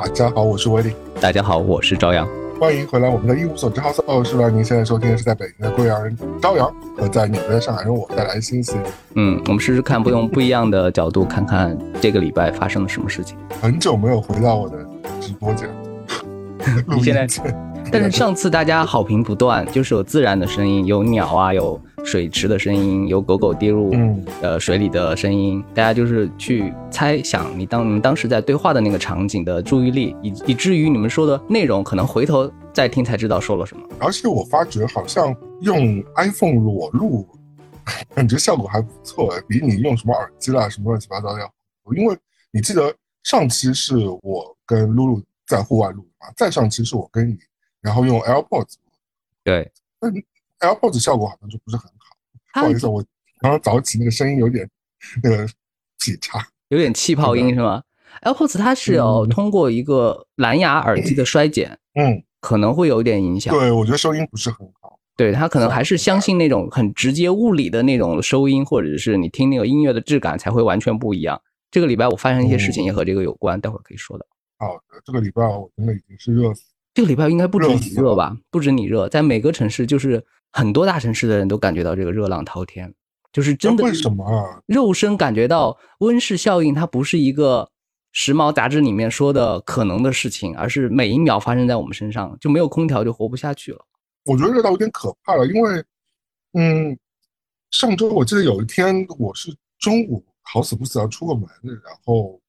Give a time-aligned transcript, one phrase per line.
[0.00, 0.92] 大家好，我是威利。
[1.20, 2.26] 大家好，我是朝阳。
[2.58, 4.48] 欢迎回来，我们的一无所知 House 哦，是吧？
[4.48, 8.78] 您现在收听的是在北京的贵阳人朝阳和在纽约的上海人我带来新思
[9.14, 13.36] 嗯，我们试试看，不用不一样的角度看看这个礼拜发生了什么事情。
[13.60, 14.78] 很久没有回到我的
[15.20, 15.68] 直播间，
[16.88, 17.28] 你现在，
[17.92, 21.78] 但是上次大家好评不断，就是有自然的声音，有鸟啊，有
[22.10, 23.94] 水池的声音，有狗狗跌入
[24.42, 33.88] 呃水里的声音，大家就是去猜想你当你们当时在对话的那个场景的注意力，以以至于你们说的内容，可能回头再听才知道说了什么。
[34.00, 37.24] 而且我发觉好像用 iPhone 裸录，
[38.12, 41.94] 感 觉效果还不错，比你用什么耳机啦什么乱七八糟要好。
[41.94, 42.18] 因为
[42.50, 47.38] 你记得上期是我跟露露在户外录嘛，再上期是我跟你，
[47.80, 48.74] 然后用 AirPods。
[49.44, 50.08] 对，那
[50.68, 51.99] AirPods 效果好像就不是很好。
[52.52, 53.02] 不好意思，我
[53.40, 54.68] 刚刚早起那个声音有点
[55.22, 55.46] 那个
[55.98, 57.82] 劈叉，有点气泡音是吗
[58.22, 63.56] ？AirPods 它是要通过一个蓝牙耳机的衰减，嗯，可能会有点影响。
[63.56, 64.98] 对，我觉得收音不是很好。
[65.16, 71.40] 对，他可能还是相信那种很直接物理的那种收音，或者是你听那个音乐的质感才会完全不一样。
[71.70, 74.26] 这个礼拜我发生一些事情也和这个有关，待会儿可以说的。
[74.58, 76.62] 好的，这个礼拜我真的已经是热死。
[76.92, 78.36] 这个礼拜应该不止你热吧？
[78.50, 80.24] 不止你热，在每个城市就是。
[80.52, 82.92] 很多大城市的人都感觉到这个热浪滔天，
[83.32, 84.60] 就是真的为什么啊？
[84.66, 87.70] 肉身感觉到温室效应，它不是一个
[88.12, 93.84] 时髦杂志里面说的可能的事情，而是每一秒发生在我们身上，就没有空调就活不下去了。
[94.24, 95.84] 我觉得热到有点可怕了，因为，
[96.54, 96.98] 嗯，
[97.70, 102.40] 上周我记得有一天我是中午好死不死要出个门，然后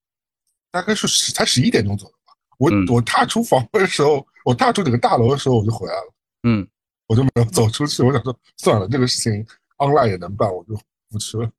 [0.72, 2.33] 大概是十才十一点钟左右吧。
[2.57, 6.13] 我我踏出房门的时候，我踏出整个大楼的时候，我就回来了。
[6.44, 6.67] 嗯。
[7.11, 9.45] 我就没有走出去，我想说算了，这个事情
[9.79, 10.79] online 也能办，我就
[11.09, 11.51] 不去了。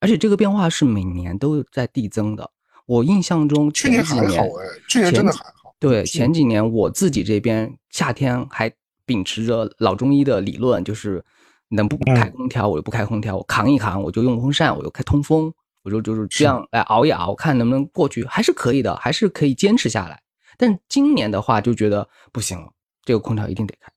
[0.00, 2.50] 而且这个变化是每年都在递增的。
[2.86, 5.72] 我印象中去年还好哎，去年真的还好。
[5.78, 8.72] 对，前几年我自己这边夏天还
[9.06, 11.24] 秉持着老中医的理论，就是
[11.68, 15.54] 能不开空调我就不开空调，我扛一扛，我就用风扇，我就开通风，
[15.84, 20.20] 我就就是这样来熬一熬，看能不能过去，还是可以的，还是可以坚持下来。
[20.58, 22.68] 但今年的话就觉得不行了，
[23.04, 23.91] 这个空调一定得开。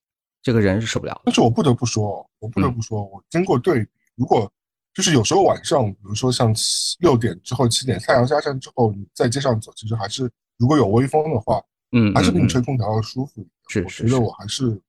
[0.45, 4.47] 这个人是受不了，但是我不得不说，我不得不说，我经过对比，如果
[4.93, 6.53] 就是有时候晚上，比如说像
[6.99, 11.59] 六点之后、七点太阳下山之后，你在街上走，其实还是如果有微风的话，
[11.93, 13.89] 嗯，还是比你吹空调要舒服一点。
[13.89, 14.79] 是，我觉得我还是，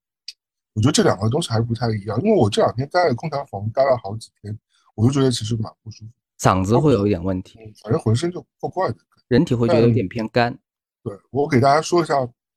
[0.74, 4.54] 我觉得这两个东西还是不太一样，因为我这两天待在空调房待了好几天，
[4.94, 10.54] 我就觉得其实蛮不舒服，嗓子会有一点问题，反正浑身就怪怪的，人体会觉得有点偏干。
[11.02, 12.14] 对我给大家说一下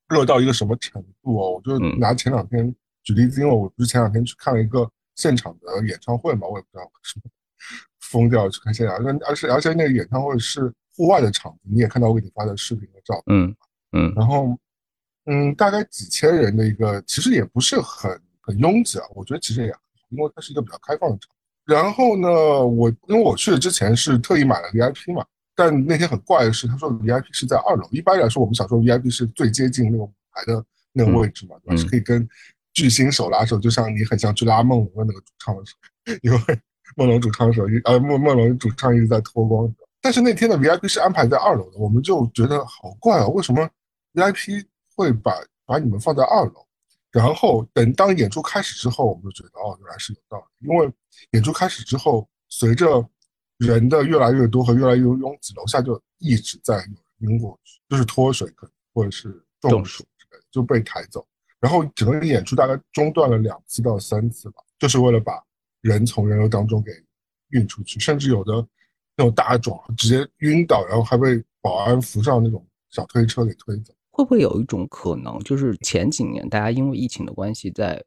[0.10, 2.76] 热到一个什么程度哦，我就拿前两天。
[3.14, 7.30] 举例子，因为我不是前两天去看了一个现场的演唱会嘛，我也不知道为什么
[8.00, 13.56] 疯掉去看现场，而而且而且那个演唱会是户外的场子，你也看到我给你发的视频和照片，嗯
[13.94, 14.56] 嗯，然后
[15.26, 18.12] 嗯，大概几千人的一个，其实也不是很
[18.42, 19.74] 很拥挤啊，我觉得其实也
[20.10, 21.30] 因为它是一个比较开放的场。
[21.66, 22.30] 然后呢，
[22.66, 25.26] 我因为我去的之前是特意买了 VIP 嘛，
[25.56, 31.80] 但那天很怪的是，他说 VIP 是在二楼，一般来说我们小时候 VIP 是最接近那个舞台的那个位置嘛，对吧？
[31.80, 32.28] 是可以跟
[32.80, 35.76] 巨星手拉手，就像你很像去拉梦龙的那个主唱的时
[36.06, 36.40] 候，因为
[36.96, 39.70] 梦龙主唱的时候，呃，梦梦龙主唱一直在脱光。
[40.00, 43.70] 但是那天的 VIP 是安排在二楼的，我们就觉得好怪哦，为什么
[44.14, 45.34] VIP 会把
[45.66, 46.66] 把你们放在二楼？
[47.12, 50.70] 然后等当演出开始之后，我们就觉得哦，原来是有道理。
[50.70, 50.90] 因为
[51.32, 53.06] 演出开始之后，随着
[53.58, 61.28] 人的越来越多和越来越拥挤，楼下就一直在有人晕过去，就是脱水可能或者是中暑之类的，就被抬走。
[61.62, 65.34] 然后整个演出大概中断了两次到三次吧，就是为了把
[65.82, 66.92] 人从人流当中给
[67.50, 68.66] 运出去，甚至有的
[69.18, 73.94] 那种大壮直接晕倒，然后还被保安扶上那种小推车给推走。
[74.10, 78.02] 会不会有一种可能，就是前几年大家因为疫情的关系，在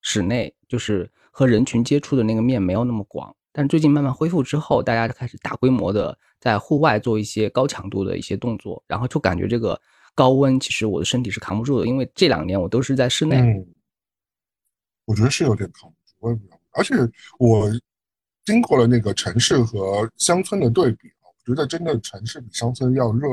[0.00, 9.78] 室内就是和人群接触的那个面没有那么广，但最近慢慢恢复之后，大家就开始大规模的在户外做一些高强度的一些动作，然后就感觉这个。
[10.14, 13.36] 高温其实我的身体是扛不住的，因为这两年我都是在室内。
[15.04, 16.94] 我觉得是有点扛不住，我也不知道而且
[17.38, 17.70] 我
[18.44, 23.28] 经过了那个城市和乡村的对比，我觉得真的城市比乡村要热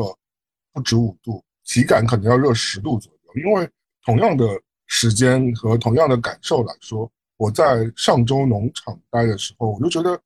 [0.74, 3.42] 不止五度，体感可能要热十度左右。
[3.44, 3.70] 因为
[4.04, 4.46] 同样的
[4.88, 10.22] 时间和同样的感受来说，我在上周农场待的时候，我就觉得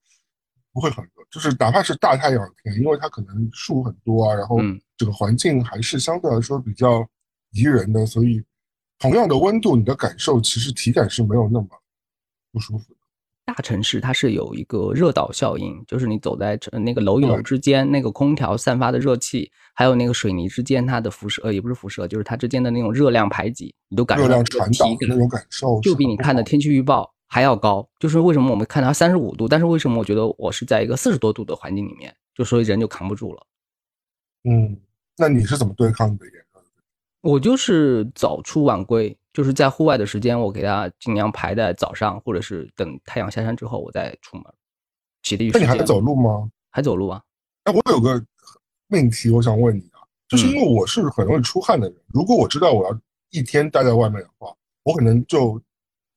[0.75, 4.59] 不会很热，就是哪怕是大太阳天，因为它可能树很多啊，然后。
[4.97, 7.05] 这个环境还是相对来说比较
[7.51, 8.41] 宜人的，所以
[8.97, 11.67] 同样的温度，你的感受其实体感是没有那么
[12.53, 12.99] 不舒服的。
[13.43, 27.87] 大城市它是有一个热岛效应，就是你走在那个楼与楼之间，那个空调散发的热气，还有那个水泥之间它的辐射，呃，也不是辐射，就是它之间的那种热量排挤，你都感受到传导那种感受，就比你看的天气预报还要高。
[27.99, 33.45] 就是为什么我们看它三十五度，但是为什么我觉得我是在一个四十多度的环境里面，就所以人就扛不住了。
[34.43, 34.79] 嗯，
[35.17, 36.61] 那你是怎么对抗的炎热？
[37.21, 39.17] 我就是早出晚归。
[39.33, 44.45] 就是在户外的时间，我给它尽量排在早上，或者是等太阳下山之后，我再出门。
[45.23, 45.49] 起立。
[45.49, 46.49] 那你还走路吗？
[46.71, 47.21] 还走路啊？
[47.65, 48.23] 哎，我有个
[48.87, 49.99] 命题，我想问你啊，
[50.29, 52.97] 就是因为我是很容易出汗的人，如果我知道我要
[53.31, 55.61] 一天待在外面的话，我可能就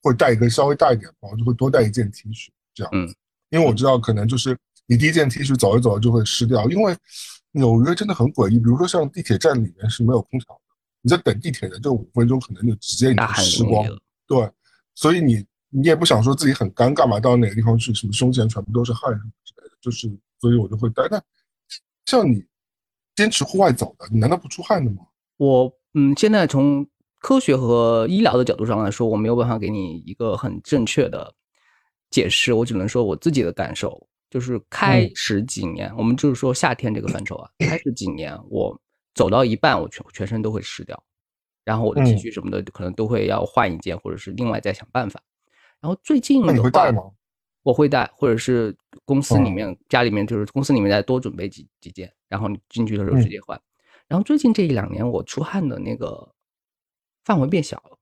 [0.02, 2.90] 会带一个稍微大一点包，就会多带一件 T 恤这样。
[2.94, 3.12] 嗯。
[3.50, 4.54] 因为我知道可能就是
[4.86, 6.94] 你第一件 T 恤走着走着就会湿掉，因为
[7.52, 10.60] 纽约真的很诡异，比如说像地铁站里面是没有空调的。
[11.00, 13.86] 你在等地铁的这五分钟，可能就直接你就湿光，
[14.26, 14.50] 对，
[14.94, 20.10] 所以你你也不想说自己很尴尬嘛，到哪个地方去，什么胸前全部都是汗什么之类的，就是，
[20.40, 21.06] 所以我就会带。
[21.08, 21.22] 但
[22.04, 22.44] 像你
[23.16, 25.06] 坚持户外走的，你难道不出汗的吗？
[25.38, 26.86] 我嗯，现在从
[27.18, 31.34] 科学和医疗的角度上来说，我没有办法给你一个很正确的
[32.10, 38.80] 解释，我只能说我自己的感受，就是开始几年，我们就是说夏天这个范畴啊，开始几年我。
[39.14, 41.02] 走到一半，我全全身都会湿掉，
[41.64, 45.20] 然后我的 T 恤什么的可能都会要换一件，或者是另外再想办法。
[45.80, 47.02] 然后最近你会带吗？
[47.64, 53.60] 我会带，或者是公司里面、家里面就是公司里面再多准备几几件，然后你进去的时候直接换。
[54.06, 56.32] 然后最近这一两年，我出汗的那个
[57.28, 57.96] 范围变小了，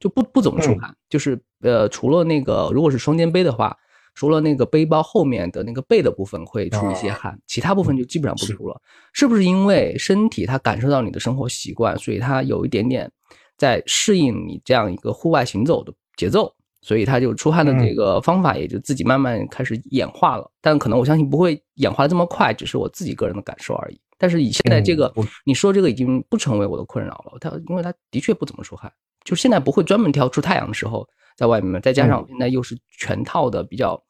[0.00, 3.76] 就不不怎么出汗，就是呃，除了那个如果是双肩背的话。
[4.16, 8.80] 除了那个背包后面的那个背的部分会出一些汗，其他部分就基本上不出了。
[9.12, 13.10] 是不是因为身体它感受到你的生活习惯，所以它有一点点
[13.58, 16.54] 在适应你这样一个户外行走的节奏，
[16.84, 20.48] 所以他就出汗的这个方法也就自己慢慢开始演化了。
[20.60, 23.98] 但可能我相信不会演化的这么快，只是我自己个人的感受而已。
[24.18, 25.12] 但是以现在这个
[25.44, 28.92] 你说这个已经不成为我的困扰了，他因为他的确不怎么出汗，
[29.24, 31.08] 就现在不会专门挑出太阳的时候。
[31.36, 34.00] 在外面，再加上我现在又是全套的比较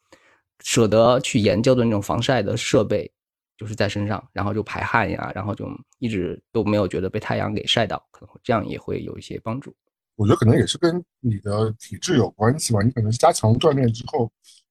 [0.60, 3.10] 舍得去研究的那种防晒的设备，
[3.56, 5.66] 就是在身上，然后就排汗呀，然后就
[6.00, 9.74] 一直都没有觉得被太阳给晒到，可能这样也会有一些帮助。
[10.16, 14.30] 我觉得可能也是跟你的体质有关系吧，你可能是加强锻炼之后，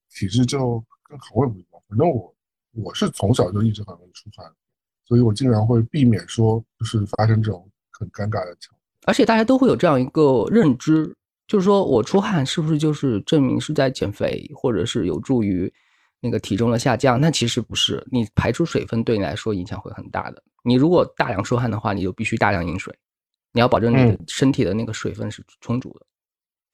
[0.09, 1.25] 体质就更好。
[1.35, 2.35] 我也不知道，反正我
[2.75, 4.49] 我是从小就一直很容易出汗，
[5.05, 8.79] 所以我经常会避免说就是发生这种很尴尬的情况。
[9.05, 11.15] 而且大家都会有这样一个认知。
[11.45, 15.71] 就是说我出汗是不是就是证明是在减肥，或者是有助于
[16.21, 17.19] 那个体重的下降？
[17.19, 20.41] 那其实不是，你排出水分对你来说影响会很大的。
[20.63, 22.97] 你如果大量出汗的话，你就必须大量饮水，
[23.53, 26.05] 你要保证你的身体的那个水分是充足的，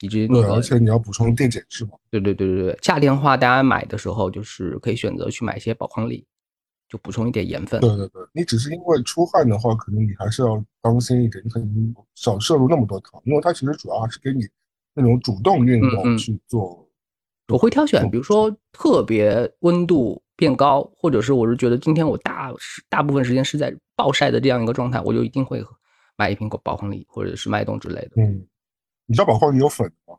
[0.01, 1.91] 以及对，而且你要补充电解质嘛。
[2.09, 6.25] 对对对对对，夏天的话，大家买的时候就是可以选择去买一些宝康力，
[6.89, 7.79] 就补充一点盐分。
[7.81, 14.47] 对对对，你只是因为出汗的话，可能你还是要当心一点，你可能少摄入那么多糖，因为它其实主要还是给你。
[14.95, 16.85] 那种主动运动去做，
[17.47, 22.51] 我会挑选，比如说特别温度变高，或者是我是觉得今天我大
[22.89, 25.61] 大部分时间是在暴晒的这样一个状态，我就一定会
[26.19, 28.11] 买一瓶宝矿力或者是脉动之类的。
[28.17, 28.45] 嗯，
[29.07, 30.15] 你知道宝矿力有粉吗？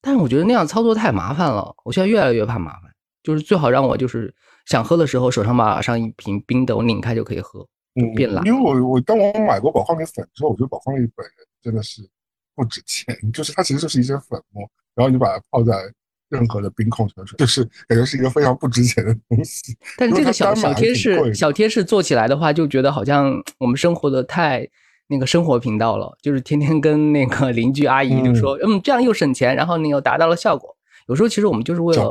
[0.00, 2.90] 但是我觉得那样操作太麻烦了，我现在越来越怕麻烦，
[3.22, 8.42] 就是最好让我就是想喝的时候手上马上一瓶冰的，我拧开就可以喝，嗯，变懒。
[8.46, 12.08] 因为我我当我买过宝矿力粉之后，我觉得宝矿力本人真的是。
[12.52, 15.72] 不值钱， 就是它其实就是一些粉末，然后你把它泡在
[16.28, 19.74] 任何的冰矿泉水，就是感觉是一个非常不值钱的东西。
[19.96, 24.68] 但是这个小小贴士，小贴士做起来的话，就觉得好像我们生活的太
[25.10, 30.74] 那个生活频道了，就是天天跟那个邻居阿姨就说，嗯，这样又省钱，然后你又达到了效果。
[31.08, 32.08] 有时候其实我们就是为了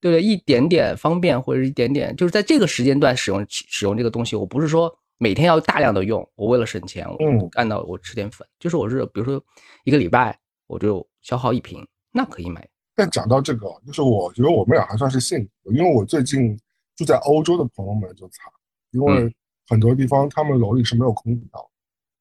[0.00, 4.94] 对对一点点方便或者一点点，就是在这个时间段使用使用这个东西，我不是说。
[5.16, 7.18] 每天要大量的用，我为了省钱，我
[7.52, 9.40] 按到我吃点粉，就是我是比如说
[9.84, 10.36] 一个礼拜
[10.66, 12.68] 我就消耗一瓶，那可以买。
[12.96, 16.58] 但讲到这个，就是我觉得我们俩还算是幸福，因为我最近
[16.96, 18.52] 住在欧洲的朋友们就惨，
[18.90, 19.32] 因为
[19.68, 21.70] 很多地方他们楼里是没有空调。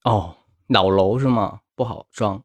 [0.03, 0.36] 哦，
[0.67, 1.60] 老楼是吗？
[1.75, 2.41] 不好装。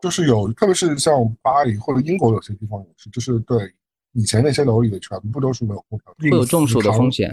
[0.00, 3.72] 就是有，特别是像巴黎或者英国有些地方也是，就是对
[4.12, 7.30] 以前那些楼里的全部都是没有空调，会有中暑的风险。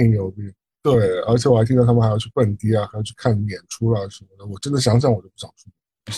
[0.82, 4.46] 对，而且我还听到他们还要去蹦迪啊，还要去看演出啊什么的。
[4.46, 5.70] 我真的想想我就不想出。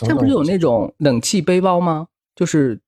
[0.06, 2.08] 这不是有那种冷气背包吗？
[2.36, 2.80] 就是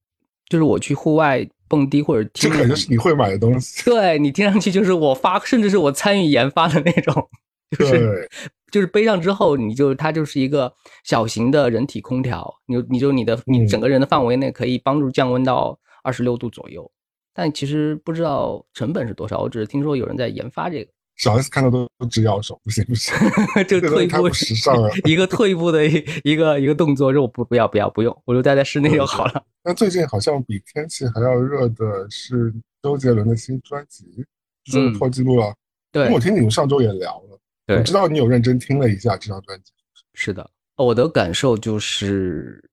[0.49, 3.83] 就是我去户外蹦迪或者听，这感觉是你会买的东西。
[3.85, 7.29] 对你听上去就是我发，甚至是我参与研发的那种。
[7.79, 8.29] 就是
[8.71, 16.89] 就是背上之后，你就它就是一个小型的人体空调，你你就你的你整个人的范围内可以帮助降温到二十六度左右。
[17.33, 19.39] 但其实不知道成本是多少。
[19.39, 20.91] 我只是听说有人在研发这个。
[21.15, 23.13] 小 S 看到都都直摇手，不行不行，
[23.69, 29.43] 这个退一步时尚了，一个退一步的一一个一个动作，我不不要不要不用，我就待在室内就好了。
[29.63, 32.51] 那最近好像比天气还要热的是
[32.81, 34.25] 周杰伦的新专辑，
[34.65, 35.53] 终于破纪录了。
[35.91, 37.32] 对，我听你们上周也聊了，
[37.67, 39.71] 我知道你有认真听了一下这张专辑。
[40.13, 42.69] 是的，我的感受就是，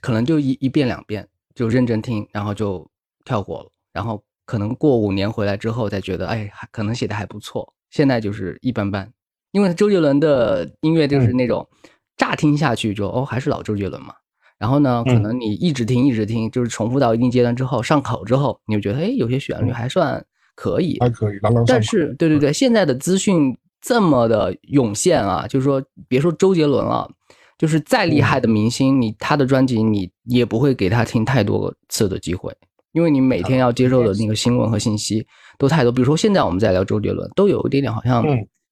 [0.00, 2.88] 可能就一一遍两遍就认真听，然后就
[3.24, 7.74] 跳过了，然后可能过五年回来之后再觉得，哎，还可能写的还不错。
[7.90, 9.12] 现在就是一般般，
[9.52, 11.68] 因为周杰伦的音乐就是那种
[12.16, 14.14] 乍听下去就哦，还是老周杰伦嘛。
[14.58, 27.10] 然后呢，可能你一直听一直听，就是重复到一定阶段之后上口之后，你就觉得哎，有些旋律还算可以，还可以，朗朗但是对对对，现在的资讯这么的涌现啊，就是说别说周杰伦了，
[27.58, 32.54] 就是再厉害的明星，你他的专辑你也不会给他听太多次的机会，
[32.92, 35.26] 因为你每天要接受的那个新闻和信息。
[35.58, 38.24] 都太多，比如说现在我们在聊周杰伦，都有一点点好像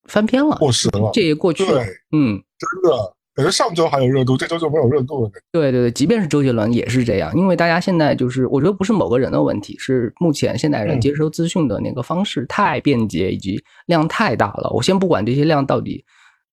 [0.05, 1.83] 翻篇了，过时了，这也过去了。
[2.13, 5.31] 嗯，真的，感觉上周还有热度，这周就没有热度了。
[5.53, 14.69] 对对对，即便是周杰伦也是这样，因为大家现在就是，我觉得不是某个人的问题，是目前现代人接收资讯的那个方式太便捷，以及量太大了。
[14.75, 16.05] 我先不管这些量到底。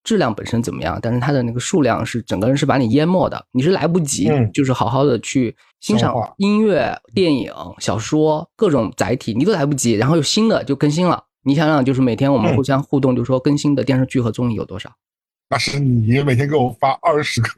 [0.04, 1.00] 质量本身怎么样？
[1.02, 9.94] 但是它的那个数量是整个人是把你淹没的，你是来不及，就是好好的去欣赏音乐、电影、小说各种载体，你都来不及。
[9.94, 14.92] 然后有新的就更新了，你想想，就是每天我们互相互动，就说更新的电视剧和综艺有多少？
[15.50, 17.50] 那是你每天给我发二十个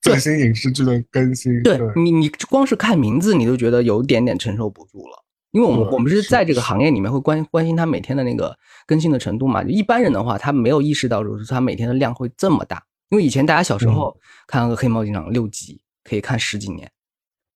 [0.00, 5.24] 最新影视剧的更新，对你，你光是看名字，你都觉得有点点承受不住了。
[5.50, 8.56] 因为我们我们是在这个行业里面会关关心他每天的那个
[8.86, 12.82] 更新的程度嘛，一般人的话，他没有意识到就是他每天的量会这么大。
[13.10, 14.16] 因为以前大家小时候
[14.46, 16.90] 看个黑猫警长六集可以看十几年，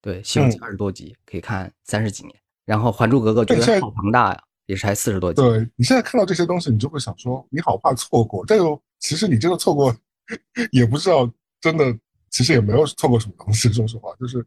[0.03, 2.35] 对，西游记二十多集可以看三十几年，
[2.67, 5.41] 然后还珠格格觉得好庞大呀，也是才四十多集。
[5.41, 9.95] 对你现在看到这些东西，你就会想说你好怕错过，但又其实你这个错过
[10.71, 11.31] 也不知道
[11.61, 11.97] 真的，
[12.31, 13.73] 其实也没有错过什么东西。
[13.73, 14.47] 说实话，就是。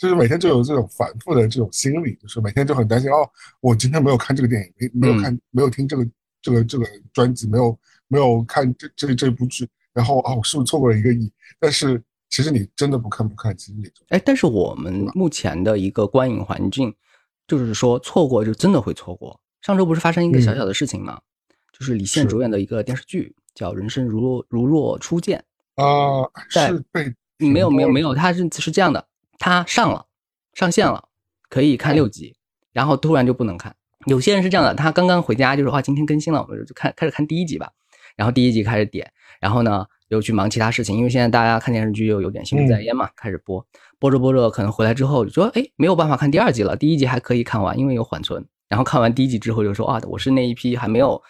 [0.00, 3.16] 就是每天就有这种反复的这种心理，就是每天就很担心哦，
[3.60, 6.08] 我今天没有看这个电影，没没有看，没有听这个
[6.40, 11.30] 这个这个专辑，没有没有看这这这部剧，然后啊，我是不是错过了一个亿？
[11.58, 16.94] 但是其实你真的不看不看，其实也就哎，但是我们目前的一个观影环境，
[17.46, 19.38] 就是说错过就真的会错过。
[19.62, 21.20] 上周不是发生一个小小的事情吗？
[21.72, 25.42] 就是李现主演的一个电视剧叫《人生如若如若初见》
[25.82, 29.06] 啊，是被没有没有没有，他是是这样的。
[29.38, 30.04] 他上了，
[30.52, 31.08] 上线了，
[31.48, 32.36] 可以看六集，
[32.72, 33.74] 然后突然就不能看。
[34.06, 37.70] 有些人是这样的，他刚刚回家就说：“啊，今天更新了，我们就看开始看第一集吧。”
[38.16, 43.66] 然后第一集开始点，然后呢又去忙其他事情，因为现在大家看电视剧又有点心不在焉嘛，开始播，
[43.98, 51.22] 播着播着可能回来之后就说：“哎，没有办法看第二集了，第一集还可以看完，因为有缓存。”然后看完第一集之后就说：“啊，我是那一批还没有。”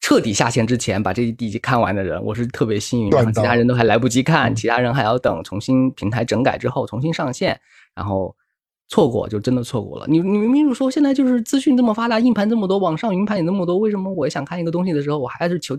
[0.00, 3.10] 彻底下线之前把这一集看完的人，我是特别幸运。
[3.10, 7.60] 然后其他人都还来不及看，其他人还要等重新平台整改之后重新上线，
[7.96, 8.32] 然后
[8.86, 10.06] 错过就真的错过了。
[10.08, 15.76] 你你明明说现在就是资讯这么发达，硬盘这么多，网上云盘也那么多，为什么我想看一个东西的时候，我还是求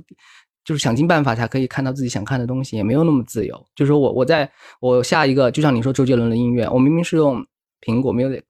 [0.66, 3.56] 就是想尽办法才可以看到自己想看的东西，也没有那么自由。
[3.74, 7.42] 就是说我我在我下一个，就像你说周杰伦的音乐，我明明是用
[7.82, 8.42] 苹果 Music。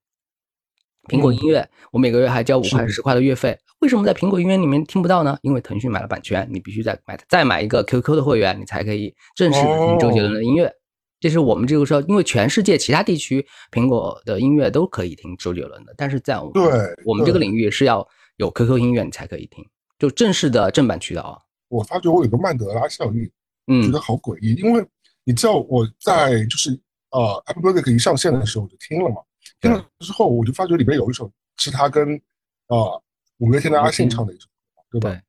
[1.09, 5.37] 苹果音乐，我每个月还交五块十块的月费，为什么在苹果音乐里面听不到呢？
[5.41, 10.71] 因为腾讯买了版权，你必须再买再买一个 QQ 的会员，你才可以正式的听周杰伦的音乐。
[11.19, 16.63] 这是我们这个时候，因为全世界其他地区苹果的音乐都可以听周杰伦的，但是在我们对
[17.03, 19.65] 我们这个领域是要有 QQ 音乐你才可以听，
[19.97, 21.37] 就正式的正版渠道啊。
[21.67, 23.29] 我发觉我有个曼德拉效应，
[23.67, 24.85] 嗯，觉得好诡异，因为
[25.25, 26.71] 你知道我在就是
[27.11, 29.17] 呃 Apple Music 一上线的时候我就听了嘛。
[29.61, 32.19] 听了之后，我就发觉里面有一首是他跟
[32.67, 33.03] 呃
[33.39, 34.47] 五月天的阿信唱的一首
[34.89, 35.21] 歌，对吧？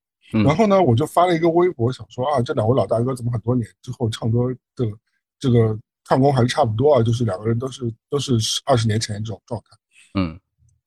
[0.44, 4.38] 然后呢，我就发了一个微博，想说啊，这两位老大哥怎么很多年之后唱歌
[4.76, 4.86] 的
[5.38, 7.02] 这个唱功还是差不多啊？
[7.02, 9.76] 就是两个人都是都是二十年前这种状态。
[10.14, 10.38] 嗯，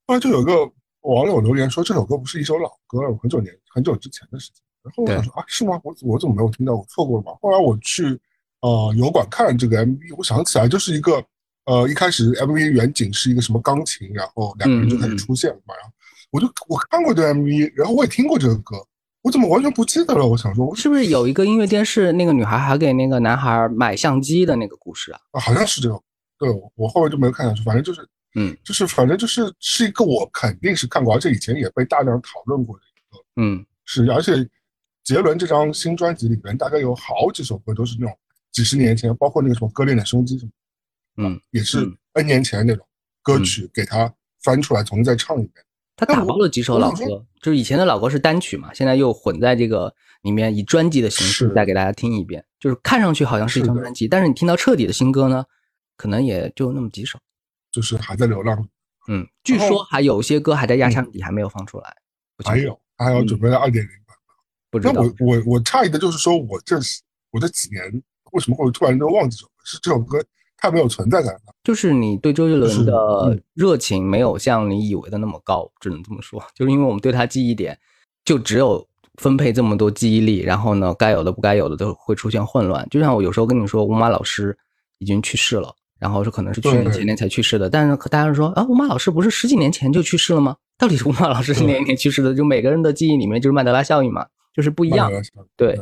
[0.08, 0.54] 后来就有个
[1.02, 4.64] 网友留言说这首歌不是一首老歌，很久年很久之前的事情。
[4.82, 5.80] 然后我想说啊，是吗？
[5.84, 6.74] 我我怎么没有听到？
[6.74, 7.38] 我错过了吗？
[7.42, 8.18] 后来我去
[8.62, 11.22] 呃油管看这个 MV，我想起来就是一个。
[11.66, 15.74] 呃，一开始 MV 远景是一个什么钢琴，然后两个人就开始出现了嘛。
[15.76, 15.92] 然后
[16.32, 18.76] 我就我看过这 MV，然后我也听过这个歌，
[19.22, 20.26] 我怎么完全不记得了？
[20.28, 25.20] 我想说，是不是有一个音乐电视，那个女孩还给那个男孩买相机的那个故事啊？
[25.32, 26.02] 啊，好像是这个。
[26.38, 27.64] 对，我后面就没有看下去。
[27.64, 28.06] 反正就是，
[28.36, 34.12] 嗯，就是反正就是是一个我肯定是看过，而且以前也被大量讨论过的一个，嗯，是。
[34.12, 34.46] 而且
[35.04, 38.18] 杰伦这张新专辑里边，大概有好几首歌都是那种
[38.52, 40.52] 几十年前，包括那个什么《割裂的胸肌》什么。
[41.18, 42.86] 嗯，也是 N 年前那种
[43.22, 45.66] 歌曲，给他翻出来重新再唱一遍。
[45.96, 49.94] 他打包了几首老歌，就是以前的老歌是单曲嘛，现在又混在这个
[50.24, 52.44] 里面，以专辑的形式再给大家听一遍。
[52.60, 55.46] 就是看上去好像是一张专辑，但是你听到彻底的新歌呢，
[55.96, 57.20] 可能也就那么几首，
[57.72, 58.68] 就是还在流浪。
[59.08, 61.96] 嗯，据说还有些歌还在压箱底，还没有放出来。
[62.44, 64.36] 还有，还要准备了二点零版本。
[64.72, 64.94] 不知道。
[64.94, 66.78] 那我我我诧异的就是说，我这
[67.32, 67.84] 我这几年
[68.32, 69.64] 为什么会突然就忘记这首歌？
[69.66, 70.24] 是这首歌
[70.58, 71.54] 太没有存在感了。
[71.64, 76.44] 就是你对周杰伦的热情没有像你以为的那么高，只能这么说。
[76.56, 77.78] 就是因为我们对他记忆点
[78.26, 82.88] 就只有分配这么多记忆力，然后呢，该有的不该有的都会出现混乱。
[82.90, 84.58] 就像我有时候跟你说，吴马老师
[84.98, 85.74] 已经去世了。
[86.00, 90.58] 然后是可能是去年前年才去世的，但是大家说啊，吴马老师不是十几年前就去世了吗？
[90.78, 92.36] 到底是吴马老师是哪一年去世的？
[92.36, 95.10] 就每个人的记忆里面就是曼德拉效应嘛，就是不一样。
[95.56, 95.80] 对。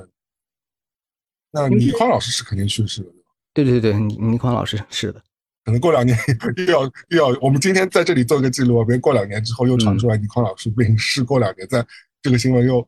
[1.49, 3.11] 那倪匡老师是肯定去世了，
[3.53, 5.21] 对对对对，倪倪匡老师是的。
[5.63, 6.17] 可能过两年
[6.57, 11.85] 又要又要，我们今天在这里做一个记录，别过两年之后又传出来倪匡老师病逝，过两年在
[12.21, 12.87] 这个新闻又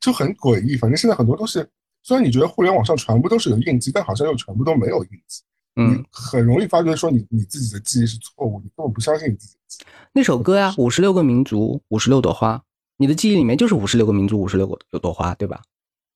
[0.00, 0.76] 就很诡异。
[0.76, 1.64] 反正现在很多东西，
[2.02, 5.42] 虽然你觉得互联网上全部都是有印记，但好像又全部都没有印记。
[5.76, 9.84] 嗯，很容易发觉说你你自己的记忆是错误，你根本不相信你自己。
[10.12, 12.62] 那首歌呀，五十六个民族，五十六朵花，
[12.98, 15.62] 你的记忆里面就是五十六个民族，五十六个有朵花，对吧？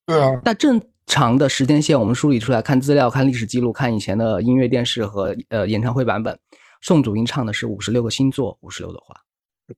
[0.07, 0.41] 对啊。
[0.45, 6.39] 那正常的时间线，我们梳理出来，看资料，看历史记录，看以前的音乐、电视和呃演唱会版本，
[6.81, 9.15] 宋祖英唱的是五十六个星座，五十六朵花。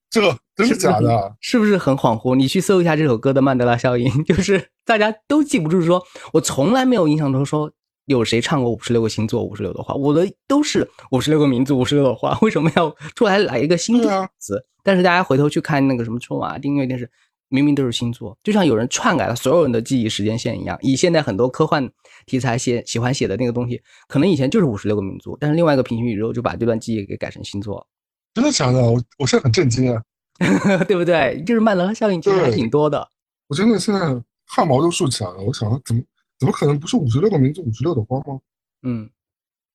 [0.09, 0.21] 这
[0.55, 1.35] 真是假的？
[1.41, 2.35] 是不是很恍惚？
[2.35, 7.71] 你去搜一下这首歌的曼德拉效应， 就是大家都记不住，说我从来没有印象中说。
[8.05, 9.93] 有谁唱过五十六个星座、五十六朵花？
[9.93, 14.65] 我的都是五十六个民族、五十六朵花，为什么要出来来一个星座词？
[14.83, 17.07] 但是大家回头去看那个什么春晚、音乐电视，
[17.49, 20.77] 明明都是星座，就像有人篡改了所有人的记忆时间线一样。
[20.81, 21.89] 以现在很多科幻
[22.25, 27.85] 题材写喜欢写的那个东西，可能以前就是五十六个民族，但是另外一个平行宇宙就把这段记忆给改成星座。
[28.33, 28.79] 真的假的？
[28.79, 30.03] 我我现在很震惊啊，
[30.87, 31.43] 对不对？
[31.45, 33.09] 就是曼德拉效应其实还挺多的。
[33.47, 33.99] 我真的现在
[34.45, 35.37] 汗毛都竖起来了。
[35.41, 36.01] 我想怎么？
[36.37, 38.39] 怎么可能不是五十六个民族五十六朵花吗？
[38.83, 39.09] 嗯，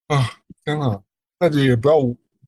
[0.07, 0.31] 啊，
[0.65, 0.99] 天呐，
[1.39, 2.01] 那就也不要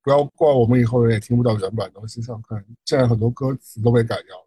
[0.03, 2.23] 不要怪我们以后人也听不到原版东西。
[2.23, 4.46] 想看，现在很多歌词都被改掉了。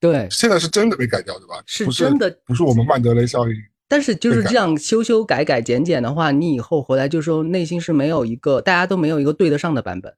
[0.00, 1.62] 对，现在是真的被改掉，对吧？
[1.66, 3.54] 是真的，不是我们曼德雷效应。
[3.86, 10.14] 但是就是这样修修改改减减的话，你以后回来就说内心是没有一个大家都没有一个对得上的版本。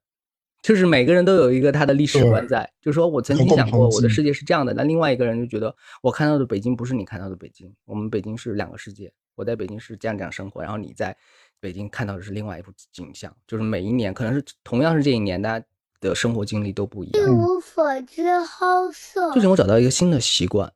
[0.63, 11.17] 就是每个人都有一个他的历史观在，就是说我曾经想过我的世界是这样的，那另外一个人就觉得我看到的北京不是你看到的北京，我们北京是两个世界，我在北京是这样这样生活，然后你在
[11.59, 15.67] 北京看到的是另外一幅景象，就是每一年可能是同样是这一年，大家
[16.03, 17.27] 的生活经历都不一样。
[17.27, 19.33] 一无所知，好色。
[19.33, 20.71] 最近我找到一个新的习惯，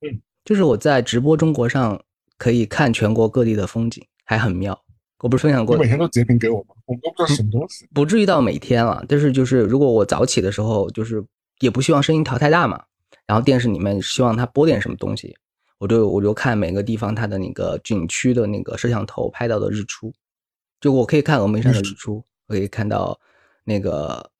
[0.00, 2.02] 嗯，就是我在直播中国上
[2.36, 4.82] 可以看全国各地的风景，还很妙。
[5.20, 6.74] 我不是分享过，你每天都截屏给我吗？
[6.86, 7.86] 我们都不知道什么东西。
[7.92, 11.22] 不至于到每天了，但是就是如果我早起的时候，就是
[11.60, 12.82] 也不希望声音调太大嘛。
[13.26, 15.36] 然后电视里面希望它播点什么东西，
[15.78, 20.12] 我就我就看每个地方它的那个景区的那个摄像头拍到的日出。
[20.80, 23.20] 就我可以看峨眉山的日出，可以看到
[23.62, 24.30] 那个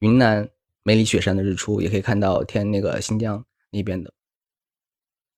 [0.00, 0.48] 云南
[0.82, 4.12] 梅里雪山的日出，也可以看到天那个新疆那边的。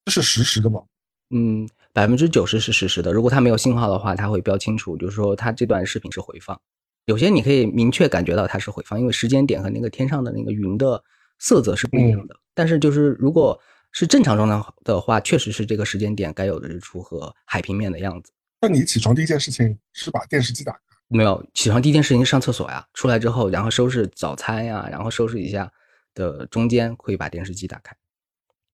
[0.05, 0.83] 这是实时的吗？
[1.31, 1.69] 嗯。
[1.95, 6.61] 百分之九十是实时的，如果它没有信号的话，它会标清楚，就是说它这段视频是回放。
[7.07, 11.03] 有些你可以明确感觉到它是回放，因为时间点和那个天上的那个云的
[11.41, 12.37] 色泽是不一样的。
[12.55, 13.59] 但是就是如果
[13.91, 18.31] 是正常状态的话，确实是这个时间点该有的日出和海平面的样子。
[18.61, 20.88] 那你起床第一件事情是把电视机打开？
[21.09, 22.87] 没有，起床第一件事情上厕所呀。
[22.95, 25.73] 出来之后，然后收拾早餐呀，然后收拾一下
[26.15, 27.97] 的中间会把电视机打开。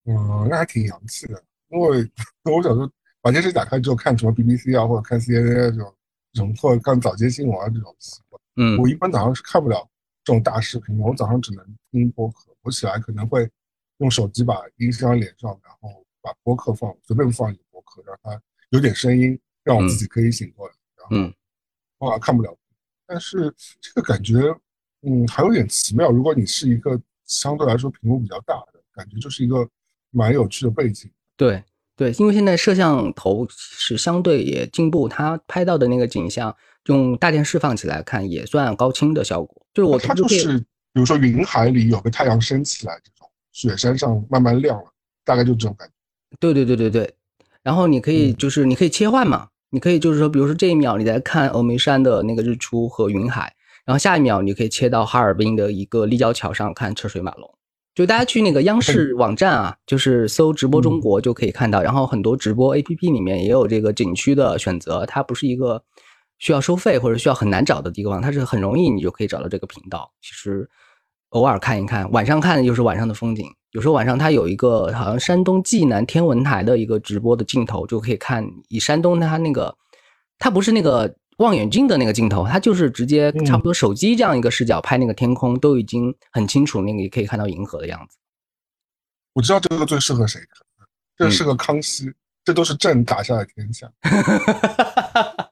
[0.07, 2.11] 嗯，那还挺洋气的，因为
[2.45, 2.91] 我小时候。
[3.25, 5.95] 把电视打开之后看什么 BBC 啊，或者看 CNN 这种，
[6.35, 8.39] 这种或者看早间新闻啊这种习惯。
[8.57, 9.79] 嗯，我一般早上是看不了
[10.23, 12.55] 这种大视频的，我早上只能听播客。
[12.61, 13.49] 我起来可能会
[13.97, 20.75] 用手机把音箱连上，然后把播客放，随便放一个播客，让它有点声音，让我自己可以醒过来。
[20.99, 21.35] 然后，
[22.05, 22.57] 我看不了。
[23.07, 24.39] 但是这个感觉，
[25.03, 26.11] 嗯，还有点奇妙。
[26.11, 29.69] 如果你是一个相对来说屏幕比较大的，感觉就是一个
[30.11, 31.11] 蛮有趣的背景。
[31.37, 31.63] 对。
[31.97, 36.53] 对，因为现在摄像头是相对也进步，它拍到的那个景象
[36.87, 39.65] 用大电视放起来看也算高清的效果。
[39.73, 40.65] 就是我它就是比
[40.95, 44.93] 如说云海里有个太阳升起来这种，雪山上慢慢亮了，
[45.25, 45.95] 大概就这种感觉。
[46.41, 47.15] 对对对对对，
[47.63, 53.53] 然后你可以就是你可以切换嘛，你可以就是说，比如说这一秒你在看峨眉山的那个日出和云海，
[53.85, 57.51] 然后下一秒你可以切到哈尔滨的一个立交桥上看车水马龙。
[57.93, 65.83] 就大家去那个央视网站啊，就是搜直播中国就可以看到，然后很多直播 APP 里面也有这个景区的选择，它不是一个
[66.39, 70.13] 需要收费或者需要很难找的地方，它是很容易你就可以找到这个频道。
[70.23, 70.71] 其实
[71.31, 73.47] 偶尔看一看，晚上看的就是晚上的风景。
[73.75, 79.77] 有时候晚上它有一个好像山东济南天文台的一个直播的镜头，就可以看以山东它那个，
[80.39, 88.17] 它不是那个望远镜的那个镜头，它就是直接差不多手机这样一个视角拍那个天空，都已经很清楚，那个也可以看到银河的样子。
[89.33, 90.49] 我知道这个最适合谁看，
[91.17, 92.13] 这适合康熙，
[92.45, 93.91] 这都是朕打下的天下。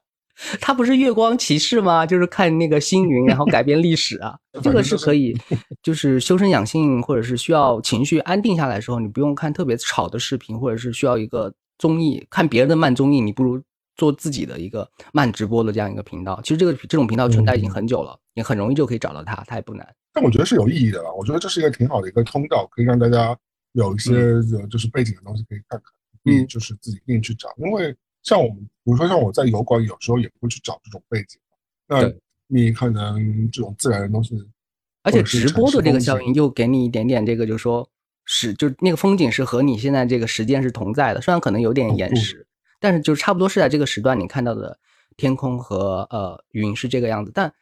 [0.59, 2.05] 他不是月光骑士吗？
[2.05, 4.37] 就是看那个星云，然后改变历史啊。
[4.61, 5.35] 这个是可以，
[5.81, 13.61] 就是修身养性，或者是需要情绪安定下来的时候，你不用看特别吵的视频，或者是需要一个综艺，看别人的慢综艺，你不如
[13.95, 16.39] 做自己的一个慢直播的这样一个频道。
[16.43, 19.87] 其实这个这种频道存在已经很久了，你很容易就可以找到它，它也不难。
[20.13, 21.11] 但我觉得是有意义的了。
[21.15, 23.35] 我觉得这是一个挺好的一个通道，可以让大家
[23.71, 24.11] 有一些
[24.69, 25.91] 就是背景的东西可以看看，
[26.25, 27.95] 嗯，就是自己硬去找，因为。
[28.23, 31.39] 像我们，比如说像我在油管，有时候也会去找这种背景。
[31.87, 32.11] 那
[32.47, 34.35] 你可能这种自然的东西，
[35.03, 37.87] 而且直播的这个效应又给你一点点这个，就是说，
[38.25, 42.47] 是就那个风景是和你现在这个时间是同在的，虽然可能有点延时，
[42.79, 44.79] 但是就差不多是在这个时段你看到的
[45.17, 47.31] 天空和呃云是这个样子。
[47.33, 47.53] 但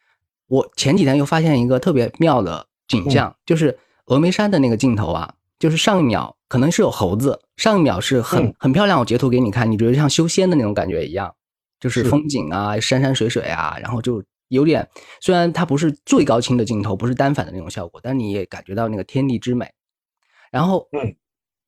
[0.46, 5.34] 我前几天又发现一个特别妙的景象，就是峨眉山的那个镜头啊。
[5.58, 11.34] 就是上一秒可能是有猴子，上一秒是很很漂亮，我截图给你看，你觉得像修仙的那种感觉一样，
[11.80, 14.86] 就是风景啊，山山水水啊，然后就有点，
[15.22, 19.66] 虽然它不是最高清的镜头，不是单反的那种效果，但你也感觉到那个天地之美。
[20.50, 20.86] 然后，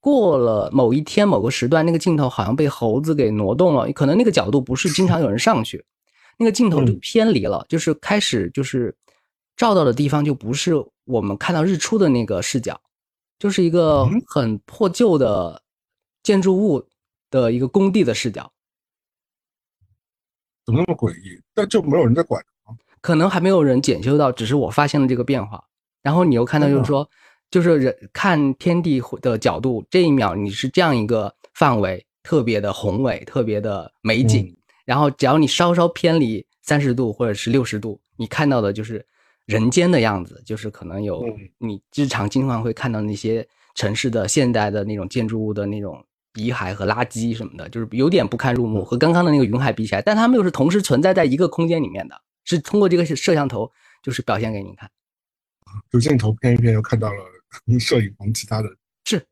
[0.01, 5.83] 过了某一天某个时段，那个镜头好像被猴子给挪动了，可能那个角度不是经常有人上去，
[6.38, 8.94] 那个镜头就偏离了，就是开始就是
[9.57, 10.75] 照到的地方就不是
[11.07, 12.79] 我们看到日出的那个视角。
[13.44, 15.61] 就是一个很破旧的
[16.22, 16.88] 建筑物
[17.30, 18.50] 的一个工地的视角，
[20.64, 21.38] 怎么那么诡异？
[21.52, 22.42] 但就没有人在管
[23.02, 25.62] 可能还没有人检修到，只是我发现了这个变化。
[26.00, 27.07] 然后你又看到，就是说，
[27.50, 34.57] 就是人看天地的角度，这一秒你是这样一个范围，特别的宏伟，特别的美景。
[34.87, 39.07] 然后只要你稍稍偏离三十度或者是六十度，你看到的就是。
[39.46, 41.22] 人间的样子，就是可能有
[41.59, 46.02] 你日常经常会看到那些城市的现代的那种建筑物的那种
[46.35, 53.70] 遗骸和垃圾什么的，就是有点不堪入目，和刚刚的那个云海比起来，但他们又是同时存在在一个空间里面的，是通过这个摄像头
[54.02, 54.90] 就是表现给你看，
[55.90, 57.18] 就镜头偏一偏又看到了
[57.78, 58.68] 摄影棚其他的，
[59.04, 59.24] 是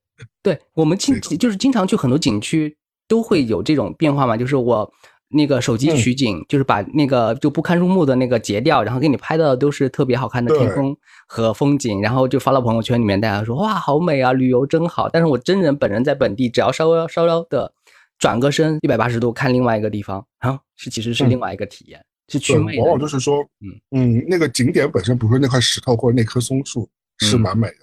[0.43, 2.77] 对我们经就是经常去很多景区
[3.09, 4.93] 都会有这种变化嘛，就是我。
[5.33, 15.09] 那个手机取景，就是把那个就不堪入目的那个截掉，然后给你拍的都是特别好看的天空和风景，然后就发到朋友圈里面，大家说哇好美啊，旅游真好。
[15.09, 17.73] 但是我真人本人在本地，只要稍微稍稍的
[18.19, 22.79] 转个身一百八十度看另外一个地方，啊，是其实是另外一个体验，是趣味。
[22.79, 27.75] 往往就是说，嗯嗯，那个景点本身，比如说那块石头或者那棵松树是蛮美的，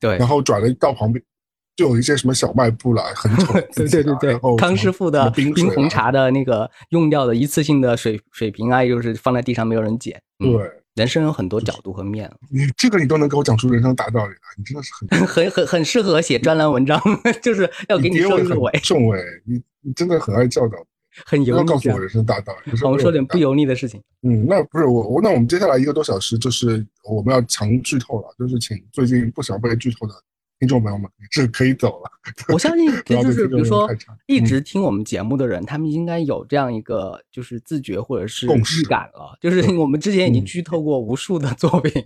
[0.00, 1.24] 对，然后转了到旁边。
[1.78, 3.52] 就有一些什么小卖部啦，很丑。
[3.52, 10.20] 对对对对，康师傅的冰冰红茶的那个用掉的一次性的水水瓶啊，又是放在地上没有人捡。
[10.40, 10.50] 对，
[10.96, 12.28] 人生有很多角度和面。
[12.50, 17.00] 你这个你都能给我讲出人生大道理来，你真的是很 很很很适合写专栏文章，
[17.40, 18.72] 就是要给你收个尾。
[18.82, 20.76] 重哎，你你真的很爱教导，
[21.26, 21.64] 很油腻。
[21.64, 22.72] 告诉我人生大道理。
[22.82, 24.02] 我们说点不油腻的事情。
[24.22, 30.14] 嗯，那不是我我那我们接下来一个多小时就是我们要强剧透了，就是请最近不想被剧透的。
[30.58, 32.10] 听众朋友们这可以走了。
[32.52, 33.88] 我相信， 就是比如说
[34.26, 39.38] 一直听我们节目的人，他们应该有这样一个就是自觉或者是预感了。
[39.40, 42.02] 就是我们之前已经剧透过无数的作品，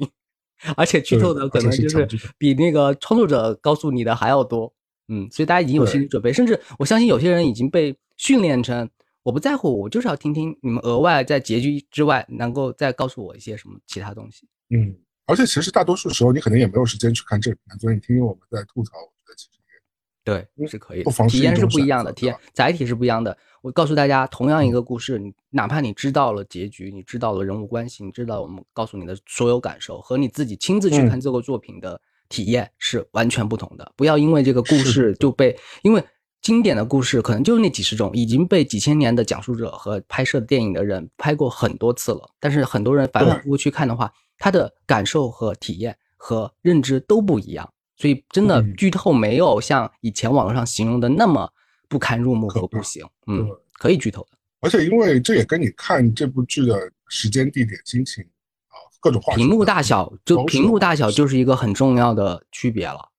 [0.76, 4.74] 而且剧透的可能就是比那个创作者告诉你的还要多。
[5.08, 8.88] 嗯，所以大家已经有心理准备，甚至我相信有些人已经被训练成
[9.22, 14.46] 我不在乎，我就是要听听你们额外在结局之外能够再告诉我一些什么其他东西。
[14.68, 14.94] 嗯。
[15.26, 19.80] 而且其实大多数时候你可能也没有时间去看这片，所以你听听我们在吐槽，我觉得其实也
[20.24, 21.02] 对，是可以。
[21.28, 23.36] 体验是不一样的，体验载体是不一样的。
[23.62, 33.92] 我告诉大家，同样一个故事，你哪怕你知道了结局，你知道了人物关系，你知道我们告诉你的所有感受，和你自己亲自去看这个作品的体验是完全不同的。
[33.96, 36.02] 不要因为这个故事就被，因为
[36.40, 42.28] 经典的故事可能就是那几十种，已经被几千年的讲述者和拍摄电影的人拍过很多次了。
[42.40, 44.12] 但是很多人反反复复去看的话。
[44.42, 51.48] 他的感受和体验和认知都不一样，所以真的剧透没有像以前网络上形容的那么
[51.88, 53.06] 不堪入目和不行。
[53.28, 54.36] 嗯，可以剧透的。
[54.58, 58.24] 而且因为这也跟你看这部剧的时间、地点、心情
[58.66, 63.10] 啊，各种屏幕大小，就屏幕大小就是一个很重要的区别了。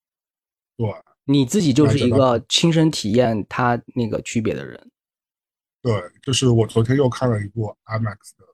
[0.75, 4.91] 对，你自己就是一个亲身体验它那个区别的人。
[5.81, 8.45] 对，就是我昨天又看了一部 IMAX 的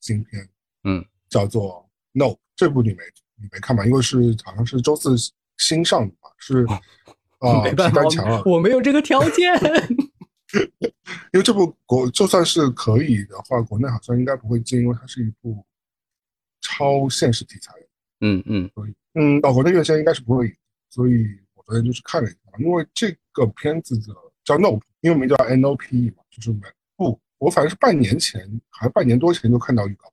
[0.00, 0.46] 新片，
[0.84, 1.86] 嗯，叫做。
[2.12, 3.02] No，这部你没
[3.36, 3.84] 你没看吧？
[3.86, 5.14] 因为是好像是周四
[5.58, 6.64] 新上的嘛，是
[7.38, 8.42] 啊， 没办法单强啊。
[8.44, 9.52] 我没有这个条件。
[11.32, 15.64] 因为这部国就算是可以的话，国内好像应该不会进，因为它是一部
[16.60, 17.86] 超现实题材的，
[18.22, 20.54] 嗯嗯所以嗯，岛，国内院线应该是不会引，
[20.88, 24.12] 所以我昨天就去看了一下，因为这个片子的
[24.44, 30.12] 叫 Nope，英文名叫 NOPE 嘛，就是没不，我反正是半年前还是半年多前就看到预告，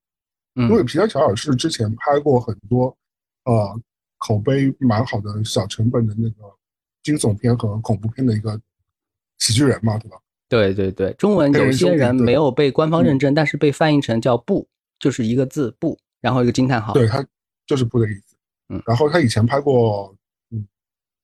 [0.58, 2.96] 因为嗯皮特乔尔是之前拍过很多
[3.46, 3.80] 呃
[4.18, 6.44] 口碑蛮好的小成本的那个
[7.04, 8.60] 惊悚片和恐怖片的一个
[9.38, 10.18] 喜剧人嘛，对吧？
[10.50, 14.68] 对对对，中文黑有些人没有被官方认证，但是被翻译成叫“不”，
[14.98, 16.94] 就是一个字“不”，然后一个惊叹号。
[16.94, 17.24] 对他
[17.66, 18.36] 就是不的意思。
[18.70, 20.16] 嗯然后他以前拍过
[20.52, 20.68] 嗯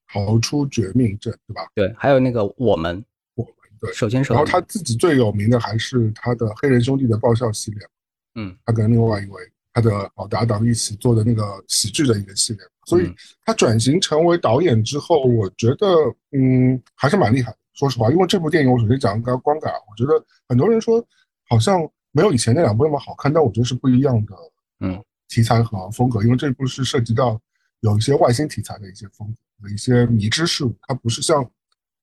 [0.08, 1.68] 逃出绝命镇，对吧？
[1.74, 3.04] 对，还有那个我们
[3.36, 3.92] 我们对。
[3.94, 4.34] 手牵手。
[4.36, 7.88] 然后他自己最有名的还是他的黑人兄弟的爆笑系列，
[8.36, 9.42] 嗯他跟另外一位
[9.74, 12.62] 他的好搭档一起做的那个喜剧的一个系列。
[12.86, 13.16] 所以嗯
[13.46, 15.88] 他转型成为导演之后，我觉得
[16.32, 17.58] 嗯还是蛮厉害的。
[17.74, 21.04] 说实话，因为这部电影我首先讲一个观感，我觉得很多人说
[21.50, 24.36] 好像没有以前那两部那么好看，但我觉得是不一样的
[24.82, 27.40] 嗯题材和风格，因为这部是涉及到
[27.80, 31.50] 有一些外星题材的一些风格的一些迷之事物，它不是像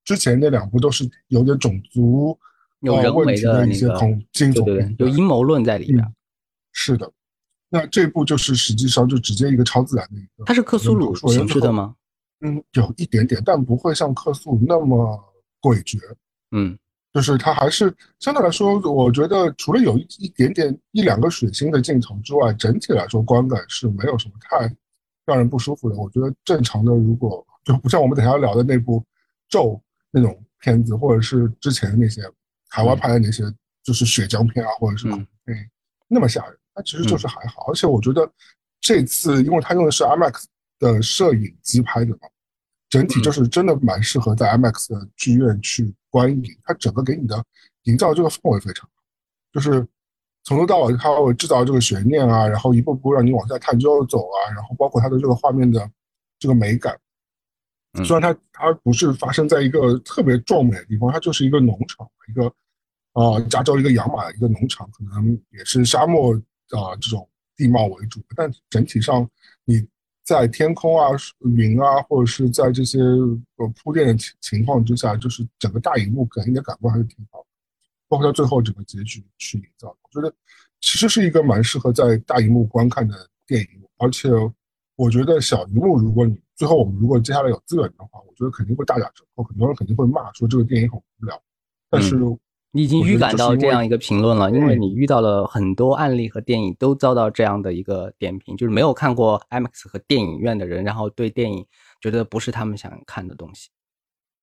[0.03, 2.37] 之前那两部都是有点种族
[2.81, 6.13] 呃有人为的一那个，些恐惊悚对对对，有阴谋论在里边。
[6.71, 7.11] 嗯是的。
[7.69, 11.71] 那这部就是实际上就直接一个超自然的一个，它是克苏鲁形式的？
[11.71, 11.95] 吗？
[12.41, 15.17] 嗯，有一点点，但不会像克苏鲁那么
[15.61, 15.99] 诡谲。
[16.51, 16.77] 嗯
[17.13, 24.73] 就是它还是相对来说，我觉得除了有一一点点一两个血腥的镜头之外，整体来说观感是没有什么太
[25.25, 25.95] 让人不舒服的。
[25.97, 28.99] 我觉得正常的，如果就不像我们等下要聊的那部
[29.49, 29.71] 《咒》
[30.09, 32.21] 那种片子，或者是之前那些
[32.69, 33.43] 台湾拍的那些
[33.83, 35.69] 就是血浆片啊，或者是恐怖片
[36.07, 37.65] 那么吓人，它其实就是还好。
[37.67, 38.29] 而且我觉得
[38.79, 40.43] 这次，因为它用的是 IMAX
[40.79, 42.29] 的摄影机拍的嘛，
[42.89, 46.43] 整体就是真的蛮适合在 IMAX 的剧院去观影。
[46.63, 47.43] 它整个给你的
[47.83, 49.03] 营造这个氛围非常好，
[49.53, 49.85] 就是
[50.43, 55.89] 从头到尾它会制造这个悬念啊，然后一步步让你往下探究走啊，然后包括它的这个画面的
[56.39, 56.93] 这个美感。
[57.93, 62.49] 嗯虽然它它不是发生在一个特别壮美的地方，它就是一个农场，一个
[63.11, 66.33] 呃加州一个养马的一个农场，可能也是沙漠
[66.77, 69.29] 啊、这种地貌为主，但整体上
[69.65, 69.85] 你
[70.23, 71.09] 在天空啊、
[71.55, 77.45] 云啊，或者是在这些呃铺垫的情情况之下，就是整个大荧幕给你的感官还是挺好的，
[78.07, 80.33] 包括到最后整个结局去营造，我觉得
[80.79, 84.29] 其实是一个蛮适合在大荧幕观看的电影，而且
[84.95, 91.41] 我觉得小荧幕，如果你最后我们如果接下来有资源的话，我觉得肯定会大打折扣，很多人肯定会骂说这个电影很无聊，
[91.89, 92.15] 但是
[92.73, 101.65] 你已经预感到这样一个评论了，因为嗯你遇到了很多案例和电影都遭到这样的一个点评，就是没有看过 IMAX 和电影院的人，然后对电影
[101.99, 103.69] 觉得不是他们想看的东西。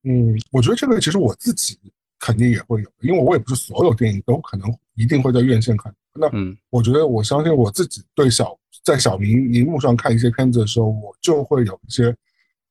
[0.04, 1.78] 嗯，我觉得这个其实我自己
[2.20, 5.94] 肯定也会有，因为我也不是所有电影都可能一定会在院线看。
[6.12, 12.14] 那嗯我觉得我相信我自己对小在小荧荧幕上看一些片子的时候，我就会有一些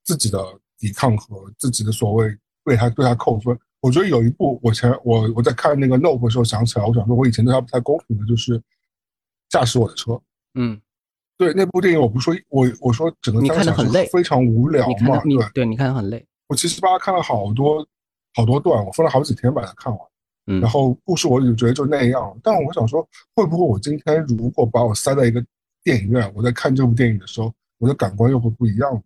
[0.04, 0.40] 自己的
[0.78, 3.58] 抵抗和自己的所谓为他对他扣分。
[3.82, 8.62] 我觉得有一部我前我我在看那个 Nope 的时候想起来，我想说我以前对他不太公平的就是
[9.50, 10.20] 驾驶我的车。
[10.56, 10.80] 嗯，
[11.38, 16.26] 对那部电影，我不是说我我说整个你三个小时看得很累非常无聊嘛，对对你看得很累。
[16.48, 17.86] 我七七八八看了好多
[18.34, 20.02] 好多段，我分了好几天把它看完。
[20.50, 25.46] 嗯然后故事我就觉得就那样，但我想说，会不会我今天如果把我塞在一个
[25.84, 29.04] 电影院，我在看这部电影的时候，我的感官又会不一样？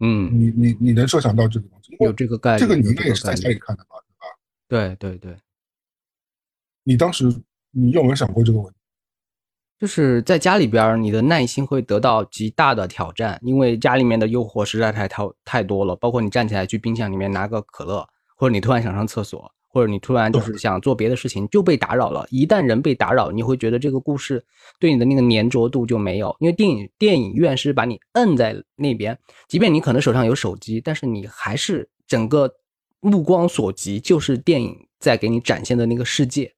[0.00, 1.96] 嗯，你你你能设想到这个东西？
[2.00, 3.96] 有这个概念，这个你应该也是在家里看的吧，
[4.68, 4.96] 对吧？
[4.96, 5.36] 对对对，
[6.82, 7.32] 你当时
[7.70, 8.78] 你有没有想过这个问题？
[9.78, 15.94] 就是在家里边儿，你的耐心会得到极大的挑战，因为家里面的诱惑实在太太太多了。
[15.96, 22.24] 包括你站起来去冰箱里面拿个可乐，或者你突然想上厕所，或者你突然就是想做别的事情就被打扰了。
[22.30, 24.44] 一旦人被打扰，你会觉得这个故事
[24.78, 32.48] 对你的那个粘着度就没有，因为电影电影院是把你摁在那边，即便你可能手上有手机，但是你还是整个
[33.00, 36.54] 目光所及就是电影在给你展现的那个世界。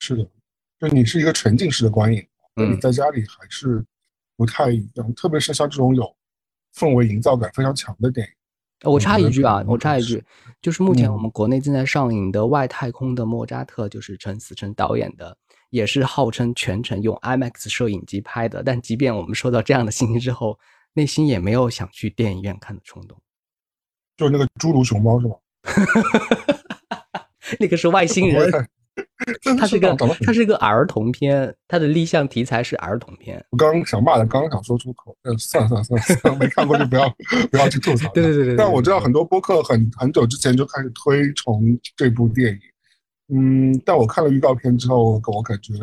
[0.00, 0.28] 是的，
[0.80, 2.20] 就你是一个沉浸式的观影，
[2.56, 3.84] 跟你嗯在家里还是
[4.36, 6.04] 不太一样，特别是像这种有
[6.74, 8.32] 氛围营造感非常强的电影。
[8.82, 10.22] 呃我插一句啊，我插一句，
[10.60, 15.36] 就是目前嗯我们国内正在上映的《外太空的莫扎特》，就是陈思诚导演的，
[15.70, 18.62] 也是号称全程用 IMAX 摄影机拍的。
[18.62, 20.58] 但即便我们收到这样的信息之后，
[20.92, 23.18] 内心也没有想去电影院看的冲动。
[24.16, 25.36] 就是那个侏儒熊猫是吗？
[27.58, 28.68] 那个是外星人，
[29.58, 33.44] 它是个它是一个儿童片，它的立项题材是儿童片。
[33.50, 37.08] 我刚刚想骂的，刚刚想说出口，呃，算了算了算了算了，没看过就不要
[37.50, 38.10] 不要去吐槽。
[38.12, 42.52] 对对对但我知道很多播客很很久之前就开始推崇这部电
[43.28, 43.36] 影，
[43.72, 45.74] 嗯，但我看了预告片之后，我感觉，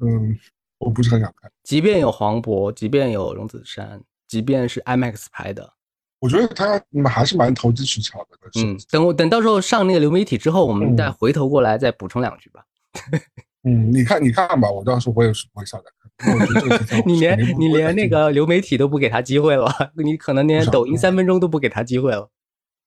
[0.00, 0.38] 嗯，
[0.78, 1.50] 我不是很想看。
[1.64, 5.72] 即便有黄渤，即便有荣梓杉，即便是 IMAX 拍的，
[6.22, 8.38] 我觉得他嗯还是蛮投机取巧的。
[8.62, 12.64] 嗯，等我等到时候上那个流媒体之后，我们再回头过来再补充两句吧。
[13.64, 15.84] 嗯，你看你看吧，我到时候我也是不会下载
[16.16, 16.32] 看。
[16.32, 22.30] 我觉得这个题材 你连你连那个流媒体都不给他机会了，你可能连抖音三分钟都不给他机会了。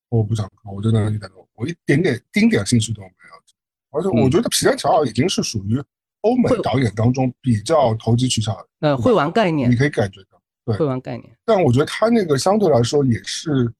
[0.07, 3.35] 我不想看，我真的一点都我一点点丁点兴趣都没有。
[3.91, 5.77] 而且我觉得皮蛋乔尔已经是属于
[6.21, 10.34] 欧美导演当中比较投机取巧的，呃，会玩概念你，可以感觉到。
[10.65, 11.37] 对会玩概念。
[11.45, 13.71] 但我觉得他那个相对来说也是，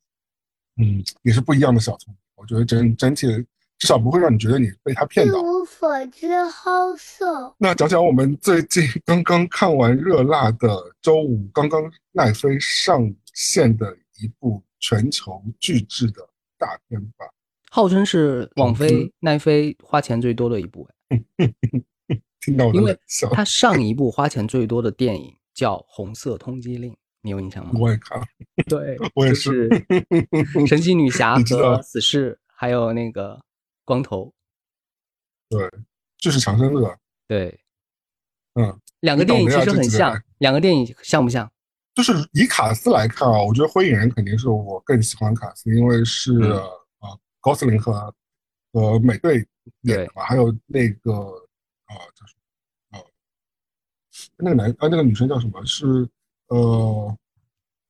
[0.78, 2.18] 嗯，也是不一样的小聪明。
[2.36, 3.28] 我觉得整整体
[3.78, 5.42] 至少不会让你觉得你被他骗一到。
[5.42, 7.54] 无所知好色。
[7.58, 10.70] 那讲讲我们最近刚刚看完热辣的
[11.02, 16.22] 周五刚刚奈飞上线的一部全球巨制的
[16.58, 17.26] 大片吧。
[17.72, 20.88] 号称是网嗯飞、奈飞花钱最多的一部，
[22.40, 26.92] 听到因为冷笑，它上一部花钱最多的电影叫《红色通缉令》，
[27.22, 27.72] 你有印象吗？
[27.80, 28.26] 我也看了，
[28.68, 29.68] 对，我也就是
[30.52, 33.42] 是 神奇女侠和死侍，还有那个
[33.84, 34.32] 光头，
[35.50, 35.68] 对
[36.20, 36.96] 就是强生乐，
[37.28, 37.60] 对，
[38.56, 41.50] 嗯，两个电影其实很像两个电影像不像？
[41.96, 48.14] 就是以卡斯来看啊，我觉得《灰影人》肯定是我更喜欢卡斯，因为是嗯呃高斯林和
[48.74, 49.48] 和美队
[49.84, 52.35] 演的嘛，还有那个呃叫什么呃
[54.38, 55.64] 那个男啊那个女生叫什么？
[55.66, 56.08] 是
[56.48, 57.18] 呃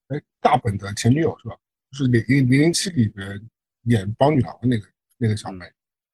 [0.07, 1.55] 哎大本的前女友是吧？
[1.91, 3.41] 就是零零零零七里边
[3.83, 4.85] 演帮女郎的那个
[5.17, 5.65] 那个小妹，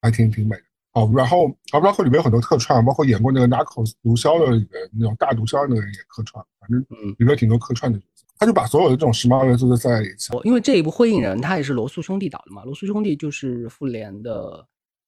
[0.01, 0.63] 还挺挺美的。
[0.93, 8.25] 哦，然后啊，包括里面有很多客串，包括演过那个《Narcos》毒枭的里面那种大毒枭的那个人也客串，反正嗯，里面挺多客串的角色。
[8.37, 10.33] 他就把所有的这种时髦元素都塞在一起。
[10.33, 14.67] 我因为这一部《灰影人》他也是罗素兄弟导的嘛，罗素兄弟就是复联的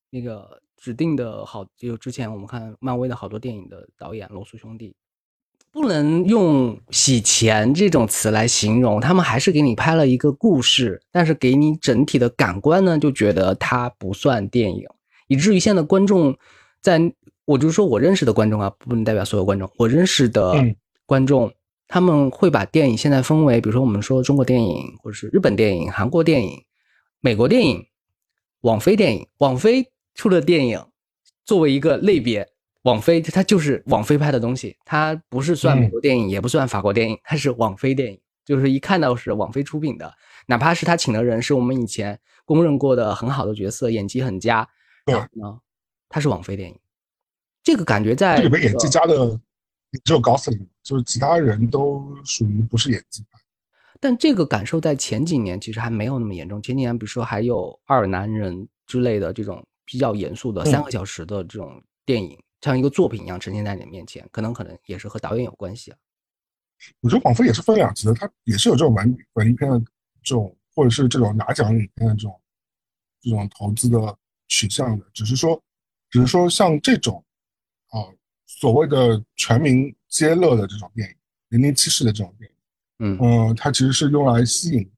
[0.09, 4.95] 那个指定的好，就之前我们看漫威的好多电影的导演，罗素兄弟。
[5.73, 14.85] 不能用洗钱这种词来形容，他们还是给你拍了一个故事，但是给你整体的感官呢，就觉得它不算电影，
[15.27, 16.37] 以至于现在观众
[16.79, 17.01] 在，
[17.45, 20.75] 我就是说我认识的观众啊，不能代表所有观众，我认识的嗯
[21.07, 21.51] 观众，
[21.87, 26.63] 他们会把电影现在分为，比如说我们说中国电影，或者是日本电影、韩国电影、
[27.19, 27.83] 美国电影、
[28.61, 30.85] 网飞电影，网飞出的电影
[31.43, 32.47] 作为一个类别。
[32.83, 40.13] 网飞它就是网飞拍的东西，它不是算美国电影，也不算法国电影，它是网飞电影，就是一看到是网飞出品的，
[40.47, 44.67] 哪怕是他请的人是我们以前公认过的很好的角色，演技很佳，
[45.05, 45.59] 对然后呢，
[46.09, 46.79] 它是网飞电影，
[47.63, 49.39] 这个感觉在这里面演技这个佳的
[50.03, 53.39] 只有高斯林，就是其他人都属于不是演技派。
[54.01, 56.61] 但这个感受在前几年其实还没有那么严重。
[56.61, 58.53] 前几年，比如说还有《二男人》
[58.85, 65.97] 之类的这种比较严肃的嗯三个小时的这种电影，像一个作品一样呈现在你的面前，可能可能也是和导演有关系啊。
[67.01, 69.79] 我觉得广飞也是分两级的，它也是有这种文文艺片的
[70.23, 72.41] 这种，或者是这种拿奖影片的这种
[73.21, 75.61] 这种投资的取向的，只是说，
[76.09, 77.23] 只是说像这种
[77.89, 81.15] 啊、呃所谓的全民皆乐的这种电影，
[81.49, 82.55] 零零七式的这种电影，
[82.99, 84.89] 嗯，嗯、它其实是用来吸引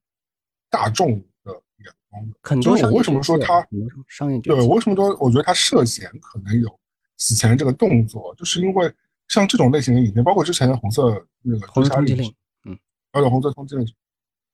[0.69, 1.12] 大众
[1.43, 2.38] 的眼光的。
[2.43, 3.65] 很多就是我为什么说它
[4.08, 6.80] 商业角对，我为什么说我觉得它涉嫌可能有
[7.17, 8.93] 洗钱这个动作，就是因为
[9.28, 12.80] 像这种类型的影片，包括之前的红色那个红追杀令色通缉令，嗯，
[13.12, 13.95] 还有红色通缉令，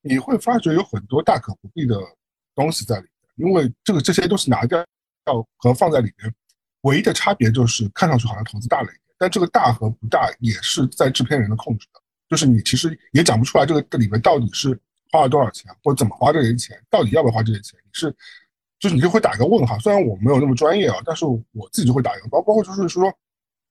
[0.02, 1.95] 你会发觉有很多大可不必的
[2.56, 4.86] 东西在里面，因为这个这些东西拿掉
[5.58, 6.34] 和放在里面，
[6.82, 14.79] 唯一的差别就是看上去好像投资大了一点，但这个大和不大也是在制片人的控制的，就是你其实也讲不出来这个这里面到底是
[15.12, 18.15] 花了多少钱，或者怎么花这些钱，到底要不要花这些钱，你是。
[18.82, 23.13] 就是你就会打一个问号，虽然我没有那么专业啊，但是我自己就会打一个包，包括就是说，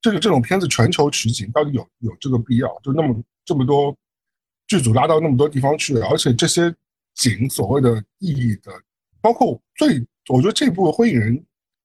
[0.00, 2.68] 这个这种片子全球取景到底有有这个必要？
[2.80, 3.92] 就那么这么多
[4.68, 6.72] 剧组拉到那么多地方去，而且这些
[7.16, 8.70] 景所谓的意义的，
[9.20, 11.36] 包括最我觉得这部《灰影人》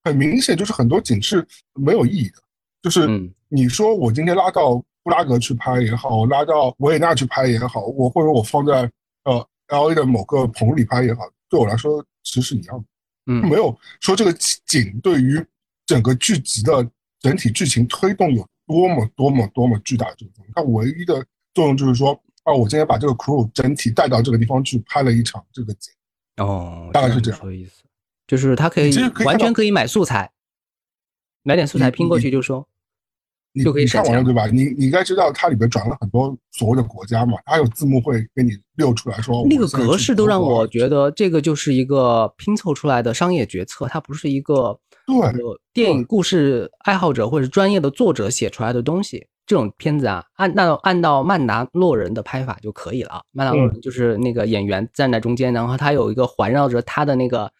[0.04, 2.36] 很明显就是很多景是没有意义的，
[2.84, 8.88] 就是嗯你说我今天拉到布拉格去拍也好，我拉到维也纳去拍也好，我或者我放在
[9.24, 12.86] 呃 L A 的某个棚里拍也好，对我来说其实是一样的。
[13.28, 15.44] 嗯没有说这个景对于
[15.86, 16.88] 整个剧集的
[17.20, 20.48] 整体剧情推动有多么多么多么巨大的作用。
[20.54, 22.12] 它唯一的作用就是说，
[22.44, 25.92] 啊，我今天把这个 crew 整体带到这个地方去拍了一场这个景，
[26.38, 27.84] 哦，大概是这样说意思，
[28.28, 28.92] 就是他可以
[29.24, 30.32] 完全可以买素材，
[31.44, 32.75] 买点素材拼过去就说，你
[33.64, 34.48] 就可以你看省钱完了对吧？
[34.48, 49.28] 你你应该知道它里边转了很多所谓的国家嘛，它有字幕会给你溜出来说那个格式都让我觉得这个就是一个拼凑出来的商业决策，它不是一个对呃电影故事爱好者或者专业的作者写出来的东西。
[49.48, 53.22] 这种片子啊，按那按照曼达洛人的拍法就可以了。
[53.32, 57.52] 曼达洛人就是那个演员站在中间，然后他有一个环绕着他的那个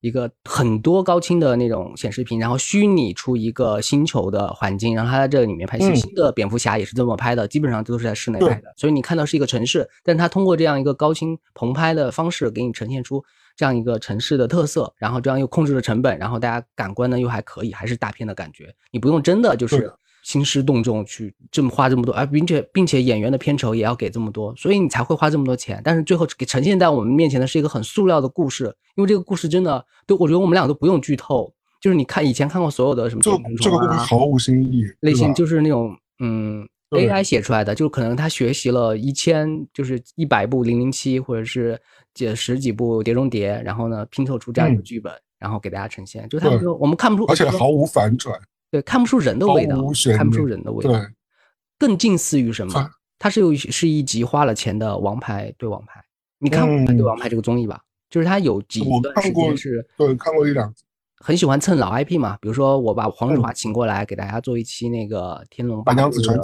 [0.00, 13.24] 一个很多高清的那种显示屏，然后虚拟出一个星球的环境，然后他在这里面拍新的蝙蝠侠也是这么拍的，基本上都是在室内拍的，所以你看到是一个城市，但他通过这样一个高清棚拍的方式给你呈现出
[13.56, 19.92] 这样一个城市的特色，然后这样又控制了成本，然后大家感官呢又还可以，还是大片的感觉，你不用真的就是
[20.28, 25.80] 兴师动众去这么花这么多，而并且并且演员的片酬也要给这么多，所以你才会花这么多钱。
[25.82, 28.66] 但是最后给呈现在我们面前的是一个很塑料的故事，
[28.96, 31.50] 因为这个故事真的，对我觉得我们俩都不用剧透，
[31.80, 41.80] 就是你看以前看过所有的什么这电影这个故事啊，毫无新意，类型就是那种嗯 AI 写出来的，就是可能他学习了一千就是一百部零零七或者是
[42.12, 46.28] 几十几部碟中谍，然后呢拼凑出这样一个嗯剧本，然后给大家呈现。
[46.28, 48.38] 就他们对说我们看不出，而且毫无反转，
[48.70, 49.76] 对看不出人的味道
[50.16, 50.92] 看不出人的味道。
[51.78, 52.90] 更近似于什么？
[53.18, 56.04] 它是有是一集花了钱的王牌对王牌。
[56.38, 57.80] 你看过《王牌对嗯王牌》这个综艺吧？
[58.10, 60.82] 就是它有几我段时间是对，看过一两集，
[61.20, 66.42] 很喜欢蹭老 IP 嘛，比如说我把黄日嗯华请过来给大家做一期那个《天龙八部》白娘子传的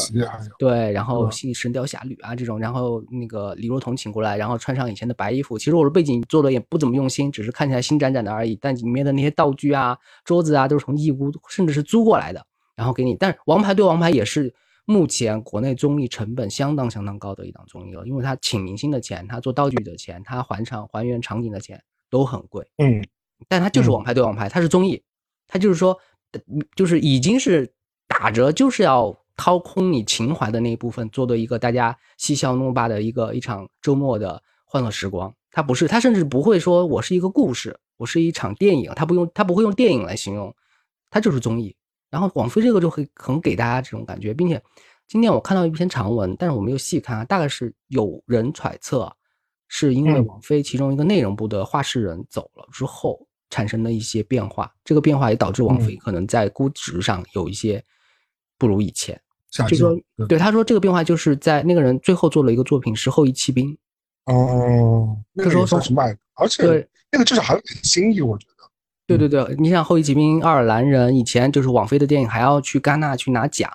[0.59, 5.57] 对，然后嗯《神雕侠侣》啊这种，然后那个李若彤请过来，然后穿上以前的白衣服。
[5.57, 8.59] 其实我的背景做的也不怎么用心，只是看起来新崭崭的而已。
[8.61, 12.45] 但里面的那些道具啊、桌子啊，都是从义乌甚至是租过来的，
[12.75, 13.14] 然后给你。
[13.14, 14.53] 但是《王牌对王牌》也是
[14.87, 22.66] 目前国内综艺成本相当相当高的一档综艺了，因为他请明星的钱，他做道具的钱，他还场还原场景的钱都很贵。
[22.79, 23.03] 嗯，
[23.49, 25.03] 但它就是网拍对网拍，它是综艺，
[25.47, 25.99] 它就是说，
[26.32, 27.72] 嗯就是已经是
[28.07, 35.34] 打折，就是要掏空你情怀的那一部分，做的一个大家嬉笑怒骂的一个一场周末的欢乐时光。
[35.51, 40.55] 它不是，它甚至不会说我是一个故事，我是一场电影，它不用，它不会用电影来形容，
[41.11, 41.76] 它就是综艺。
[42.11, 44.61] 然后网飞这个就会很给大家这种感觉，并且
[45.07, 49.12] 今天我看到一篇长文，但是我没有细看啊，大概是有人揣测，
[49.68, 57.82] 是因为嗯网飞其中一个内容部的画事人走了之后产生了一些变化，这个变化也导致网飞嗯可能在估值上有一些
[58.59, 59.20] 不如以前。
[59.51, 63.70] 下就说降，对对他说这个变化就是在那个人最后做了一个作品《时候一骑兵》，
[64.32, 68.55] 哦，那个时候从算是卖的，而且对那个至少还有点新意，我觉得。
[69.07, 73.70] 对对对，你想《后羿骑兵》爱尔兰人以前就是网飞的电影，还要去戛纳去拿奖，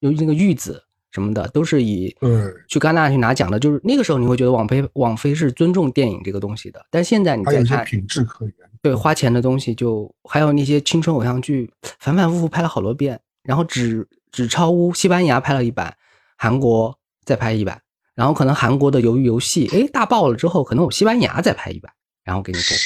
[0.00, 2.30] 有那个玉子什么的，都是以对
[2.68, 3.58] 去戛纳去拿奖的。
[3.58, 8.54] 就是那个时候你会觉得网飞网飞是尊重电影这个东西的，但现在你看，一些品质可言。
[8.82, 15.96] 对花钱的东西就还有那些青春偶像剧，反反复复拍了好多遍，然后只只超乎西班牙拍了一版，
[16.36, 17.80] 韩国再拍一版，
[18.14, 21.92] 然后可能韩国的鱿鱼游戏哎大爆了之后，可能我西班牙再拍一版，
[22.24, 22.76] 然后给你做，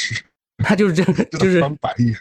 [0.59, 2.15] 他就是这样， 就是翻白眼，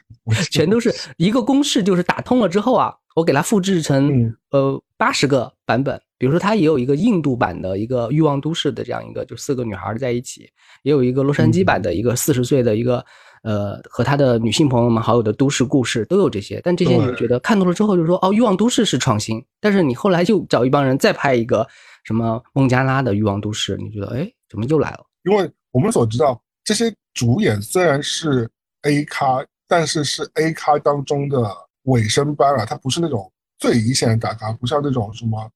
[0.50, 6.02] 全都是一个公式，就是打通了之后啊，我给它复制成嗯呃八十个版本。
[6.18, 10.50] 比如说，它也有一个印度版的一个《欲望都市》的这样一个，就四个女孩在一起，
[10.82, 13.06] 也有一个洛杉矶版的一个四十岁的一个
[13.46, 16.60] 呃和他的女性朋友们好友的都市故事，都有这些。
[16.64, 21.66] 但这些你就觉得看多了之后，就说哦，《欲望都市》是创新，但是你后来就找一帮人再拍一个
[22.04, 25.06] 什么孟加拉的《欲望都市》，你觉得哎，怎么又来了？
[25.24, 28.50] 因为我们所知道，这些主演虽然是
[28.82, 35.48] A 咖，但是是 A 咖当中的尾声班啊，他不是那种最一线的大咖，不像那种什么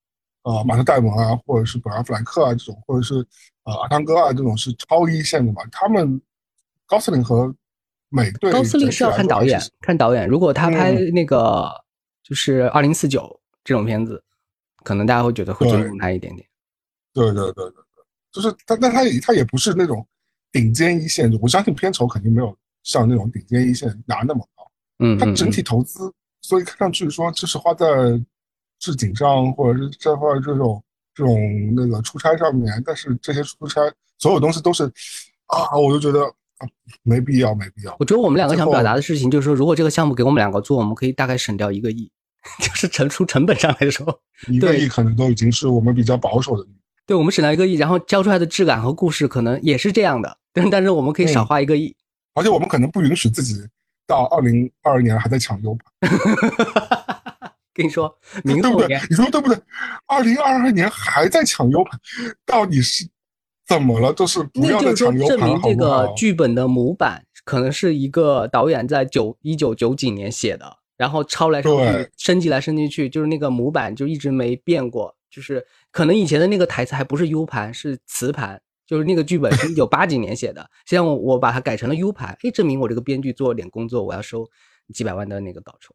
[0.44, 3.16] 呃马特戴蒙啊，或者是本阿弗莱克啊这种，或者是
[3.64, 5.62] 呃阿汤哥啊这种是超一线的嘛。
[5.72, 6.22] 他们
[6.86, 7.54] 高司令和
[8.10, 10.28] 美队高司令是要看导演看导演。
[10.28, 11.70] 如果他拍嗯那个
[12.24, 14.24] 就是二零四九这种片子，
[14.84, 16.47] 可能大家会觉得会尊重他一点点。
[17.14, 20.05] 对对对对对，就是他，但他也他也不是那种
[20.51, 24.72] 顶尖一线，我相信片酬肯定没有像那种顶尖一线拿那么高。
[24.99, 27.88] 嗯，嗯它整体投资，所以看上去说就是花在
[28.80, 30.84] 置景上，或者是这块这种
[31.14, 31.38] 这种
[31.76, 33.82] 那个出差上面，但是这些出差
[34.18, 34.86] 所有东西都是
[35.47, 36.32] 啊，我就觉得啊
[37.03, 37.95] 没必要，没必要。
[37.99, 42.12] 我觉得我们两个想表达的事情就是说，如果这个项目给我们两个做，我们可以大概省掉一个亿，
[42.62, 46.68] 就是成出成本上来说， 一个对亿可能都已经是我们比较保守的。
[47.05, 51.95] 对我们省掉一个亿，然后交出来的质感和故事可能也是这样的，但但是我们可以少嗯花一个亿。
[52.36, 53.55] 而且我们可能不允许自己
[54.05, 56.10] 到二零二二年还在抢 U 盘，
[57.74, 59.01] 跟你说，明对不对后年？
[59.10, 59.60] 你说对不对？
[60.05, 61.99] 二零二二年还在抢 U 盘，
[62.45, 63.07] 到底是
[63.70, 64.11] 怎么了？
[64.13, 66.11] 就是不那要再抢 U 就证盘，明这个？
[66.17, 84.49] 剧本的模板可能是一个导演在九一九九几年写的，然后抄来抄去，升级来升级去，就是那个模板就一直没变过，就是可能以前的那个台词还不是 U 盘，是磁盘，就是那个剧本是一九八几年写的，现在我我把它改成了 U 盘，哎，证明我这个编剧做了点工作，我要收
[84.93, 85.93] 几百万的那个稿酬。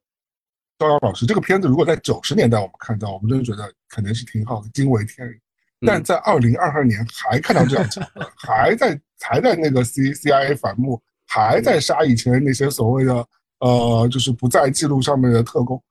[0.79, 5.41] 赵阳老师，这个片子如果在九十年代我们看到，我们真的觉得可能是挺好的，惊为天人。
[5.87, 13.27] 但在二零二二年还看到这样桥段， 还在还在那个 C C I A 反目，还在杀以前那些所谓的
[13.61, 15.83] 呃，就是不在记录上面的特工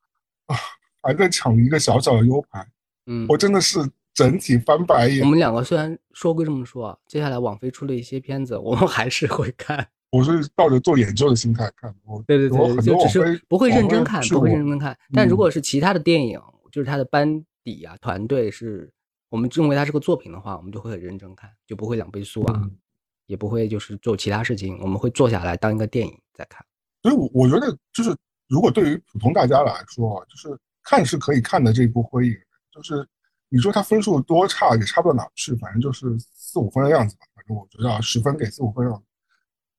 [0.47, 0.55] 啊，
[1.01, 2.67] 还在抢一个小小的 U 盘，
[3.07, 3.79] 嗯，我真的是
[4.13, 5.29] 整体翻白眼我。
[5.29, 9.87] 们两个虽然说归这么说，接下来网飞出了一些片子， 我们还是会看。
[10.11, 14.95] 我是抱着做研究的心态看，我对对对，就只是不会认真看，不会认真看。
[15.11, 16.39] 但如嗯果是其他的电影，
[16.71, 18.93] 就是他的班底啊、团队是
[19.33, 22.77] 我们认为它是个作品的话，我们就会很认真看，就不会两倍速啊，嗯
[23.25, 26.63] 也不会就是做其他事情，我们会坐下来当一个电影在看。
[27.01, 28.15] 所以我，我觉得就是，
[28.47, 32.33] 如果对于普通大家来说啊，就是看是可以看的这部《灰影》，
[32.71, 33.07] 就是
[33.49, 37.25] 你说它分数多差也差不到哪去，反正就是四五分的样子吧。
[37.33, 39.03] 反正我觉得啊，十分给四五分样子，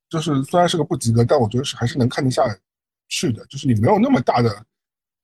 [0.09, 2.43] 就是虽然是个不及格，但我觉得是还是能看得下
[3.09, 3.47] 去的。
[3.47, 4.67] 就是你没有那么大的，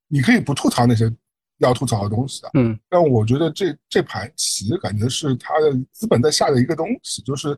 [0.06, 1.12] 你可以不吐槽那些
[1.60, 2.50] 要吐槽的东西啊。
[2.54, 7.56] 嗯，但我觉得这这盘棋感觉是他的资本在下的一个东西，就是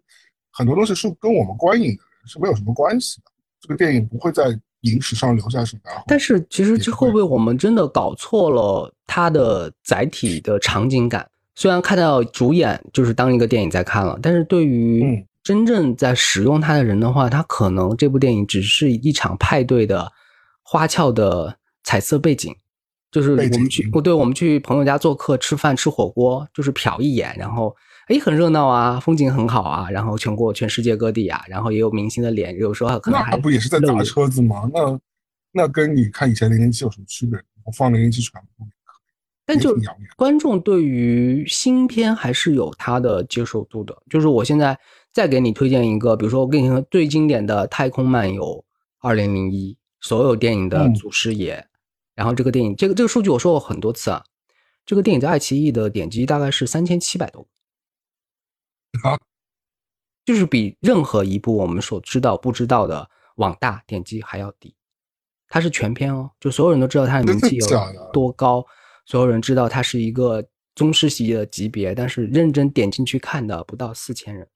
[0.53, 3.31] 很多东西是跟我们观影的人是没有什么关系的。
[3.61, 4.45] 这个电影不会在
[4.81, 5.83] 影史上留下什么。
[6.07, 11.29] 但是其实这会不会我们真的搞错了它的载体的场景感？
[11.55, 20.11] 虽然看到主演就是当一个电影在看了，但是对于嗯真正在使用它的人的话，他可能这部电影只是一场派对的
[20.63, 22.55] 花俏的彩色背景，
[23.13, 27.77] 就是我们去，不对，我们去朋友家做客吃饭吃火锅，就是瞟一眼，然后
[28.09, 34.69] 哎很热闹啊，风景很好啊，然后全国全世界各地啊，然后也有明星的脸，有时候可能还那不也是在砸车子吗？
[34.73, 34.99] 那
[35.53, 37.39] 那跟你看以前零零七有什么区别？
[37.65, 38.67] 我放零零七全部
[39.45, 39.77] 但就
[40.17, 43.95] 观众对于新片还是有他的接受度的。
[44.09, 44.79] 就是我现在
[45.13, 48.65] 再给你推荐一个，比如说我跟你说最经典的《太空漫游
[49.01, 51.67] 二零零一》，所有电影的嗯祖师爷。
[52.15, 54.25] 然后这个电影，这个这个数据我说过很多次啊。
[54.85, 57.47] 这个电影在爱奇艺的点击大概是三千七百多
[59.01, 59.19] 个，啊
[60.25, 64.75] 就是比任何一部我们所知道不知道的网大点击还要低。
[65.49, 67.67] 它是全片哦，就所有人都知道它的名气有
[68.13, 68.65] 多高，
[69.07, 70.45] 所有人知道它是一个
[70.75, 74.49] 宗师级的级别，但是认真点进去看的不到四千人。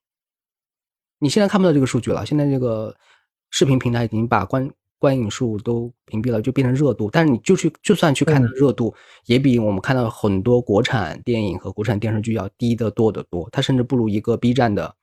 [1.19, 2.97] 你现在看不到这个数据了，现在这个
[3.51, 4.69] 视频平台已经把观
[4.99, 7.11] 观影数都屏蔽了，就变成热度。
[7.13, 8.95] 但是你就去就算去看它的热度，
[9.27, 13.49] 也比我们看到很多国产电影和国产电视剧要低得多得多。
[13.53, 14.95] 它甚至不如一个 B 站的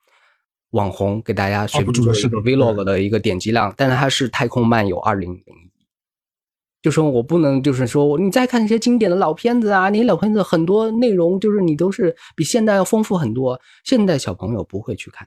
[0.70, 5.40] 网红给大家随便主做一个的 Vlog 的一个点击量，但是它是《太空漫游二零零一》。
[6.82, 15.26] 就说我不能，就是说你再看一些经典的老片子啊，那些老片子很多内容就是你都是比现代要丰富很多，现代小朋友不会去看。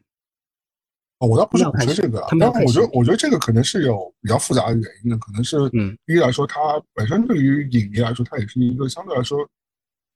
[1.19, 6.59] 哦，我倒不是他们要看鼓吹这个但我觉得我觉得这个可能是有比较复杂的原因的，可能是嗯一来说，它
[6.93, 9.37] 本身对于影迷来说，它也是一个相对来说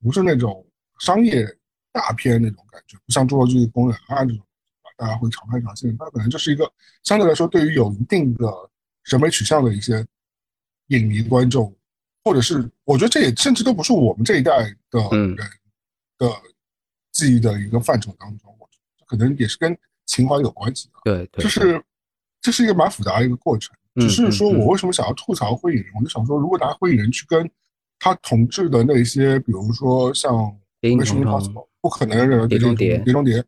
[0.04, 0.64] 不是那种
[1.00, 1.44] 商业
[1.92, 4.46] 大片那种感觉，不像《侏罗纪公园》啊这种，
[4.96, 5.96] 大家会常看常新。
[5.98, 6.72] 它可能就是一个
[7.04, 8.48] 相对来说对于有一定的
[9.04, 10.06] 审美取向的一些
[10.90, 11.76] 影迷观众，
[12.24, 15.48] 或者是我觉得这也甚至都不是我们这一代的嗯人
[16.20, 16.30] 的
[17.12, 19.76] 记忆的一个范畴当中，我觉得可能也是跟
[20.12, 20.94] 情怀有关系的。
[21.04, 21.82] 对对，就是
[22.42, 23.76] 这是一个蛮复杂的一个过程。
[23.96, 27.50] 嗯只是说我为什么想要吐槽灰影人，我就想说，如果拿灰影人去跟
[28.00, 30.34] 他统治的那些，比如说像
[30.80, 33.44] 《谍影 Mission 重重 Impossible》不可能的碟中谍碟中谍，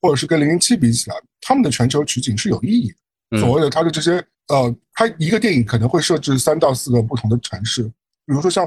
[0.00, 2.96] 或者是跟零零七比起来，他们的全球取景是有意义的。
[3.30, 4.12] 嗯所谓的他的这些
[4.48, 7.84] 呃，他一个电影可能会设置三到四个不同的城市，
[8.26, 8.66] 比如说像，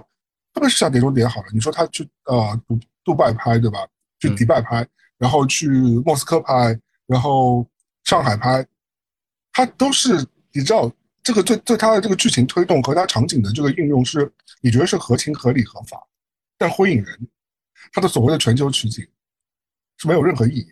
[0.53, 3.79] 特别是像《碟中谍》好了，你说他去呃杜杜拜拍对吧？
[4.19, 4.87] 去嗯迪拜拍，
[5.17, 5.67] 然后去
[6.05, 6.77] 莫斯科拍，
[7.07, 7.65] 然后
[8.03, 8.65] 上海拍，
[9.51, 10.91] 它都是你知道
[11.23, 14.31] 这个对对它的这个剧情推动和它场景的这个运用是
[14.61, 16.01] 你觉得是合情合理合法，
[16.57, 17.15] 但《灰影人》
[17.91, 19.05] 它的所谓的全球取景
[19.97, 20.71] 是没有任何意义。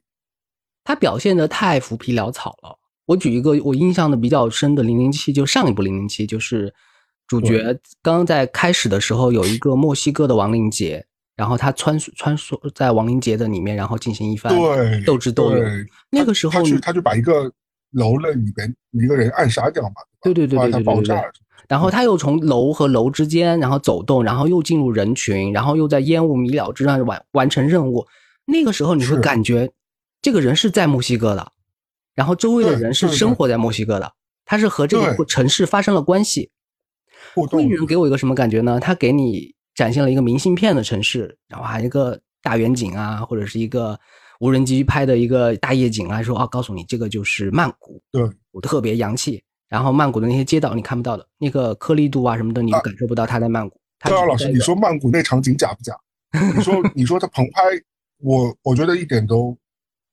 [0.83, 2.77] 他表现的太浮皮潦草了。
[3.05, 6.73] 我举一个我印象的比较深的《零零七》，就上一部《零零七》，就是
[7.27, 15.63] 主角刚刚在开始的时候有一个墨西哥的亡灵节，然后他穿梭穿梭在亡灵节的里面，然后进行一番对，斗智斗勇。
[16.09, 17.51] 那个时候他去他就把一个
[17.91, 21.21] 楼的里边一个人暗杀掉嘛，对对对对对。
[21.67, 28.05] 然后他又从楼和楼之间，然后走动，然后又进入人群，然后又在烟雾弥了之上完完成任务。
[28.45, 29.71] 那个时候你会感觉
[30.21, 31.51] 这个人是在墨西哥的，
[32.13, 34.13] 然后周围的人是生活在墨西哥的，
[34.45, 36.51] 他是和这个城市发生了关系。
[37.33, 38.79] 互动灰人给我一个什么感觉呢？
[38.79, 43.99] 他给你展现了一个明信片的城市，然后还有一个大远景啊，或者是一个
[44.39, 49.43] 无人机拍的一个大夜景啊，说啊，告诉你这个就是曼谷，对，我特别洋气。
[49.67, 53.77] 然后曼谷的那些街道你看不到的，那个颗粒度啊什么的，你都感受不到它在曼谷。
[53.99, 55.93] 它高老师，你说曼谷那场景假不假？
[56.55, 57.61] 你说 你说它棚拍，
[58.19, 59.57] 我我觉得一点都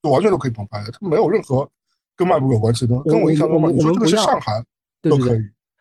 [0.02, 1.70] 就完全都可以棚拍的，他没有任何
[2.16, 2.98] 跟曼谷有关系的。
[3.04, 4.64] 跟我印象中嘛，我们你说这个是上海
[5.02, 5.40] 对对对都可以，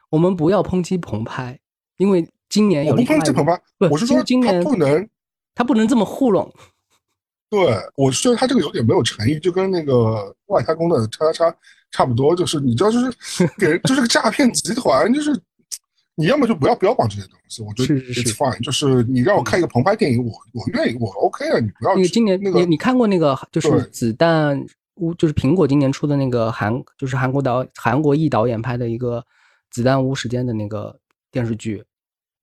[0.10, 1.58] 我们不要抨击棚拍，
[1.98, 5.10] 因为今年有我不另外一个抨击棚拍，不我是说他今今年不能。
[5.56, 6.50] 他不能这么糊弄。
[7.50, 11.58] 对，我是觉得他这个有点没有诚意，就跟那个外太空的叉叉叉
[11.92, 13.12] 差不多，就是你知道，就是
[13.60, 15.38] 给人就是个诈骗集团，就是
[16.16, 29.26] 你要么就不要标榜这些东西，我觉得是是 it's 是 fine，就是你让我看一个澎拍电影，我我愿意，我 OK 啊，你不要去那个今年那个你你看过那个就是子弹屋，就是苹果今年出的那个韩，就是韩国导韩国裔导演拍的一个
[29.70, 30.98] 子弹屋时间的那个
[31.30, 31.84] 电视剧，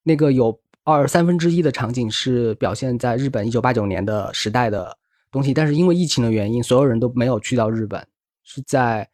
[0.09, 4.97] 那个有二三分之一的场景是表现在日本一九八九年的时代的
[5.31, 8.05] 东西，但是因为疫情的原因，所有人都没有去到日本，
[8.43, 9.09] 是在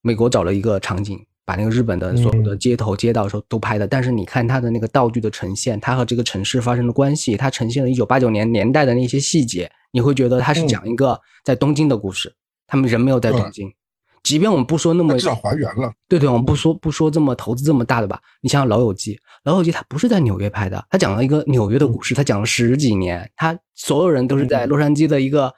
[0.00, 1.26] 美国找了一个场景。
[1.48, 12.34] 把那个日本的所有的嗯街头、街道时候都拍的，但是你看它的那个道具的呈现，它和这个城市发生的关系，它呈现了一九八九年年代的那些细节，你会觉得它是嗯讲一个在东京的故事，
[12.66, 13.72] 他们人没有在东京。
[14.26, 15.92] 即便我们不说那么至少还原了。
[16.08, 19.14] 对对，我们不说不说这么投资这么大的吧，你像《老友记》，
[19.44, 24.68] 《老友记》它不是在纽约拍的，它讲了一个纽约的故事，它讲了十几年，它所有人都是在嗯。
[24.68, 25.54] 洛杉矶的一个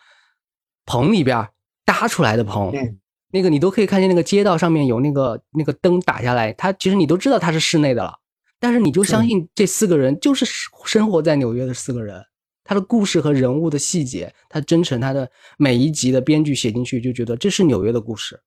[0.84, 1.48] 棚里边
[1.86, 2.98] 搭出来的棚，嗯，
[3.32, 8.18] 那个你都可以看见那个街道上面有那个那个灯打下来，它其实你都知道它是室内的了，
[8.60, 10.44] 但是你就相信这四个人就是
[10.84, 12.22] 生活在纽约的四个人，
[12.64, 18.38] 他的故事和人物的细节，他真诚，他的每一集的编剧写进去就觉得这是纽约的故事。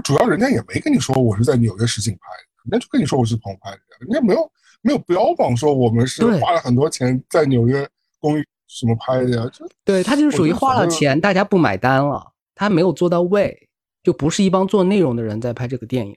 [0.00, 4.50] 主要人家也没跟你说我是在纽约实景拍的，人家就跟你说我是棚拍的，人家没有
[4.82, 7.88] 没有标榜说我们是花了很多钱在纽约
[8.18, 13.68] 公寓什么拍的呀，这对他就是属于花了钱，大家不买单了，他没有做到位，
[14.02, 16.16] 就不是一帮做内容的人在拍这个电影，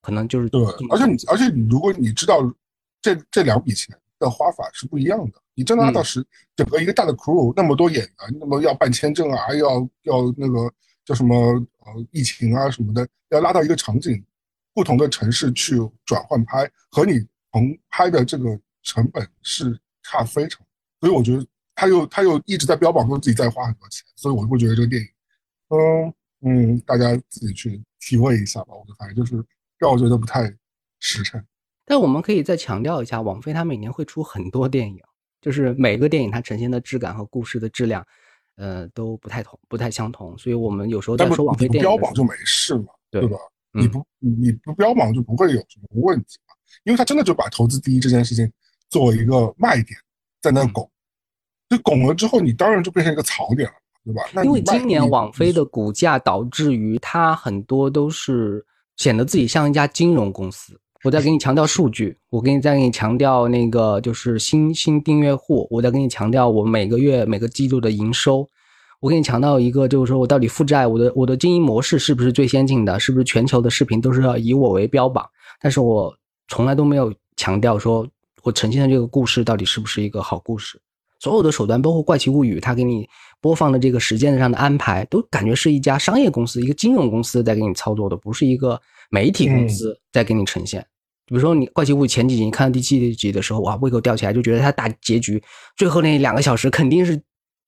[0.00, 2.40] 可能就是对，而且你而且你如果你知道
[3.00, 6.04] 这这两笔钱的花法是不一样的，你真的拿到嗯。
[6.04, 6.26] 时、
[6.56, 10.72] 整个一个大的 crew 那么多演员，那么要办签证啊，要要那个
[11.04, 14.24] 叫什么呃疫情啊什么的，要拉到一个场景，
[14.74, 20.64] 不同的城市去转换拍，和你同拍的这个成本是差非常，
[21.00, 25.08] 所以我觉得他又他又一直在标榜说自己在花很多钱，所以我会觉得这个电影，
[25.68, 26.14] 嗯
[26.44, 29.44] 嗯，大家自己去体会一下吧，我就反正就是
[29.78, 30.52] 让我觉得不太
[30.98, 31.42] 实诚。
[31.84, 35.00] 但我们可以再强调一下，网飞它每年会出很多电影，
[35.40, 38.06] 就是每个电影它呈现的质感和故事的质量，
[38.56, 40.36] 呃，都不太同，不太相同。
[40.38, 43.36] 所以我们有时候在说网飞你不电影的时候标榜就没事嘛，对对吧？
[43.74, 48.50] 嗯你不你不标榜就不会有什么问题嘛，因为他真的就把投资第一这件事情
[48.90, 49.98] 作为一个卖点
[50.42, 50.90] 在那嗯拱，
[51.70, 53.74] 就拱了之后，你当然就变成一个槽点了，
[54.04, 54.22] 对吧？
[54.34, 58.62] 那因为今年网飞的股价导致于它很多都是
[58.98, 60.78] 显得自己像一家金融公司。
[61.04, 68.48] 我再给你强调数据，我给你再给你强调那个就是新新订阅户，我再给你强调我每个月每个季度的营收，
[69.00, 75.28] 我给你强调一个就是说我到底负债，我的我的经营模式是不是最先进的，是不是全球的视频都是要以我为标榜，
[75.60, 76.14] 但是我
[76.46, 78.06] 从来都没有强调说
[78.44, 80.80] 我呈现的这个故事到底是不是一个好故事。
[81.18, 83.08] 所有的手段，包括《怪奇物语》，它给你
[83.40, 90.84] 播放的这个时间上的安排，都感觉是一家商业公司、一个金融公司在给你操作的，不是一个媒体公司在给你呈现。
[91.32, 95.42] 比如说，你《怪奇物语》前几集，你看到第七集的时候，哇，胃口吊起来，就觉得它大结局
[95.78, 97.18] 最后那两个小时肯定是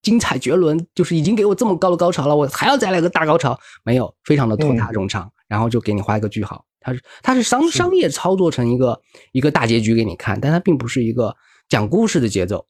[0.02, 6.62] 精彩绝伦，就是已经给我这么高的高潮了，我还要再来个大高潮，没有，非常的拖沓冗长，然后就给你画一个句号。
[6.78, 9.00] 它是它是商商业操作成一个
[9.32, 11.34] 一个大结局给你看，但它并不是一个
[11.66, 12.66] 讲故事的节奏。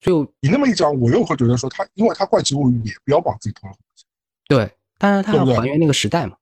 [0.00, 4.06] 就你那么一讲，我又会觉得说他，因为他怪奇物语也标榜自己投了很多钱，
[4.48, 6.36] 对，当然它要还原那个时代嘛。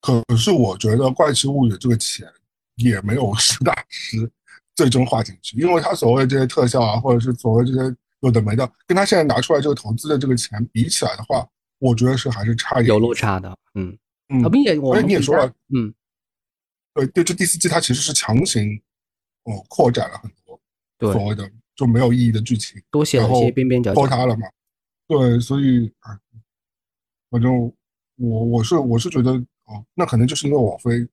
[0.00, 2.26] 可是我觉得怪奇物语这个钱
[2.76, 4.30] 也没有实打实
[4.74, 11.46] 最终画进去，因为他所谓这些特效啊，或者是所谓这些有的没的，跟他现在拿出来这个投资的这个钱比起来的话，
[11.78, 13.14] 我觉得是还是差一点有落。
[13.14, 13.96] 差的，嗯，
[14.28, 15.94] 嗯啊，，并且我你也说了，嗯，
[16.94, 18.80] 对对，这第四季它其实是强行
[19.44, 20.60] 哦扩展了很多
[20.98, 24.46] 对，所谓的就没有意义的剧情，多写了一些然后边边角角，拖沓了嘛。
[25.06, 26.18] 对，所以哎，
[27.30, 27.52] 反正
[28.16, 29.32] 我我是我是觉得
[29.64, 31.06] 哦，那可能就是因为网飞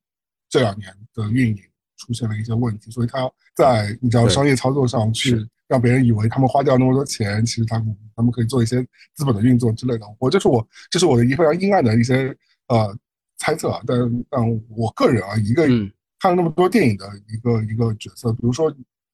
[0.51, 1.57] 这两年的运营
[1.97, 8.85] 出现了一些问题，所以他在你知道商业操作上去让别人以为他们花掉那么多钱，其实他们他们可以做一些
[9.15, 10.05] 资本的运作之类的。
[10.19, 12.35] 我这是我这是我的一非常阴暗的一些
[12.67, 12.95] 呃
[13.39, 15.91] 猜测啊，但但我个人啊，一个嗯。
[16.23, 18.67] 看了那么多电影的一个一个角色，比如说，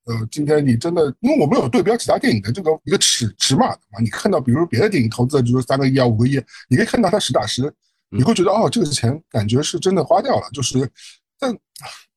[0.08, 7.74] 呃，今天你真的，因为我们有对标其他电影的这个一个尺尺码的嘛，你看到比如别的电影投资的，比如说三个亿啊、五个亿，你可以看到它实打实，
[8.10, 10.50] 你会觉得哦，这个钱感觉是真的花掉了。
[10.52, 10.80] 就是，
[11.40, 11.58] 但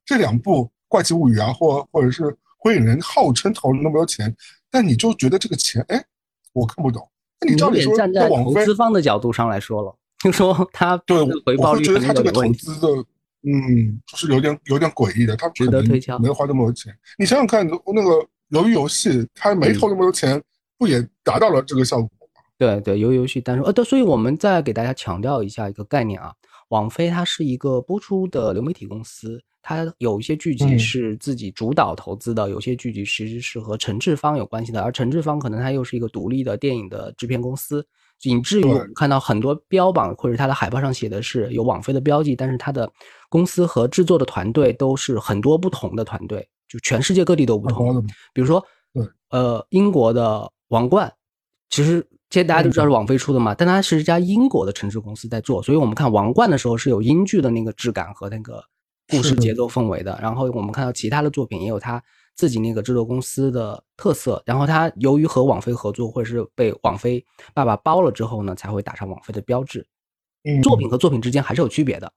[0.04, 2.22] 这两部《怪奇物语》啊，或或者是
[2.58, 4.34] 《火影人》，号称投了那么多钱，
[4.70, 6.04] 但你就觉得这个钱，哎，
[6.52, 7.08] 我看不懂。
[7.40, 12.88] 那你照理说，站在投资方的角度上来说了，就说他对回报率觉得他这个投资的。
[13.42, 16.94] 嗯，就是有点有点诡异的，他值得推敲，没花那么多钱。
[17.16, 20.38] 你想想看，那个鱿鱼游戏，他没投那么多钱，
[20.76, 22.42] 不也达到了这个效果吗？
[22.58, 26.34] 对对，鱿鱼游戏，但是呃，对，所以我们再给大家强调一下一个概念啊，
[26.70, 37.86] 网飞它是一个播出的流媒体公司，它有一些剧集是自己主导投资的，有些剧集其实是和陈志方有关系的，而陈志方可能它又是一个独立的电影的制片公司。
[38.22, 42.90] 以至于我们看到很多标榜或者它的海报上写的是有网飞的标记，但是它的
[43.30, 48.06] 公司和制作的团队都是很多不同的团队，就全世界各地都不同。
[48.34, 48.62] 比如说，
[49.30, 51.08] 呃，英国的《王冠》，
[51.70, 58.64] 其实现在大家都知道是网飞出的嘛，但它是一家英国的城市公司在做，所以我们看《王冠》的时候是有英剧的那个质感和那个
[59.08, 60.18] 故事节奏氛围的。
[60.22, 62.02] 然后我们看到其他的作品也有它。
[62.36, 67.22] 自己那个制作公司的特色，然后他由于和网飞合作，或者是被网飞
[67.52, 69.86] 爸爸包了之后呢，才会打上网飞的标志。
[70.44, 72.10] 嗯，作品和作品之间还是有区别的。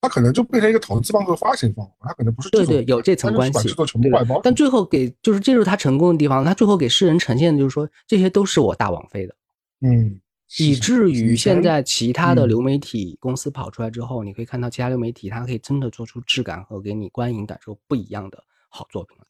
[0.00, 3.68] 嗯，他可能就变成一个投资方和发行方，他可能不是对对有这层关系。
[3.68, 9.34] 制作全部外包，但最后给就是这就是他成功的地方，他最后给世人呈现的就是说这些都是我大王妃的。
[9.80, 10.20] 嗯，
[10.58, 18.42] 以至于现在其他的流媒体公司跑出来之后，你可以看到其他流媒体它可以真的做出质感和给你观影感受不一样的。
[18.72, 19.24] 好作品了，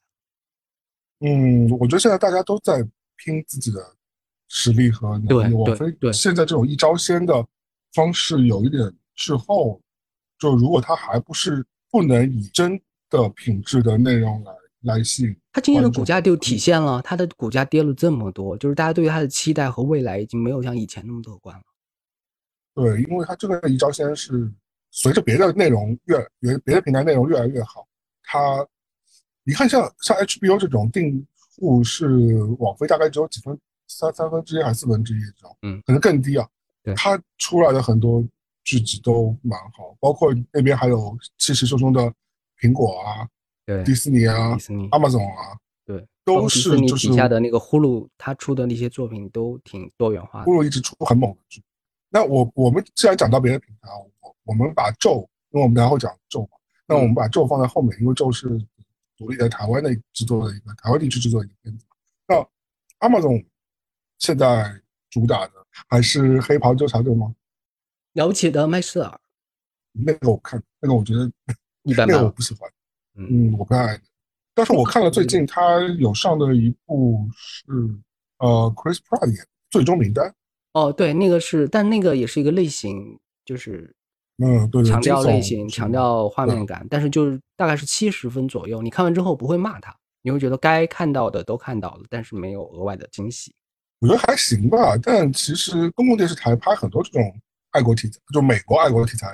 [1.21, 3.79] 嗯，我觉得现在大家都在拼自己的
[4.49, 5.65] 实力和能力。
[5.65, 7.43] 对，对现在这种一招鲜的
[7.95, 9.81] 方式有一点滞后，
[10.41, 21.63] 就如果他还不是不能以真的品质的内容来来吸引，他今天的股价就体现了，他的股价跌了这么多，就是大家对于他的期待和未来已经没有像以前那么乐观了。
[22.75, 24.51] 对，因为他这个一招鲜是
[24.91, 27.87] 随着别的内容越别别的平台内容越来越好，
[28.25, 28.67] 他。
[29.43, 31.27] 你看，像像 HBO 这种订
[31.57, 32.07] 户是
[32.59, 36.47] 网飞大概只有几分三三分之一还是四分之一这种，嗯，可能更低啊。
[36.85, 38.23] 对，它出来的很多
[38.65, 42.13] 剧集都蛮好，包括那边还有气势汹汹的
[42.59, 43.29] 苹果啊，
[43.67, 50.45] 对，迪士尼啊，迪士尼，Amazon 啊，对，都是就是底下的那个呼噜，他出的那些作品都挺多元化的。
[50.45, 51.63] 呼噜一直出很猛的剧。
[52.09, 53.89] 那我我们既然讲到别的平台，
[54.21, 56.49] 我我们把咒，因为我们等下会讲咒嘛，
[56.87, 58.61] 那我们把咒放在后面，因为咒是。
[59.17, 61.85] 独立在台湾的制作的一个台湾地区制作的一个片子。
[62.27, 62.37] 那
[63.07, 63.45] Amazon
[64.17, 64.81] 现在
[65.11, 65.53] 主打的
[65.91, 67.31] 还是黑袍纠察队吗？
[68.15, 69.21] 了不起的麦瑟尔，
[69.93, 71.31] 那个我看，那个我觉得
[71.85, 72.71] 一般，那个我不喜欢。
[73.17, 74.01] 嗯，我不太爱。
[74.55, 77.73] 但是我看了最近他有上的一部是
[78.39, 79.37] 呃 Chris Pratt 演
[79.71, 80.27] 《最终名单》。
[80.73, 83.95] 哦，对，那个是，但那个也是一个类型，就是。
[84.43, 88.81] 嗯，对，强调类型，强调画面感，但是就是大概是七十分左右。
[88.81, 93.55] 你看完之后不会骂他，你会觉得该看到的都看到了，但是没有额外的惊喜。
[93.99, 97.39] 我觉得还行吧，但其实公共电视台拍很多这种
[97.71, 99.29] 爱国题材，就美国爱国题材，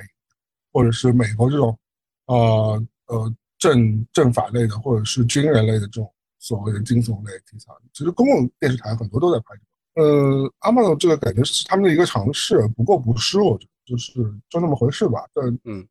[0.73, 1.79] 或者是美国这种
[2.27, 9.55] 呃呃政政法类的，或者是军人类的这种所谓的惊悚类题材，其实公共电视台很多都在拍。
[9.95, 13.71] 呃，阿曼的这个感觉是他们的一个尝试，不过不失，我觉得。
[13.87, 14.15] 就是
[14.49, 15.87] 就那么回事吧，但嗯，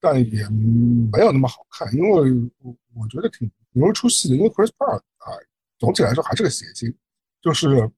[0.00, 2.32] 但也没有那么好看，因为
[2.62, 5.36] 我我觉得挺挺容易出戏的，因为 Chris Pratt 啊，
[5.78, 6.96] 总体来说还是个谐星，
[7.42, 7.90] 就是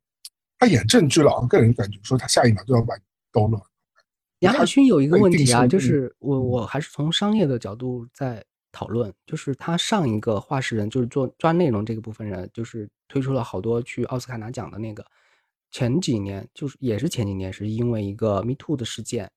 [0.58, 3.64] 他演正剧了，个人感觉说他下一秒就要把你逗乐。
[4.40, 15.04] 亚马逊有一个问题啊，就是我我还是从商业的角度在讨论，就是他上一个画事人就是做抓内容这个部分人，就是推出了好多去奥斯卡拿奖的那个。
[15.70, 19.30] 前几年就是也是前几年，是因为一个 Me Too 的事件，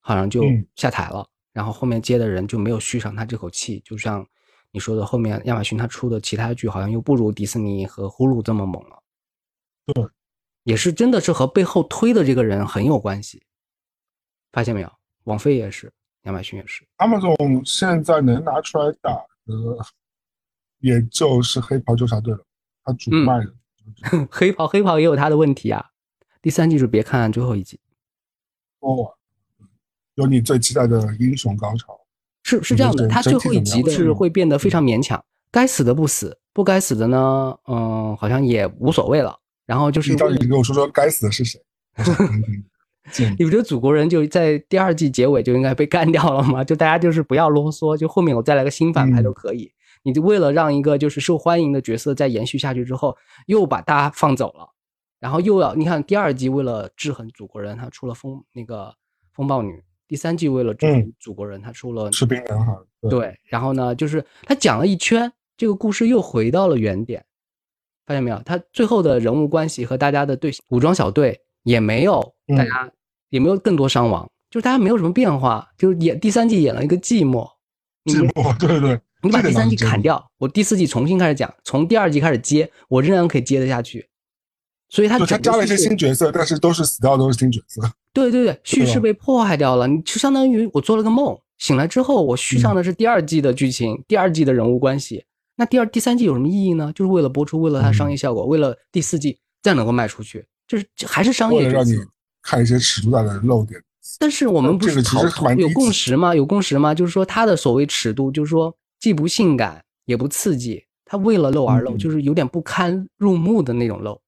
[0.00, 0.44] 好像就
[0.76, 1.26] 下台了。
[1.52, 3.80] 然后后面接的人就没有续上他这口气。
[3.84, 4.26] 就像
[4.72, 9.02] 你说的，后面亚马逊他出的其他剧好像又不如迪士尼和呼噜这么猛了。
[9.86, 10.04] 对，
[10.64, 13.42] 也是真的是和背后推的这个人很有关系。
[14.52, 14.92] 发现没有？
[15.24, 15.92] 网飞也是，
[16.22, 16.84] 亚马逊也是。
[16.96, 19.12] 阿 o 总现在能拿出来打
[19.46, 19.54] 的，
[20.78, 22.40] 也就是黑袍纠察队了，
[22.84, 23.54] 他主卖的。
[24.30, 25.84] 黑袍，黑袍也有他的问题啊。
[26.40, 27.78] 第三季就别看最后一集。
[28.78, 29.14] 哦，
[30.14, 31.98] 有你最期待的英雄高潮。
[32.42, 39.38] 是是这样的，他最后一集是会变得非常勉强，该死的不死，不该死的呢，嗯，好像也无所谓了。
[39.66, 41.60] 然后就是你到底跟我说说该死的是谁？
[43.10, 46.62] 见你不觉得祖国人就在第二季结尾就应该被干掉了吗？
[46.64, 49.70] 就大家就是不要啰嗦，就后面我再来个新反派都可以。
[50.02, 54.70] 你就为了让一个就是受欢迎的角色再延续下去之后，又把大家放走了，
[55.18, 58.94] 然后又要你看第二季为了制衡祖国人，他出了风那个
[59.34, 59.72] 风暴女；
[60.08, 62.74] 第三季为了制衡祖国人，他出了士兵男孩。
[63.10, 67.22] 对，然后呢，就是他讲了一圈，这个故事又回到了原点，
[68.06, 68.40] 发现没有？
[68.44, 72.90] 他最后的人物关系和大家的对武装小队也没有，大家
[73.30, 77.48] 也没有更多伤亡，就是大家没有什么变化，就是演第三季演了一个寂寞，
[78.04, 79.00] 寂寞，对对。
[79.22, 84.08] 你把第三季砍掉，我第四季重新开始讲，从第二季开始接，我仍然可以接得下去。
[84.88, 87.82] 所以他他加了一些新角色，但是都是死掉，都是新角色。
[88.14, 95.26] 对对对，叙事被破坏掉了，你就相当于我做了个梦，醒来之后我续上的是第二季的剧情，第二季的人物关系。
[95.56, 96.90] 那第二、第三季有什么意义呢？
[96.94, 101.58] 就是为了播出，为了它商业效果，为了第四季再能够卖出去，就是还是商业。
[101.60, 101.92] 为了让你
[102.42, 103.82] 看一些尺度大的漏点。
[104.18, 105.22] 但是我们不是讨
[105.54, 106.34] 有共识吗？
[106.34, 106.94] 有共识吗？
[106.94, 108.74] 就是说他的所谓尺度，就是说。
[109.00, 114.20] 既不性感也不刺激，他为了露而露，就是有点不堪入目的那种露。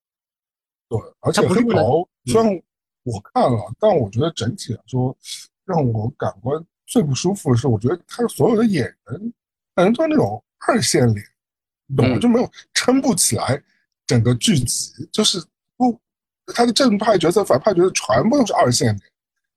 [0.89, 2.51] 对，而且黑袍虽然
[3.03, 5.15] 我看了，但我觉得整体来说，
[5.63, 9.33] 让我感官最不舒服的是，我觉得他所有的演员，
[9.75, 11.23] 感觉都是那种二线脸，
[11.95, 12.17] 懂吗？
[12.17, 13.61] 就没有撑不起来
[14.07, 15.39] 整个剧集，就是
[15.77, 16.01] 不，
[16.47, 19.03] 他的正派角色、反派角色全部都是二线的，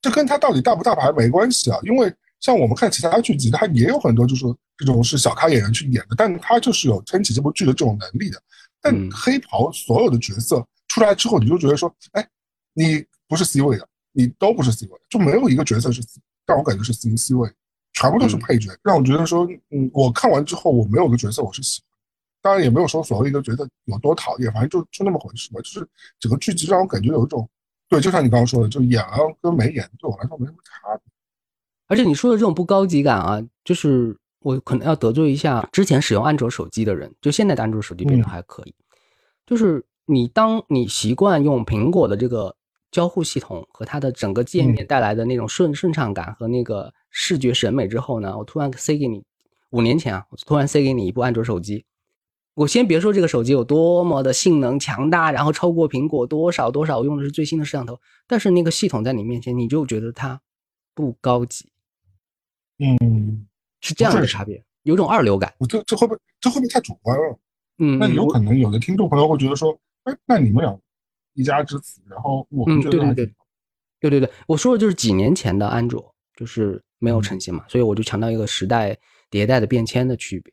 [0.00, 2.12] 这跟他到底大不大牌没关系啊，因为。
[2.38, 4.44] 像我们看其他剧集，他也有很多就是
[4.76, 8.40] 这种是小咖演员去演的，但他就是有撑起这部剧的这种能力的。
[8.80, 12.24] 但黑袍所有的角色出来之后，你就觉得说，哎，
[12.74, 16.02] 你不是 C 位的，你都不是 C 位，就没有一个角色是
[16.46, 17.50] 让我感觉是 C C 位，
[17.94, 21.95] 全部都是配角，让我觉得说，嗯，我看完之后我没有个角色我是喜欢，
[22.46, 25.60] 当然也没有说所谓一个角色有多讨厌，反正就就那么回事吧。
[25.62, 25.88] 就是
[26.20, 27.48] 整个剧集让我感觉有一种，
[27.88, 31.02] 对，就像你刚刚说的，就演了跟没演对我来说没什么差别。
[31.88, 38.72] 而且你说的这种不高级感啊，就是我可能要得罪一下之前使用安卓手机的人，就现在的安卓手机变得还可以。
[39.44, 42.54] 就是你当你习惯用苹果的这个
[42.92, 49.24] 交互系统和它的整个界面带来的那种顺顺畅感和那个视觉审美之后呢，我突然塞给你
[49.70, 51.84] 五年前啊，我突然塞给你一部安卓手机，
[52.56, 60.40] 我先别说这个手机有多么的性能强大，然后超过苹果多少多少，我用的是最新的摄像头，但是那个系统在你面前，你就觉得它
[60.94, 61.68] 不高级。
[62.78, 63.46] 嗯，
[63.82, 65.52] 是这样的差别，有种二流感。
[65.58, 67.38] 我这这会不会这会不会太主观了？
[67.76, 70.80] 嗯，那有可能有的听众朋友会觉得说，哎，那你们俩
[71.34, 73.34] 一家之子，然后我们觉得对对对，
[74.00, 78.96] 对对对，我说的就是几年前的安卓，就是没有成型嘛，所以我就强调一个时代
[79.30, 80.50] 迭代的变迁的区别。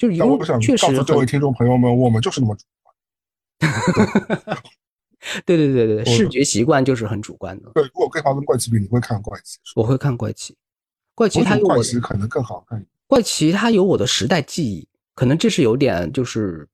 [0.00, 2.94] 就是因为确实，这位听众朋友们，我们就是那么主观。
[5.44, 7.70] 对 对对对，视觉习惯就是很主观的。
[7.74, 9.58] 对，如果跟跟怪奇比，你会看怪奇？
[9.76, 10.56] 我会看怪奇。
[11.14, 12.82] 怪奇它有我的可能更好看。
[13.06, 16.66] 怪奇它有我的时代记忆，可能这是有点就是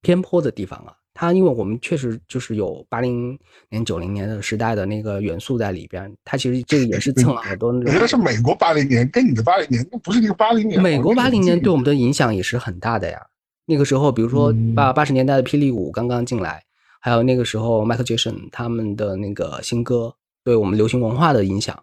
[0.00, 0.96] 偏颇的地方啊。
[1.18, 3.38] 它因为我们确实就是有八零
[3.70, 7.72] 年、九零年的时代的那个元素在里边，它其实这个也是蹭了好多。
[7.72, 10.80] 我觉得是美国八零年，跟你的八零年不是一个八零年。
[10.80, 13.26] 美国八零年对我们的影响也是很大的呀。
[13.64, 16.62] 那个时候，比如说八八十年代的霹雳舞刚刚进来，
[17.00, 20.14] 还有那个时候迈克杰森他们的那个新歌
[20.44, 21.82] 对我们流行文化的影响。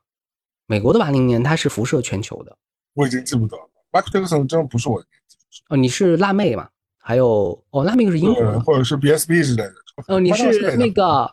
[0.68, 2.56] 美国的八零年，它是辐射全球的。
[2.94, 3.70] 我已经记不得了。
[3.92, 5.38] Michael Jackson 真的不是我的年纪。
[5.70, 6.70] 哦，你是辣妹嘛？
[7.04, 9.74] 还有哦，辣妹是英国，或者是 BSB 之类的。
[10.08, 11.30] 哦，你是那个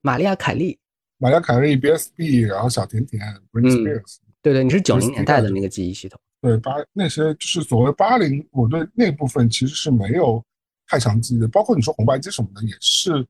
[0.00, 0.78] 玛利亚凯莉。
[1.18, 4.18] 玛利亚凯莉 BSB，然后小甜甜 Britney Spears。
[4.40, 6.20] 对对，你是九零年代的那个记忆系统。
[6.40, 10.40] 对八那些就是所谓八零，我对那部分其实是没有
[10.86, 11.48] 太强记忆的。
[11.48, 13.26] 包括你说红白机什么的，也是，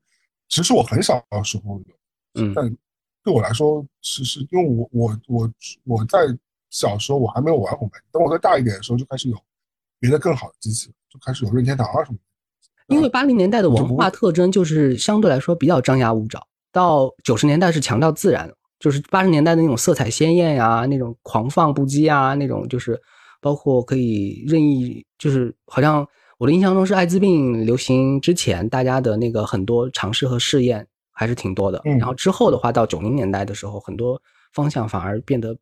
[0.47, 2.77] 其实我很小的时候有，嗯，但。
[3.21, 5.51] 对我来说，其实因为我我我
[5.83, 6.19] 我在
[6.69, 9.37] 小时候我还没有玩红白机，等我再大一点的时候就开始有
[9.99, 12.95] 别的更好的机器，就开始有任天堂啊什么的。
[12.95, 22.99] 因为八零年代的文化特征就是相对来说比较张牙舞爪，到九十年代是强调自然，就是八十年代的那种色彩鲜艳呀，那种狂放不羁啊，那种就是
[23.41, 30.87] 包括可以任意，就是好像我的印象中是艾滋病流行之前，大家的那个很多尝试和试验。
[31.11, 34.21] 还是挺多的，然后之后的话，到九零年代的时候，很多
[34.53, 35.53] 方向反而变得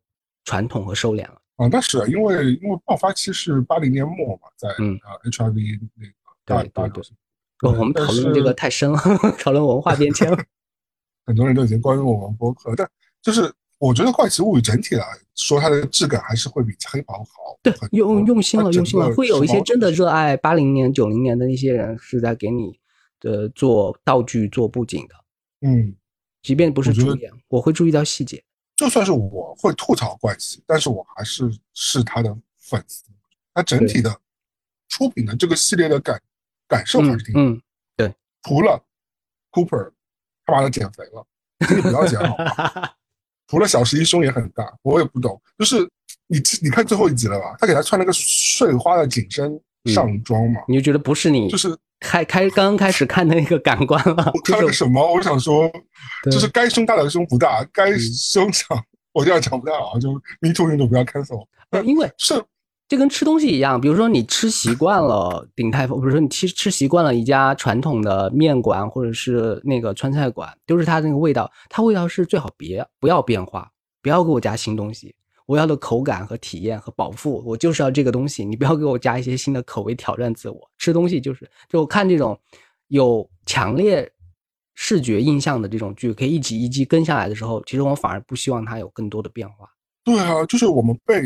[0.44, 1.34] 传统和收敛了。
[1.58, 6.12] 啊，那是因为因为爆发期是八零年末嘛，在嗯啊 HIV 那个
[6.44, 7.14] 大大流行。
[7.60, 8.98] 我们讨论这个太深了，
[9.38, 10.38] 讨论文化变迁了。
[11.26, 12.88] 很多人都已经关注我们博客，但
[13.20, 15.04] 就是我觉得《怪奇物语》整体来
[15.34, 17.58] 说，它的质感还是会比黑袍好。
[17.62, 22.78] 对，用用心了，用心了，会有一些真的热爱八零年、九零年的那些人是在给你
[23.18, 25.14] 的做道具、做布景的。
[25.62, 25.94] 嗯，
[26.42, 28.42] 即便不是主演，我会注意到细节。
[28.78, 33.02] 就算是我会吐槽怪奇，但是我还是是他的粉丝。
[33.52, 34.16] 他整体的
[34.88, 36.22] 出品的这个系列的感
[36.68, 37.60] 感受还嗯是挺，嗯，
[37.96, 38.14] 对
[38.44, 38.80] 除了
[39.50, 39.90] Cooper
[40.46, 41.26] 他把他减肥了，
[41.58, 42.88] 你不要减好吗？
[43.48, 45.78] 除了小十一胸也很大，我也不懂，就是
[46.28, 47.56] 你你看最后一集了吧？
[47.58, 55.00] 他给他穿了个碎花的紧身上妆嘛，你就觉得不是你就是 开开刚刚开始看的那个感官了看了什么？
[55.14, 55.70] 我想说，
[56.30, 58.80] 就是该胸大的胸不大，该胸长，
[59.12, 62.42] 我这样讲不太好，就 Me Too 运动不要 cancel，呃因为是
[62.86, 73.70] 这跟吃东西一样，比如说你吃习惯了 鼎泰丰，比如说你吃吃习惯了一家传统的面馆或者是那个川菜馆，就是它那个味道，它味道是最好别不要变化，
[74.00, 75.14] 不要给我加新东西。
[75.48, 80.70] 我要的口感和体验和饱腹，我就是要这个东西，你不要给我加一些新的口味挑战自我。
[80.76, 82.38] 吃东西就是，就我看这种
[82.88, 84.12] 有强烈
[84.74, 89.66] 视觉印象的这种剧，可以一集一集跟下来的时候，其实我反而不希望它有更多的变化。
[90.04, 91.22] 对啊，就是我们被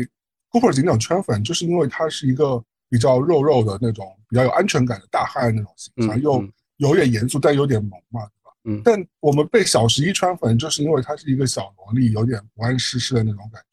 [0.51, 8.51] Cooper 警长圈粉，就是因为他是一个比较肉肉的那种，比较有安全感的大汉那种形象，嗯又嗯有点严肃，但有点萌嘛，对吧？
[8.63, 13.67] 嗯但我们被小十一圈粉，就是因为他是一个小萝莉，有点不谙世事的那种感觉。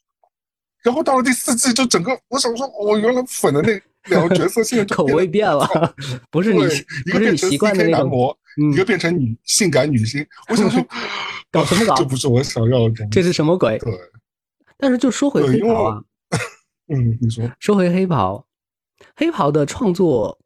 [0.83, 3.81] 然后到了第四季，就整个我想说，我原来粉的那
[4.15, 5.69] 两个角色现在就 口味变了，
[6.31, 6.63] 不是你，
[7.07, 7.99] 一个变成不是你习惯的 CK 那种。
[7.99, 10.27] 男模，嗯一个变成女性感女星。
[10.49, 10.85] 我想说，
[11.53, 13.07] 搞什么搞这不是我想要的。
[13.11, 13.79] 这是什么鬼？
[13.79, 13.93] 对，
[14.79, 16.03] 但是就说回黑袍啊，
[16.89, 18.47] 嗯，你说，说回黑袍，
[19.15, 20.39] 黑袍的创作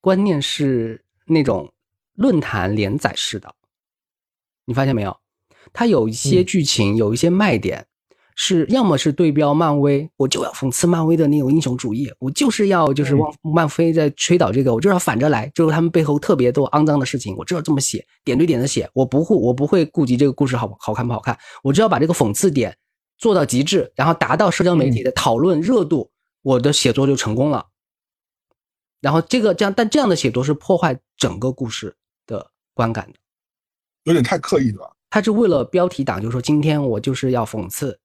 [0.00, 1.72] 观念是那种
[2.14, 3.54] 论坛连载式的，
[4.64, 5.16] 你发现没有？
[5.72, 7.86] 它有一些嗯剧情，有一些卖点，
[8.36, 22.76] 是要么是对标漫威，我就要讽刺漫威的那种英雄主义，我就是要就是嗯汪漫威在吹倒这个，我就要反着来，就是他们背后特别多肮脏的事情，我就要这么写，点对点的写，我不会我不会顾及这个故事好不好看不好看，我只要把这个讽刺点
[23.18, 26.10] 做到极致，然后达到社交媒体的讨论热度，
[26.42, 27.66] 我的写作就成功了。
[29.00, 33.18] 然后这个这样，但这样的写作是破坏整个故事的观感的。
[34.04, 34.96] 有点太刻意了？
[35.10, 37.98] 他是为了标题党，就是说今天我就是要讽刺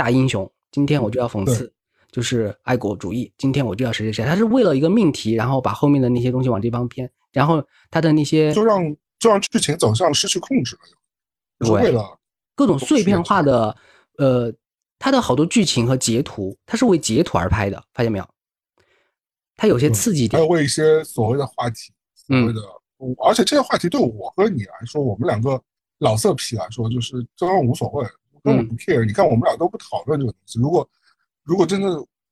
[0.00, 1.70] 大英雄，今天我就要讽刺
[2.10, 4.24] 就是爱国主义，今天我就要谁谁谁。
[4.24, 8.82] 他是为了一个命题，然后把后面的那些东西往这方偏，然后他的那些就让
[9.18, 12.18] 就让剧情走向失去控制了，就为了
[12.54, 13.76] 各种碎片化的，
[14.16, 14.50] 呃，
[14.98, 18.26] 他的好多剧情和截图，他是为截图而拍的，发现没有？
[19.54, 22.60] 他有些刺激点还有，为一些所谓的话题，所谓的，
[23.22, 25.62] 而且这些话题对我和你来说，我们两个
[25.98, 28.06] 老色批来说，就是这都无所谓，
[28.42, 29.04] 根本不 care。
[29.04, 30.88] 你看我们俩都不讨论这个东西，如果
[31.44, 31.88] 如果真的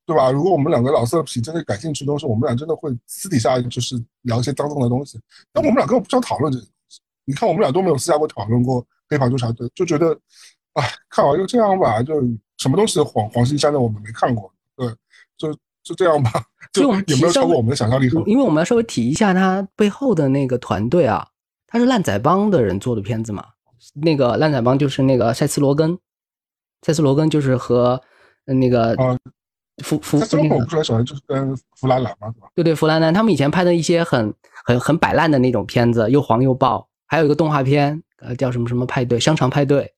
[0.07, 0.31] 对吧？
[0.31, 5.21] 如果我们两个老色皮真的感兴趣的东西，我们俩真的会私底下就是聊一些脏脏的东西，
[5.53, 7.01] 但我们俩根本不想讨论这些东西。
[7.27, 10.19] 你看我们俩都没有私下过讨论过黑袍纠察队，就觉得，
[10.73, 12.15] 哎，看完就这样吧，就
[12.57, 14.89] 什么东西黄黄金山的我们没看过，对，
[15.37, 15.53] 就
[15.83, 16.43] 就这样吧，
[16.73, 18.09] 就也没有超过我们的想象力。
[18.25, 21.29] 因为我们要稍微提一下他背后的那个团队啊，
[21.67, 23.45] 他是烂仔帮的人做的片子嘛。
[24.03, 25.99] 那个烂仔帮就是那个塞斯罗根，
[26.83, 28.01] 塞斯罗根就是和
[28.47, 29.19] 呃那个啊
[29.85, 32.49] 弗弗那个我不是很喜欢，就是跟弗兰兰嘛，对吧？
[32.55, 39.93] 对对弗兰兰他们以前拍的一些很很很摆烂的那种片子，又黄又爆，还有一个动画片，呃叫什么什么派对，香肠派对，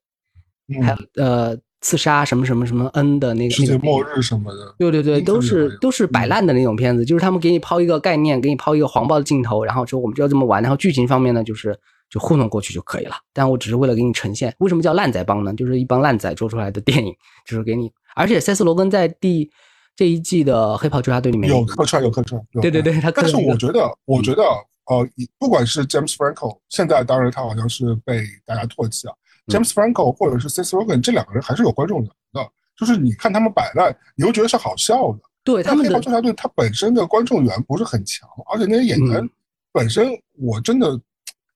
[0.82, 11.78] 还有嗯，呃刺杀什么什么什么 N 的那个世界末日什么的，对对对，都是都是摆烂的那种片子，就是他们给你抛一个概念，给你抛一个黄暴的镜头，然后说我们就要这么玩，然后剧情方面呢，就是
[12.10, 13.14] 就糊弄过去就可以了。
[13.32, 15.54] 但我只是为了给你呈现，为什么叫烂仔帮呢？
[15.54, 17.14] 就是一帮烂仔做出来的电影，
[17.46, 19.50] 就是给你，而且塞斯罗根在第
[19.96, 22.40] 这一季的黑袍纠察队里面有客串，有客串。
[22.52, 25.08] 有对对对他客但是我觉得，我觉得，呃，
[25.38, 29.14] 不管是 James Franco，现在当然他好像是被大家唾弃啊。
[29.14, 35.18] 嗯 James Franco 或者是 Seth Rogen 这两个人还是有观众缘的，就是你看他们摆烂，你又觉得是好笑的。
[35.42, 39.30] 对他们黑袍纠察队他本身的观众缘不是很强，而且那些演员嗯
[39.72, 40.08] 本身，
[40.38, 41.00] 我真的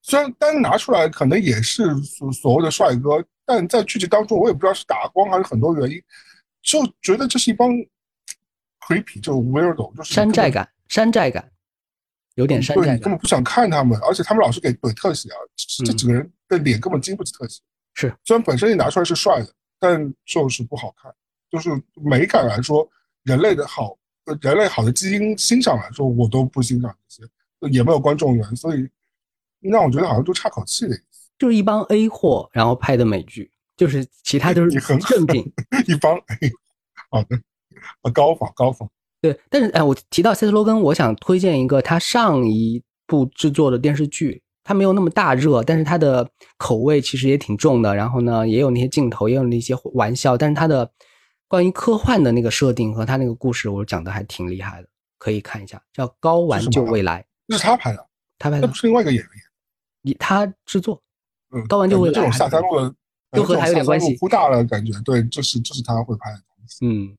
[0.06, 5.98] 虽然单拿出来可能也是所所谓的帅哥，但在剧集当中我也不知道是打光还是很多原因，
[6.60, 7.70] 就觉得这是一帮
[8.80, 11.50] creepy，就 weirdo，就是山寨感，山寨感，
[12.34, 12.96] 有点山寨感。
[12.96, 15.38] 你根本不想看他们，而且他们老是给怼特写啊，
[15.86, 17.62] 这几个人的脸根本经不起特写。
[17.94, 19.50] 是，虽然本身一拿出来是帅的，
[19.80, 21.10] 但就是不好看。
[21.50, 22.86] 就是美感来说，
[23.22, 23.96] 人类的好，
[24.26, 28.86] 呃人类好的基因欣赏来说，我都不欣赏这些，也没有观众缘，所以
[29.70, 31.30] 让我觉得好像都差口气的意思。
[31.38, 35.42] 就是一帮 A 货，然后拍的美剧，就是其他都是你很正经。
[35.86, 36.38] 一帮哎，
[37.10, 37.36] 好的，
[38.02, 38.88] 啊高仿高仿，
[39.20, 47.94] 对，但是哎，我提到塞斯罗根，我想推荐一个他上一部制作的电视剧，它没有那么大热，但是它的口味其实也挺重的。
[47.94, 50.88] 然后呢，也有那些镜头，也有那些玩笑，但是它的
[51.48, 54.88] 关于科幻的那个设定和它那个故事，我讲的还挺厉害的，
[55.18, 58.06] 可以看一下，叫《高玩救未来》，那是他拍的，
[58.38, 59.43] 他拍的那不，是另外一个演员演
[60.04, 61.02] 以他制作。
[61.50, 62.94] 嗯，高玩就会来这种下三路的，
[63.30, 67.16] 都和他有点关系忽大了，感觉对，就是就是他会拍的东西，嗯，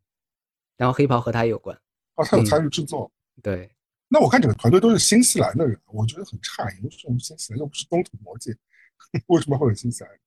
[0.77, 1.77] 然后黑袍和他也有关。
[2.15, 3.09] 哦，他有嗯参与制作。
[3.41, 3.69] 对，
[4.09, 8.55] 那我看整个团队都是新西兰的人，我觉得很诧异，为什么新西兰又不是东土魔界，
[9.27, 10.19] 为什么会有新西兰人？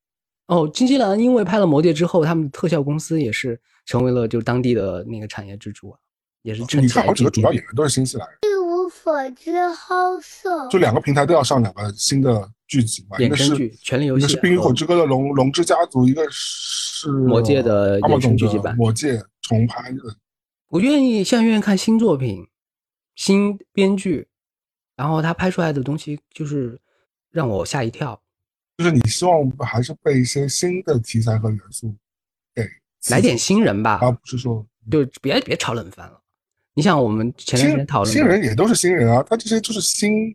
[0.47, 5.99] 哦，新西兰因为拍了《魔戒》之后，他们的特效公司也是成为了就当地的那个产业支柱啊，
[6.41, 8.37] 也是撑你看好几个主要演员都是新西兰人，
[8.89, 10.67] 一无所知好色。
[10.67, 19.99] 就两个平台都要上两个新的剧集嘛，一个是衍生剧《权力游戏一个》是《冰与火之歌》的龙龙之家族，一个是魔戒的衍生剧集版《魔戒》重拍的。
[20.69, 22.47] 我愿意现在愿意看新作品、
[23.15, 24.27] 新编剧，
[24.95, 26.79] 然后他拍出来的东西就是
[27.29, 28.19] 让我吓一跳。
[28.77, 31.93] 就是你希望还是被一些新的题材和元素
[32.55, 32.65] 给
[33.09, 36.21] 来点新人吧，而不是说就别别炒冷饭了。
[36.79, 40.33] 你想，我们前段时间讨论新的人也都是新人啊，他这些就是新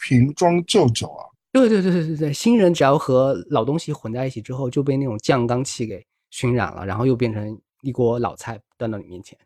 [0.00, 1.30] 瓶装旧酒啊。
[1.52, 9.38] 对对对对对对，新人只要和老东西混在一起之后，就被那种酱缸气给熏染了，然后又变成一锅老菜端到你面前，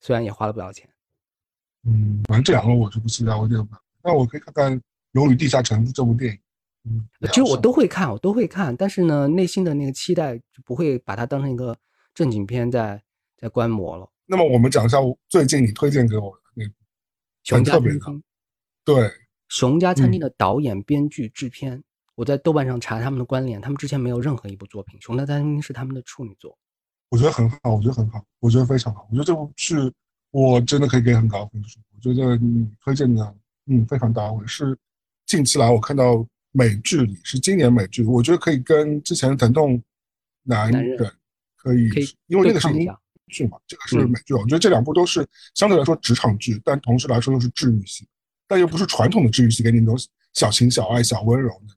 [0.00, 0.88] 虽然也花了不少钱。
[1.84, 3.74] 嗯，反正这两个我是不期待，我有点不
[4.04, 4.78] 那我可以看看
[5.10, 6.38] 《龙与地下城》这部电影。
[6.84, 11.76] 嗯，其实我都会看，我都会看，但是呢，内心的那个期待就不会把它当成一个
[12.14, 13.02] 正经片在
[13.36, 14.08] 在观摩了。
[14.30, 16.74] 那么我们讲一下最近你推荐给我的那部
[17.42, 18.22] 熊家很特别的，餐厅，
[18.84, 19.10] 对，
[19.48, 21.82] 熊家餐厅嗯的导演、编剧、制片，
[22.14, 26.56] 我在豆瓣上查他们的关联，他们之前没有任何一部作品，熊家餐厅是他们的处女作。
[27.08, 29.04] 我觉得很好，我觉得很好，我觉得非常好。
[29.10, 29.74] 我觉得这部剧
[30.30, 31.80] 我真的可以给很高分数。
[31.96, 33.34] 我觉得你推荐的
[33.66, 34.78] 嗯非常到位，是
[35.26, 39.82] 近期来我看到美剧里是今年美剧，我觉得可以跟之前的《疼痛
[40.44, 41.10] 男男人人》
[41.56, 43.00] 可以，可以因为那个是英对抗一下
[43.30, 44.34] 剧嘛，这个是嗯美剧。
[44.34, 48.06] 我觉得这两部都是相对来说职场剧，但同时来说又是治愈系，
[48.46, 49.98] 但又不是传统的治愈系，给你那种
[50.34, 51.76] 小情小爱、小温柔那种。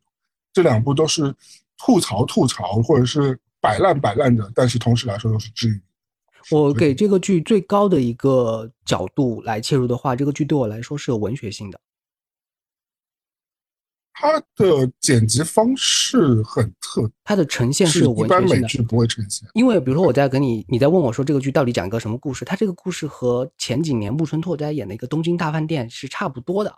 [0.51, 1.33] 这两部都是
[1.77, 5.81] 吐槽吐槽，或者是摆烂摆烂的，但是同时来说又是治愈。
[6.51, 11.79] 我给这个剧最高的一个角度来切入的话，这个剧对我来说是有文学性的。
[14.13, 18.61] 它的剪辑方式很特，它的呈现是有是一般文学性的。
[18.61, 19.47] 美剧不会呈现。
[19.53, 26.73] 因为比如说我在跟你，你在问我说这个剧到底讲一个什么故事，它这个故事和前几年木村拓哉演的一个《东京大饭店》是差不多的。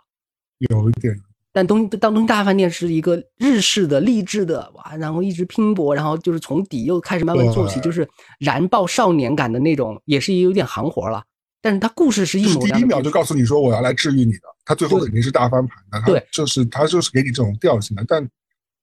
[0.58, 1.14] 有一点，
[1.52, 8.08] 但东当东京大饭店是一个日式的励志的哇，然后一直拼搏，然后就是从底又开始慢慢做起，就是
[8.38, 11.22] 燃爆少年感的那种，也是有点行活了。
[11.66, 15.98] 但是他故事是一就是模一样的第一秒就告诉你说我要来治愈你的，他最后肯定是大翻盘的。
[15.98, 18.04] 他对就是他就是给你这种调性的。
[18.06, 18.24] 但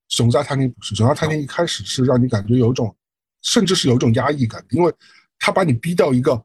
[0.10, 2.94] 熊家餐厅不是，熊家餐厅一开始是让你感觉有一种，
[3.42, 4.94] 甚至是有一种压抑感，因为
[5.40, 6.36] 他把你逼到一个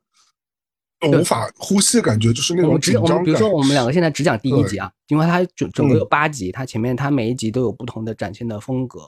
[1.11, 3.17] 无法呼吸的感觉，就是那种紧张感。
[3.17, 9.01] 我们比如说我们两个现在只讲第一集啊，因为它整整个有嗯八集，它前面它每一集都有不同的展现的风格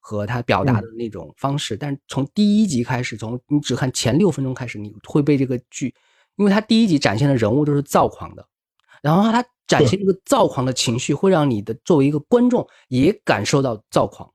[0.00, 5.94] 和它表达的那种方式，但是从第一集开始，从你只看前六分钟开始，你会被这个剧，
[6.38, 8.46] 因为他第一集展现的人物都是躁狂的，
[9.02, 14.32] 然后他展现这个躁狂的情绪，会让你的作为一个观众也感受到躁狂。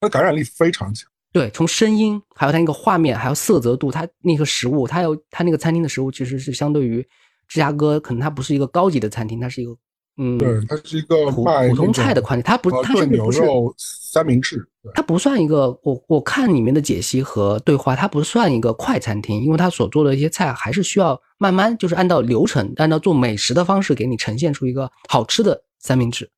[0.00, 1.08] 他的感染力非常强。
[1.32, 7.02] 对，从声音，还有他那个画面，还有色泽度，他那个食物，他有他那个餐厅的食物，其实是相对于
[7.48, 9.76] 芝加哥，可能它不是一个高级的餐厅，它是一个
[10.16, 14.68] 嗯，对，它是一个普卖普通菜的那种款，它不，它是牛它甚至不是，肉三明治。
[14.94, 26.30] 它不算一个，我我看里面的解析和对话，它不算一个快餐厅，因为它所做的一些菜还是需要慢慢，就是按照流程，按照做美食的方式给你呈现出一个好吃的三明治。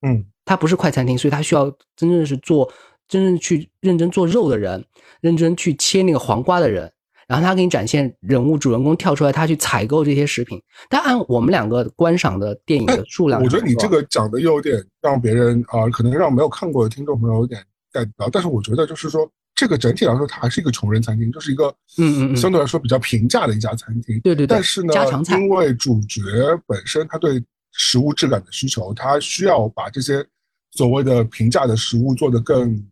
[0.00, 2.72] 嗯，它不是快餐厅，所以它需要真正是做
[3.06, 4.84] 真正去认真做肉的人，
[5.20, 6.90] 认真去切那个黄瓜的人，
[7.28, 10.60] 然后他给你展现人物主人公跳出来，他去采购这些食品。
[10.88, 17.62] 但按我们两个观赏的电影的数量，我觉得你这个讲的又有点让别人啊、可能让没有看过的听众朋友有点
[17.92, 18.28] get 到。
[18.30, 21.68] 但是我觉得就是说，这个整体来说，它还是一个穷人餐厅，就是一个
[21.98, 24.20] 嗯嗯嗯相对来说比较平价的一家餐厅。
[24.20, 24.92] 对对对但是呢
[25.30, 26.20] 因为主角
[26.66, 27.42] 本身他对
[27.72, 30.24] 食物质感的需求，他需要把这些
[30.72, 32.84] 所谓的平价的食物做得更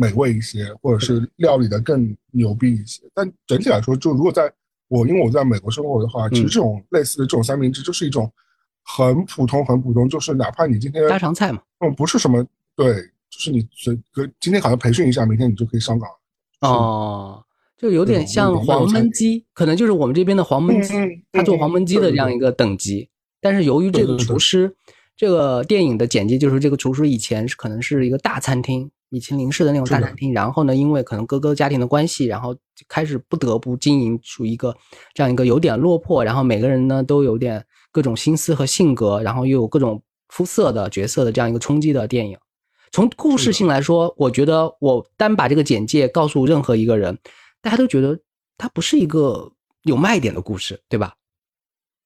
[0.00, 3.02] 美味一些，或者是料理的更牛逼一些。
[3.12, 4.50] 但整体来说，就如果在
[4.88, 8.32] 我因为我在美国生活的话，其实嗯这种类似的这种三明治就是一种
[8.82, 11.60] 很普通、很普通，就是哪怕你今天家常菜嘛。
[11.80, 12.42] 嗯不是什么
[12.74, 12.94] 对，
[13.28, 16.68] 就是你随隔今天好像培训一下，明天你就可以上岗了。
[16.68, 17.44] 哦，
[17.76, 20.94] 就有点像黄焖鸡，可能就是我们这边的黄焖鸡
[21.32, 23.08] 他做嗯黄焖鸡的这样一个等级。
[23.40, 24.74] 但是由于这个厨师，
[25.16, 34.74] 这个电影的简介就是这个厨师以前是可能是一个大餐厅，米其林式的那种大是的餐厅，然后呢，因为可能哥哥家庭的关系，然后就开始不得不经营出一个
[35.12, 42.38] 这样一个有点落魄，然后每个人呢都有点各种心思和性格，然后又有各种肤色的角色的这样一个冲击的电影。
[42.92, 47.18] 从故事性来说，我觉得我单把这个简介告诉任何一个人，
[47.60, 48.18] 大家都觉得
[48.56, 51.14] 它不是一个有卖点的故事，对吧？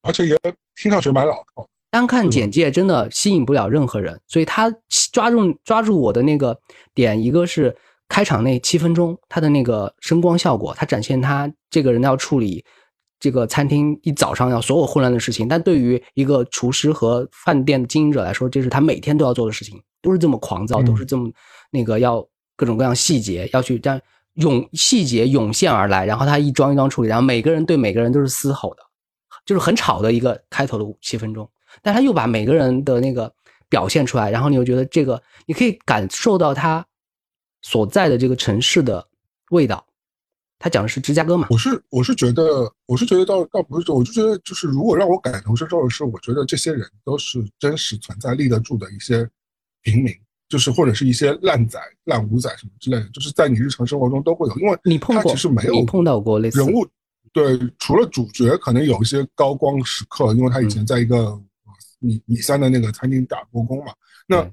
[0.03, 0.39] 而且也
[0.75, 1.69] 听上去蛮老套的。
[1.95, 4.69] 单看简介真的吸引不了任何人，所以他
[5.12, 6.59] 抓住抓住我的那个
[6.93, 7.73] 点，一个是
[8.09, 12.65] 开场那七分钟他的那个声光效果，他展现他这个人要处理
[13.21, 21.31] 这个餐厅一早上要所有混乱的事情，但对于一个厨师和饭店的经营者来说，这是他每天都要做的事情，都是这么狂躁，嗯都是这么
[21.71, 22.27] 那个要
[22.57, 24.01] 各种各样细节要去这样
[24.35, 28.83] 涌细节涌现而来，然后他一桩一桩处理，然后每个人对每个人都是嘶吼的，
[29.47, 31.49] 就是很吵的一个开头的五七分钟。
[31.83, 33.33] 但他又把每个人的那个
[33.69, 36.85] 表现出来，然后你又觉得这个，你可以感受到他
[37.63, 39.07] 所在的这个城市的
[39.51, 39.85] 味道。
[40.59, 49.29] 他讲的是芝加哥嘛，我是我是觉得，我是觉得倒倒不是这，我就觉得就是如果让我感同身受的是，我觉得这些人都是真实存在、立得住的一些
[49.83, 50.15] 平民，
[50.49, 56.87] 就是或者是一些烂仔、烂五仔什么之类的，就是在你日常生活中都会有，因为你碰过，其实没有你碰到过类似人物，
[57.33, 61.43] 对，除了主角可能有一些高光时刻，因为他以前在一个呃
[62.05, 63.93] 米米三的那个餐厅打过工嘛。
[64.27, 64.49] 那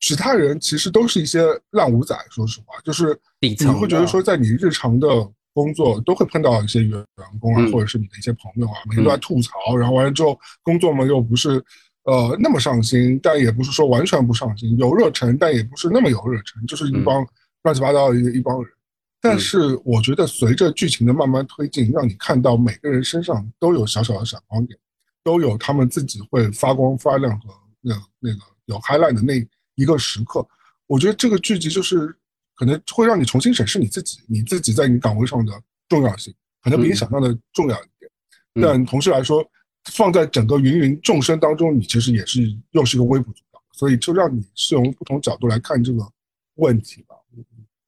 [0.00, 5.08] 其他人其实都是一些烂五仔，说实话，就是你会觉得说，在你日常的
[5.54, 11.62] 工作都会碰到一些员员工啊，嗯或者是你的一些朋友啊，每天都在吐槽，然后完了之后工作嘛又不是
[12.04, 17.26] 呃那么上心，但也不是说完全不上心，有热忱，但也不是那么有热忱，就是一嗯帮
[17.62, 18.70] 乱七八糟的一一帮人。
[19.18, 24.78] 但是我觉得随着剧情的慢慢推进，让你看到每个人身上都有小小的闪光点，
[25.26, 29.44] 都有他们自己会发光发亮和那那个有 highlight 的那
[29.74, 30.46] 一个时刻。
[30.86, 32.16] 我觉得这个剧集就是
[32.54, 35.52] 可能会让你重新审视你自己，你自己在你岗位上的
[35.88, 36.32] 重要性，
[36.62, 38.08] 可能比你嗯想象的重要一点。
[38.54, 39.44] 嗯但同时来说，
[39.90, 42.40] 放在整个芸芸众生当中，你其实也是
[42.70, 46.08] 又是一个微不足道，所以就让你是用不同角度来看这个
[46.54, 47.16] 问题吧。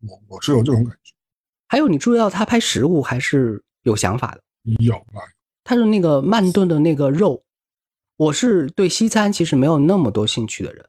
[0.01, 1.15] 我我是有这种感觉，
[1.69, 4.43] 还有你注意到他拍食物还是有想法的，
[4.81, 5.23] 有吧？
[5.69, 7.45] 他的那个慢炖的那个肉，
[8.17, 10.87] 我是对西餐其实没有那么多兴趣的人，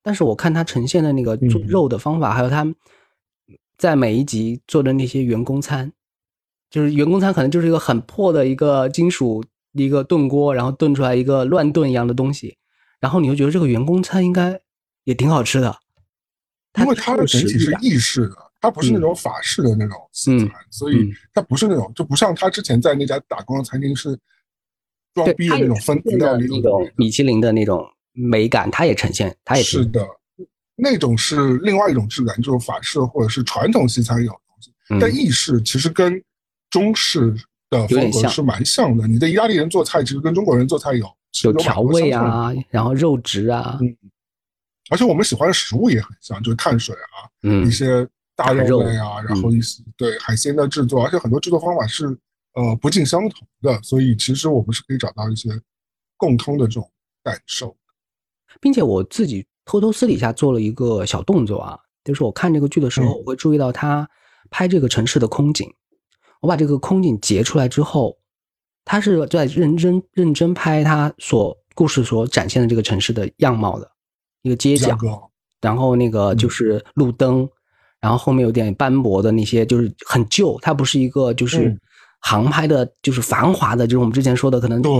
[0.00, 2.64] 但是我看他呈现的那个做嗯肉的方法，还有他
[3.76, 5.92] 在每一集做的那些员工餐，
[6.70, 12.58] 就是员工餐可能就是一个很破的一个金属一个炖锅，然后炖出来一个乱炖一样的东西，
[13.00, 14.60] 然后你就觉得这个员工餐应该
[15.02, 15.76] 也挺好吃的，
[16.78, 21.10] 因为它的整体是，意式的，它不是那种法式的那种西餐，所以嗯。
[21.32, 24.18] 它不是那种，就不像他之前在那家打工的餐厅是
[25.14, 30.06] 装，逼的那种分子料理那种米其林的那种美感，它也呈现，它也是的，
[30.76, 34.70] 那种是另外一种质感，就是法式或者是传统西餐有东西。
[34.90, 34.98] 嗯。
[35.00, 36.22] 但意式其实跟
[36.68, 37.34] 中式
[37.70, 39.08] 的风格是蛮像的。
[39.08, 41.06] 你的意大利人做菜其实跟中国人做菜有
[41.44, 43.96] 有调味啊，然后肉质啊，嗯。
[44.90, 47.66] 而且我们喜欢的食物也很像，就是碳水啊，嗯。
[47.66, 48.06] 一些
[48.40, 52.06] 大大肉肉类啊，然后一些对海鲜的制作，而且很多制作方法是
[52.54, 55.50] 呃不尽相同的，所以其实我们是可以找到一些
[56.16, 56.90] 共通的这种
[57.22, 57.76] 感受。
[58.60, 63.16] 并且我自己偷偷私底下做了一个小动作啊，就是我看这个剧的时候，嗯。
[63.18, 64.08] 我会注意到他
[64.50, 65.72] 拍这个城市的空景，
[66.40, 68.18] 我把这个空景截出来之后，
[68.84, 73.88] 他是在认真认真拍他所故事所展现的这个城市的样貌的
[74.42, 74.98] 一个街角，
[75.60, 77.48] 然后那个就是路灯，
[78.00, 81.80] 然后后面有点斑驳的那些，就是很旧，它不是一个就是嗯
[82.20, 84.90] 航拍的，就是繁华的，就是我们之前说的可能对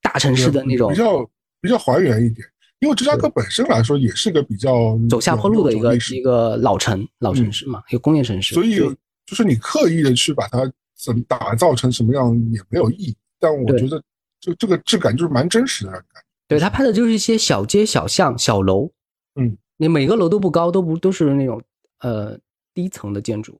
[0.00, 2.46] 大城市的那种比较比较还原一点。
[2.80, 8.76] 因为芝加哥本身来说也是个比较走下坡路的一个一个老城老城市嘛，一个工业城市，所以
[9.24, 10.68] 就是你刻意的去把它
[11.00, 13.16] 怎么打造成什么样也没有意义。
[13.38, 14.02] 但我觉得
[14.40, 16.06] 就这个质感就是蛮真实的感觉。
[16.48, 18.90] 对他拍的就是一些小街小巷小楼，
[19.36, 21.62] 嗯，你每个楼都不高，都不都是那种
[22.02, 22.38] 呃
[22.74, 23.58] 低层的建筑，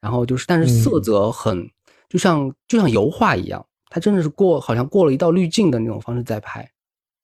[0.00, 1.68] 然后就是但是色嗯泽很、
[2.08, 6.70] 就像就像油画一样，它真的是过好像过了一道滤镜的那种方式在拍，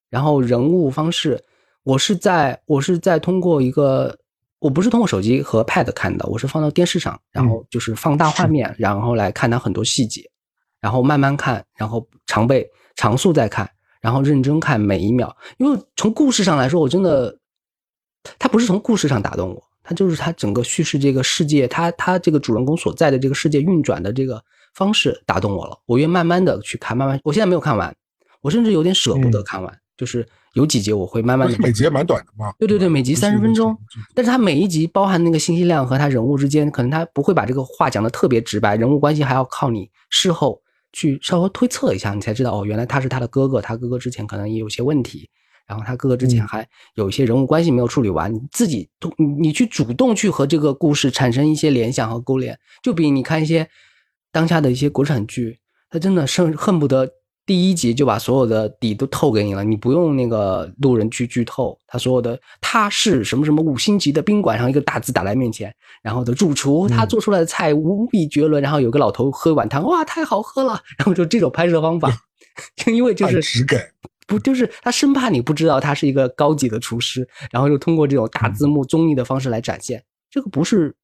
[0.09, 1.43] 然后人物方式，
[1.83, 4.19] 我是在我是在通过一个。
[4.59, 10.27] 我不是通过手机和 Pad 看的，我是放到电视上，然后就是放大画面，然后来看它很多细节，
[10.79, 13.69] 然后慢慢看，然后常倍常速再看，
[14.01, 15.35] 然后认真看每一秒。
[15.57, 17.37] 因为从故事上来说，我真的，
[18.39, 24.43] 它不是从故事上打动我，它就是它整个叙事这个世界，它它这个主人公所在的这个世界运转的这个
[24.73, 25.77] 方式打动我了。
[25.85, 27.95] 我愿慢慢的去看，慢慢，我现在没有看完，
[28.41, 32.51] 我甚至有点舍不得看完，就是有几集我会慢慢的每集也蛮短的嘛。
[32.57, 33.77] 对对对，每集三十分钟，
[34.15, 40.59] 但是它每一集包含那个信息量和它人物之间，可能它不会把这个话讲的特别直白，人物关系还要靠你事后
[40.91, 45.29] 去稍微推测一下，你才知道哦，原来他是他的哥哥，他哥哥之前可能也有些问题。
[45.67, 48.87] 然后他哥哥之前还有一些人物关系没有处理完，你自己
[49.17, 53.67] 你你去主动去和这个故事产生一些联想和勾连，就比你看一些
[54.31, 55.59] 当下的一些国产剧，
[55.89, 57.09] 他真的是恨不得
[57.47, 72.11] 第一集就把所有的底都透给你了，你不用那个路人去剧透，他所有的他是什么什么五星级的宾馆上一个大字打在面前，然后的主厨他做出来的菜无比绝伦，然后有个老头喝一碗汤，哇，太好喝了，然后就这种拍摄方法，
[72.75, 73.79] 就因为就是实感。
[74.25, 80.03] 不就是他生怕你不知道他是一个高级的厨师，然后就通过这种大字幕综艺的方式来展现。
[80.29, 80.95] 这个不是，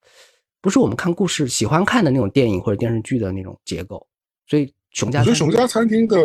[0.59, 4.05] 不是我们看故事喜欢看的那种电影或者电视剧的那种结构。
[4.47, 6.17] 所以熊家，所以熊家餐厅的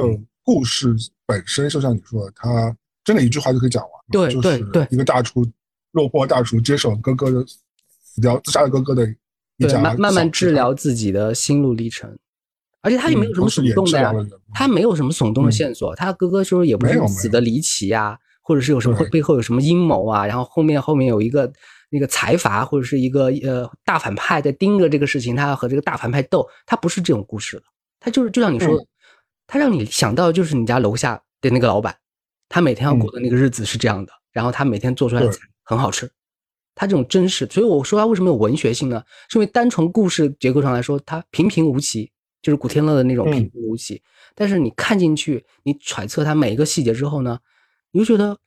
[0.42, 0.94] 故事
[1.26, 3.90] 本身就像你说，的他真的一句话就可以讲完。
[4.10, 5.46] 对对对，一个大厨，
[5.92, 7.44] 落魄大厨接手哥哥的
[8.02, 9.06] 死掉自杀的哥哥的
[9.58, 12.16] 一家，慢慢慢治疗自己的心路历程。
[12.86, 14.12] 而且他也没有什么耸动的呀，
[14.54, 15.92] 他没有什么耸动的线索。
[15.96, 21.52] 他哥哥就是也不是死的离奇呀，或者是有什么背后有什么阴谋啊，然后后面后面有一个
[21.90, 26.48] 那个财阀或者是一个呃大反派在盯着这个事情，他要和这个大反派斗。
[26.64, 27.62] 他不是这种故事了，
[27.98, 28.86] 他就是就像你说，
[29.48, 31.96] 他让你想到就是你家楼下的那个老板，
[32.48, 36.08] 他每天要过的那个日子是这样的，然后他每天做出来的菜很好吃，
[36.76, 37.46] 他这种真实。
[37.46, 39.02] 所以我说他为什么有文学性呢？
[39.28, 42.12] 是因为单从故事结构上来说，他平平无奇。
[42.42, 44.02] 就是古天乐的那种平平无奇，
[44.34, 47.38] 但是你看进去，你揣测他每一个细节之后呢，
[47.90, 48.38] 你就觉得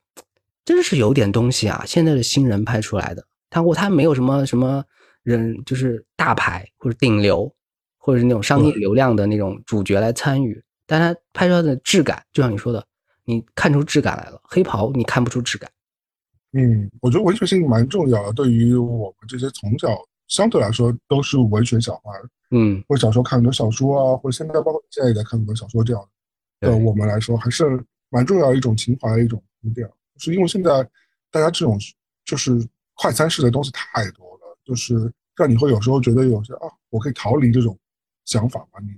[0.63, 1.83] 真是有点东西啊！
[1.85, 4.83] 现在的新人拍出来的，他我他没有什么什么
[5.23, 7.53] 人，就是大牌或者顶流，
[7.97, 12.85] 或者是那种商业流量的那种主角来参与，但他拍出来的质感，就像你说的，
[13.25, 14.39] 你看出质感来了。
[14.43, 15.69] 黑袍你看不出质感。
[16.53, 19.89] 嗯，我觉得文学性蛮重要的，对于我们这些从小
[20.29, 22.11] 相对来说都是文学小孩。
[22.51, 26.01] 嗯，或者小时候看很多小说啊，或者现在包括现在也在看很多小说，这样
[26.59, 29.87] 的，对我们来说还是蛮重要的一种情怀的一种铺垫。
[30.15, 30.81] 就是因为现在
[31.29, 31.77] 大家这种
[32.25, 37.77] 就是快餐式的东西太多了，就是让你会有时候觉得有些啊，我可以逃离这种
[38.25, 38.79] 想法嘛。
[38.81, 38.97] 你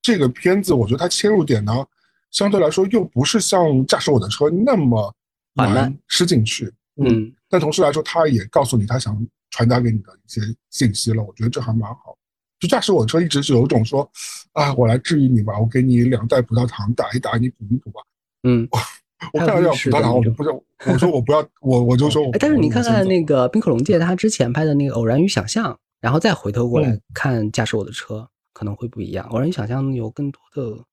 [0.00, 1.84] 这个片子，我觉得它切入点呢，
[2.30, 5.12] 相对来说又不是像驾驶我的车那么
[5.54, 9.14] 难吃进去，嗯，但同时来说，他也告诉你他想
[9.52, 11.22] 传达给你的一些信息了。
[11.22, 12.18] 我觉得这还蛮好。
[12.58, 14.08] 就驾驶我车一直是有一种说，
[14.52, 18.00] 啊，我来治愈你吧，我给你两袋葡萄糖打一打，你补一补吧。
[18.44, 18.68] 嗯，
[19.32, 22.22] 我看到要葡萄糖，我就不要，我说我 不要，我我就说。
[22.22, 29.26] 我，但是你看看那个冰可龙界，他之前拍的那个《偶然与想象》，然后再回头过来看驾驶我的车，可能会不一样。
[29.30, 30.84] 《偶然与想象》有更多的，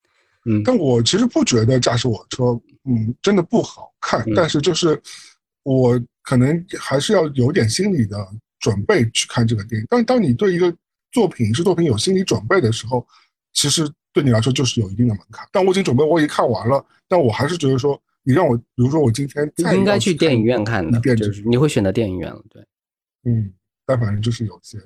[0.46, 2.46] 嗯，但我其实不觉得驾驶我的车，
[2.86, 4.26] 嗯，真的不好看。
[4.36, 5.00] 但是就是
[5.62, 8.28] 我可能还是要有点心理的
[8.60, 9.88] 准备去看这个电影。
[9.90, 10.74] 但当你对一个
[11.12, 13.06] 作品影视作品有心理准备的时候，
[13.54, 15.48] 其实对你来说就是有一定的门槛。
[15.52, 22.64] 但我已经准备，我已经看完了，但我还是觉得说，你让我，比如说我今天应该去电影院看的，就是你会选择电影院了，对。
[23.24, 23.52] 嗯，
[23.86, 24.78] 但反正就是有些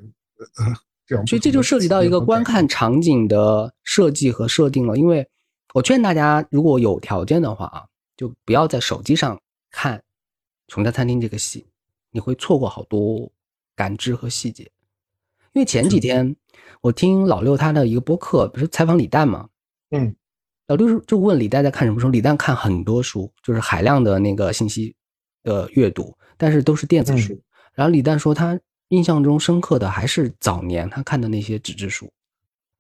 [1.06, 1.28] 这样。
[1.28, 4.98] 所以这就涉及到一个观看场景的设计和设定了。
[4.98, 5.28] 因为
[5.74, 7.84] 我劝大家，如果有条件的话啊，
[8.16, 9.40] 就不要在手机上
[9.70, 9.98] 看
[10.68, 11.68] 《穷家餐厅》这个戏，
[12.12, 13.32] 你会错过好多
[13.76, 14.72] 感知和细节。
[15.54, 16.36] 因为前几天
[16.82, 19.50] 我听老六他的一个播客，不是采访李诞嘛？
[19.92, 20.16] 嗯，
[20.66, 24.96] 老六就问李诞在看什么书，李诞看很多书，就是海量的那个信息
[25.44, 27.40] 的阅读，但是都是电子书。
[27.76, 32.12] 然后李诞说他印象中深刻的还是早年他看的那些纸质书，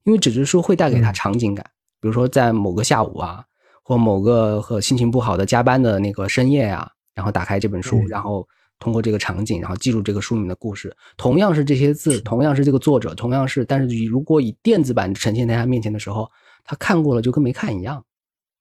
[0.04, 1.64] 因为纸质书会带给他场景感，
[2.00, 3.46] 比如说在某个下午啊，
[3.84, 8.48] 或某个和心情不好的加班的那个深夜啊，然后打开这本书，然后。
[8.84, 16.30] 通过这个场景，然后记住这个书里面的故事，同样是这些字，同样是这个作者，同样是，但是如果以电子版呈现在他面前的时候，
[16.66, 18.04] 他看过了就跟没看一样，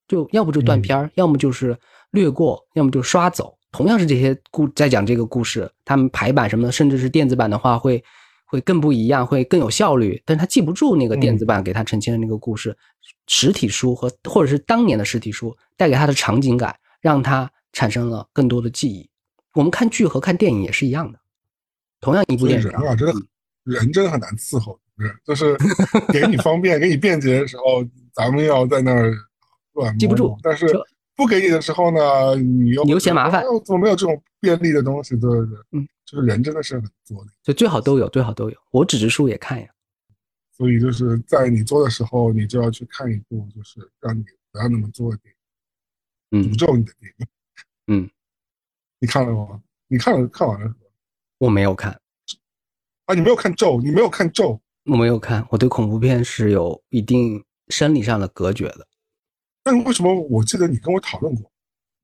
[0.07, 1.77] 就要不就断片儿，要么就是
[2.13, 3.53] 略过，要么就刷走。
[3.73, 8.01] 同样是这些故在讲这个故事，他们排版什么的，甚至是电子版的话会
[8.45, 10.23] 会更不一样，会更有效率。
[10.25, 12.77] 但是他记不住那个电子版给他呈现的那个故事，
[13.27, 19.09] 实体书和或者是当年的实体书带给他的场景感，让他产生了更多的记忆。
[19.55, 21.19] 我们看剧和看电影也是一样的，
[22.01, 22.69] 同样一部电影。
[22.69, 23.15] 人啊，真的
[23.65, 25.57] 人真的很难伺候，是就是
[26.13, 29.15] 给你方便、给你便捷的时候，咱们要在那儿
[29.75, 30.67] 乱记不住；但是
[31.15, 33.45] 不给你的时候呢，你又你又嫌麻烦。
[33.65, 35.15] 怎么没有这种便利的东西？
[35.17, 37.31] 对对对，嗯，就是人真的是很作的。
[37.43, 38.57] 就最好都有，最好都有。
[38.71, 39.69] 我纸质书也看呀。
[40.51, 45.39] 所以就是在你做的时候，你就要去看一部，就是让你不要那么做的电影。
[46.35, 47.27] 嗯诅咒你的电影。
[47.89, 48.11] 嗯，
[49.03, 49.61] 你看了吗？
[49.89, 50.73] 你看了看完了？
[51.39, 51.91] 我没有看，
[53.07, 58.87] 啊，你没有看咒，你没有看咒，我没有看，我对恐怖片是有一定生理上的隔绝的。
[59.65, 61.51] 那为什么我记得你跟我讨论过？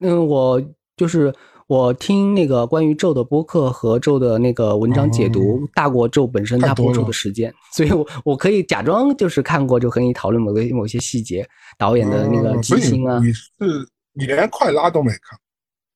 [0.00, 0.60] 嗯，我
[0.96, 1.32] 就是
[1.68, 11.48] 我听那个关于咒的播客和咒的那个文章解读，大过咒本身它播出的时间，所以我我可以假装就是看过，就和你讨论某个某些细节，
[11.78, 13.20] 导演的那个啊。
[13.22, 15.47] 你是你连快拉都没看，是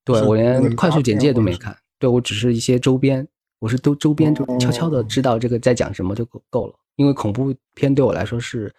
[0.04, 3.26] 对我连快速简介都没看，对我只是一些周边，
[3.58, 6.74] 我是都周边就哦悄悄的知道这个在讲什么就够够了。
[6.96, 8.74] 因为恐怖片对我来说是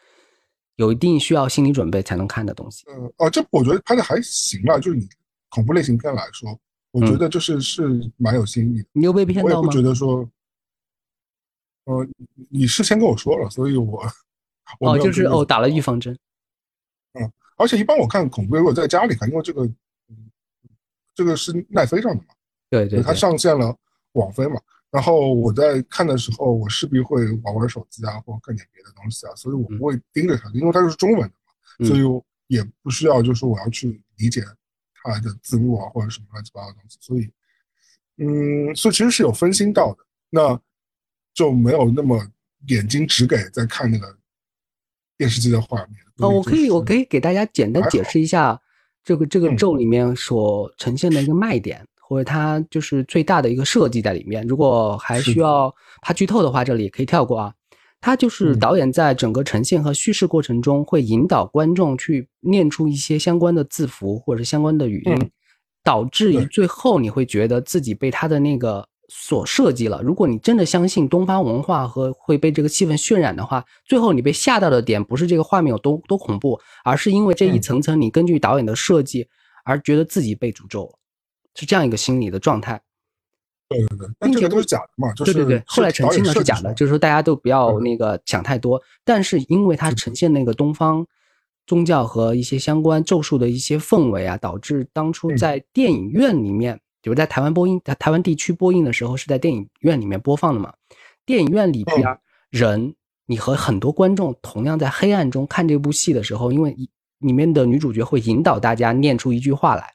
[0.75, 2.85] 有一定需要心理准备才能看的东西。
[2.89, 5.07] 嗯，哦，这我觉得拍的还行啊，就是你
[5.49, 6.59] 恐怖类型片来说，
[6.91, 8.87] 我觉得就是是蛮有新意的。
[8.91, 9.73] 你有被骗我也不到吗？
[9.73, 10.29] 觉得说，
[11.85, 12.07] 呃，
[12.49, 14.03] 你事先跟我说了，所以我
[14.79, 16.13] 我哦，就是哦，打了预防针。
[17.13, 19.75] 嗯而且一般我看恐怖，如果在家里看，因为这个，嗯
[21.13, 22.35] 这个是奈飞上的嘛，它
[22.69, 23.75] 对对它，上线了
[24.13, 24.59] 网飞嘛，
[24.91, 31.85] 然后我在看的时候，我势必会玩玩手机啊，或者看点别的东西啊，所以我不会盯着它，因为它是中文的嘛，嗯。
[31.87, 34.43] 所以我也不需要就是我要去理解
[35.01, 37.29] 它的字幕啊或者什么乱七八糟的东西，所以，
[38.17, 40.59] 嗯，所以其实是有分心到的，那
[41.33, 42.27] 就没有那么
[42.67, 44.15] 眼睛只给在看那个
[45.17, 45.95] 电视机的画面。
[46.17, 48.61] 哦，我可以，我可以，以给大家简单解释一下
[49.03, 49.75] 这个这个嗯咒。
[49.75, 54.45] 里面所呈现的一个卖点，或者它就是最大的一个设计在里面。
[54.47, 57.53] 如果还需要怕剧透的话，这里可以跳过啊。
[57.99, 58.59] 它就是嗯。
[58.59, 65.31] 导演在整个呈现和叙事过程中，会引导观众去念出一些相关的字符或者是相关的语音，嗯。
[65.83, 70.01] 导致于最后你会觉得自己被他的那个所设计了。
[70.01, 79.27] 如果你真的相信东方文化和会被这个气氛渲染的话，最后你被吓到的点不是这个画面有多多恐怖，而是因为这一嗯层层你根据导演的设计
[79.65, 80.99] 而觉得自己被诅咒了，
[81.55, 82.81] 是这样一个心理的状态。
[83.69, 88.79] 对对对，但这个都是假的嘛，就是对对对，后来澄清了是假的，就是说大家都不要嗯那个想太多。
[89.03, 91.05] 但是因为它呈现那个东方
[91.65, 95.37] 宗教和一些相关咒术的一些氛围啊，导致当初嗯。
[95.37, 100.73] 在电影院里面，比如在台湾播映，在台湾地区播映的时候是在电影院里面播放的嘛。
[101.25, 102.17] 电影院里边嗯
[102.49, 106.73] 人，你和很多观众同样在黑暗中看这部戏的时候，因为
[107.19, 109.93] 里面的女主角会引导大家念出一句话来，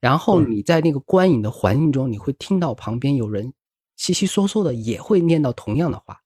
[0.00, 3.54] 然后你在那个观影的环境中，你会听到旁边有人
[3.96, 6.20] 稀稀嗦嗦的也会念到同样的话，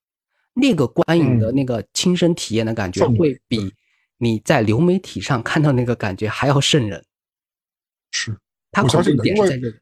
[0.54, 3.72] 那个观影的嗯那个亲身体验的感觉，会比
[4.18, 7.04] 你在流媒体上看到那个感觉还要瘆人。
[8.10, 8.36] 是
[8.72, 9.76] 它我相恐怖信点是在这里。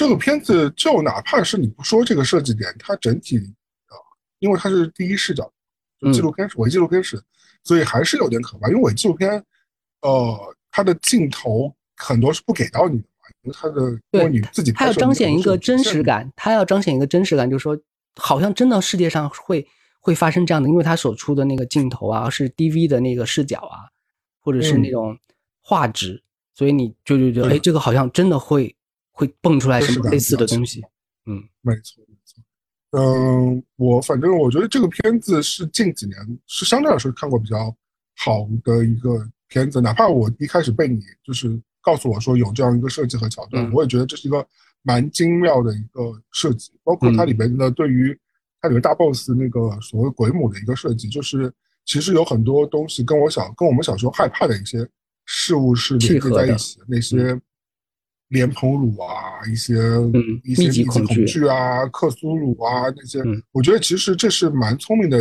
[0.00, 3.92] 这个片子，就哪怕是你不说这个设计点，它整体啊，
[4.38, 5.52] 因为它是第一视角，
[6.00, 7.22] 就纪录片是伪纪录片式，
[7.64, 8.68] 所以还是有点可怕。
[8.68, 9.30] 因为伪纪录片，
[10.00, 15.58] 呃，它的镜头很多是不给到你的嘛，因为它的因对为你自己它要彰显一个。
[15.58, 17.78] 真实感，它要彰显一个真实感，就是说，
[18.16, 19.68] 好像真的世界上会
[20.00, 23.92] 会发生这样的，因为它所出的那个镜头啊，是 DV 的那个视角啊，
[24.40, 25.18] 或者是嗯那种
[25.60, 26.22] 画质，
[26.54, 28.74] 所以你就就觉得，对哎，这个好像真的会
[29.20, 30.82] 会蹦出来什么类似的东西。
[31.26, 32.42] 嗯，没错，没错。
[32.92, 36.16] 嗯，我反正我觉得这个片子是近几年
[36.46, 37.76] 是相对来说看过比较
[38.16, 44.44] 好的一个片子，哪怕我一开始被你就是告诉我说有这样一个设计和桥段，嗯我也觉得这是一个
[44.82, 48.18] 蛮精妙的一个设计，包括它嗯里面的对于
[48.62, 51.52] 它里面大 boss 那个所谓鬼母的一个设计，就是
[51.84, 54.88] 其实有很多东西跟我小跟我们小时候害怕的一些
[55.26, 57.38] 事物是连接契合在一起的，那些
[58.30, 59.74] 莲蓬乳啊，一些
[60.42, 65.18] 一些密集恐惧惧啊、克苏鲁啊那些嗯，我觉得其实这是蛮聪明的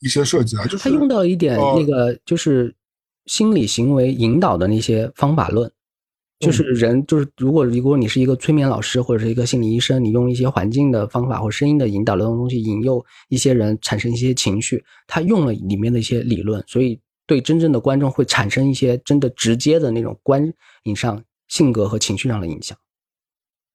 [0.00, 2.74] 一些设计啊，就是他用到一点呃那个就是
[3.26, 5.70] 心理行为引导的那些方法论，
[6.38, 6.74] 就是嗯。
[6.74, 20.52] 人就是如果如果你是一个催眠老师或者是一个心理医生，你用一些环境的方法或声音的引导的东西引诱一些人产生一些情绪，他用了里面的一些理论，所以对真正的观众会产生一些真的直接的那种观
[20.84, 22.76] 影上性格和情绪上的影响。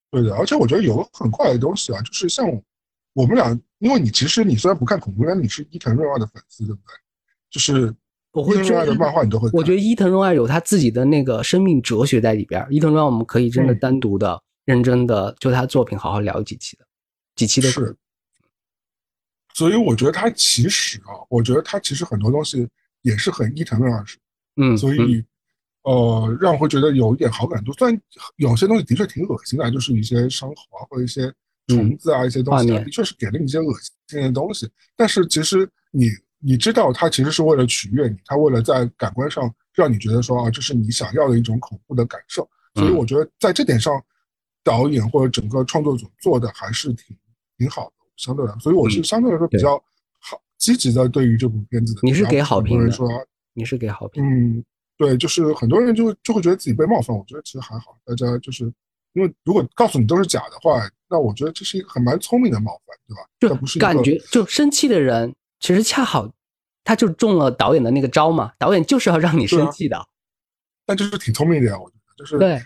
[0.10, 2.46] 对的，而且我觉得有个很怪的东西啊，就是像
[3.14, 6.94] 我们俩，因为你其实你虽然不看恐怖片，你是伊藤润二的粉丝，对不对？
[7.50, 7.96] 就是
[8.32, 12.66] 我会伊藤润二的漫画你都会看，我觉得伊藤润二有他自己的那个生命哲学在里边。
[12.70, 16.86] 伊藤润二我们可以真的嗯单独的、认真的就他作品好好聊几期的，
[17.36, 17.96] 几期都是，
[19.54, 22.68] 所以我觉得他其实啊，我觉得他其实很多东西
[23.02, 24.18] 也是很伊藤润二式，
[24.58, 25.26] 嗯，所嗯以
[25.84, 27.74] 呃，让我会觉得有一点好感度。
[27.74, 28.02] 虽然
[28.38, 31.34] 有些东西的确挺恶心的，就是一些伤口啊，或者一些
[31.68, 33.74] 虫子啊，一些东西、啊，嗯画面的确是给了你一些恶
[34.08, 34.70] 心的东西。
[34.96, 36.10] 但是其实你
[36.40, 42.48] 你知道，它其实是为了取悦你，它为了在感官上让你觉得说啊，这是你想要的一种恐怖的感受。
[42.76, 44.02] 所以我觉得在这点上，
[44.64, 47.18] 导演或者整个创作组做的还是挺
[47.58, 49.76] 挺好的，相对来，所以我是相对来说比较
[50.20, 52.00] 好积极的对于这部片子的。
[52.04, 52.92] 你是给好评的？
[52.92, 53.10] 说
[53.54, 54.24] 你是给好评？
[54.24, 54.64] 嗯，
[55.02, 58.72] 对，就是很多人就就会觉得自己被冒犯，我觉得其实还好，大家就是
[59.14, 63.56] 因为如果告诉你都是假的话，那我觉得这是一个很蛮聪明的冒犯，对吧？
[63.56, 66.32] 就不是感觉就生气的人，其实恰好
[66.84, 70.08] 他就中了导演的那个招嘛，导演就是要让你生气的。
[70.86, 72.62] 但就是挺聪明的呀，我觉得就是对。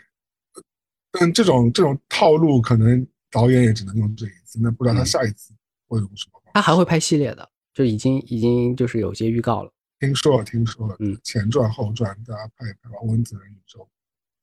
[1.17, 5.53] 但这种这种套路，可能导演也只能用这一次，那不知道他下一次
[5.87, 6.41] 会用什么。
[6.53, 9.71] 他还会拍系列的，就已经已经就是有些预告了。
[9.99, 12.97] 听说了，听说了，嗯，前传后传，大家拍一拍吧。
[13.03, 13.87] 温子仁宇宙，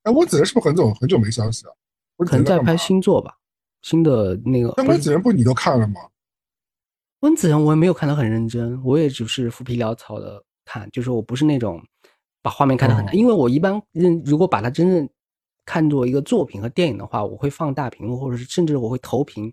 [0.02, 1.76] 哎，温子仁是不是很久很久没消息了？
[2.18, 3.36] 可能在拍新作吧，
[3.82, 4.74] 新的那个。
[4.76, 6.00] 但温子仁不你都看了吗？
[7.20, 11.82] 温子仁我也没有看得很认真，我也只是浮皮潦草的看，就是我不是那种
[12.42, 15.08] 把画面看得很难，因为我一般认如果把它真正。
[15.64, 19.52] 看作一个作品和电影的话，我会放大屏幕，或者是甚至我会投屏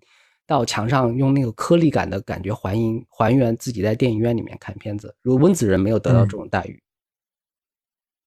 [0.49, 5.15] 到墙上，用那个颗粒感的感觉还原还原自己在电影院里面看片子。
[5.21, 6.81] 如果温子仁没有得到这种待遇，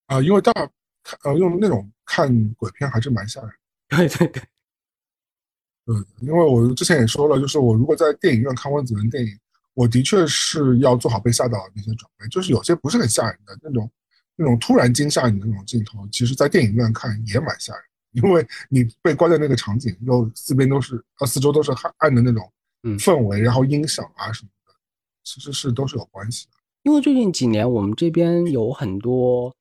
[0.06, 0.52] 啊，因为大
[1.24, 3.50] 呃用那种看鬼片还是蛮吓人。
[3.90, 4.42] 对对对，
[5.86, 9.36] 嗯，因为我之前也说了，就是我如果在电影院看温子仁电影，
[9.74, 13.90] 我的确是要做好被吓到的那些准备，就是有些不是很吓人的那种。
[14.34, 22.50] 那种突然惊吓你的那种镜头，其实，在电影院看也蛮吓人，因为你被关在那个场景，又四边都是呃四周都是暗暗的那种
[22.98, 24.74] 氛围，然后音响啊什么的，
[25.24, 26.52] 其实是都是有关系的。
[26.82, 29.54] 因为最近几年我们这边有很多，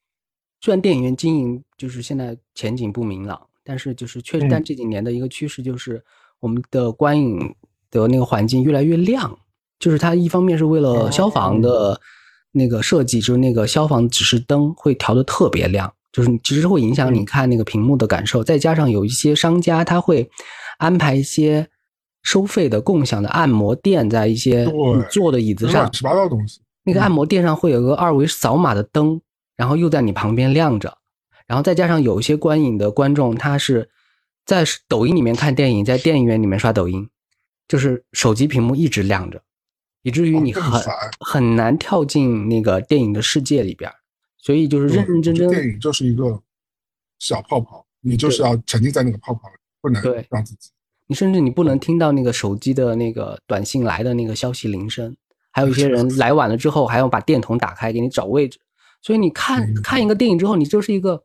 [0.60, 6.04] 虽然电影院经营就是现在前景不明朗，但是就是确实，但这几年的一个趋势就是
[6.40, 7.56] 我们的观影
[7.90, 9.40] 的那个环境越来越亮，
[9.80, 12.00] 就是它一方面是为了消防的。
[12.54, 18.44] 那个设计就是那个消防指示灯会调的特别亮，就是其实会影响你看那个屏幕的感受。
[18.44, 20.30] 再加上有一些商家他会
[20.78, 21.68] 安排一些
[22.24, 26.62] 收费的共享的按摩垫在一些你坐的椅子上，乱七八糟东西。
[26.84, 29.22] 那个按摩垫上会有个二维扫码的灯，
[29.56, 30.98] 然后又在你旁边亮着。
[31.48, 33.90] 然后再加上有一些观影的观众，他是
[34.46, 37.10] 在抖音里面看电影，在电影院里面刷抖音，
[37.68, 39.42] 就是手机屏幕一直亮着。
[40.04, 40.82] 以至于你很
[41.20, 43.92] 很难跳进那个电影的世界里边，
[44.42, 45.50] 所以就是认认真真。
[45.50, 46.42] 电影就是一个
[47.20, 50.72] 小泡泡，你就是要沉浸在那个泡泡里，不能让自己。
[51.08, 55.16] 你甚至你不能听到那个手机的那个短信来的那个消息铃声，
[55.52, 58.60] 还有一些人来晚了之后还要把电筒打开给你找位置，
[59.02, 61.24] 所以你看看一个电影之后，你就是一个。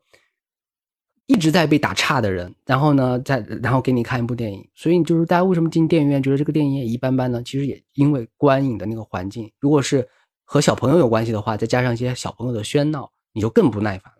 [1.29, 7.43] 一直在被打岔的人，然后呢，再然后给你看一部电影，所以就是大家为什么进电影院觉得这个电影也一般般呢？
[7.43, 10.07] 其实也因为观影的那个环境，如果是
[10.49, 14.19] 和小朋友有关系的话，再加上一些小朋友的喧闹，你就更不耐烦了。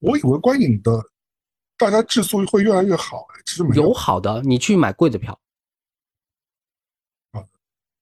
[0.00, 1.02] 我以为观影的
[1.78, 5.40] 大家质素会越来越好，其实没有好的，你去买贵的票，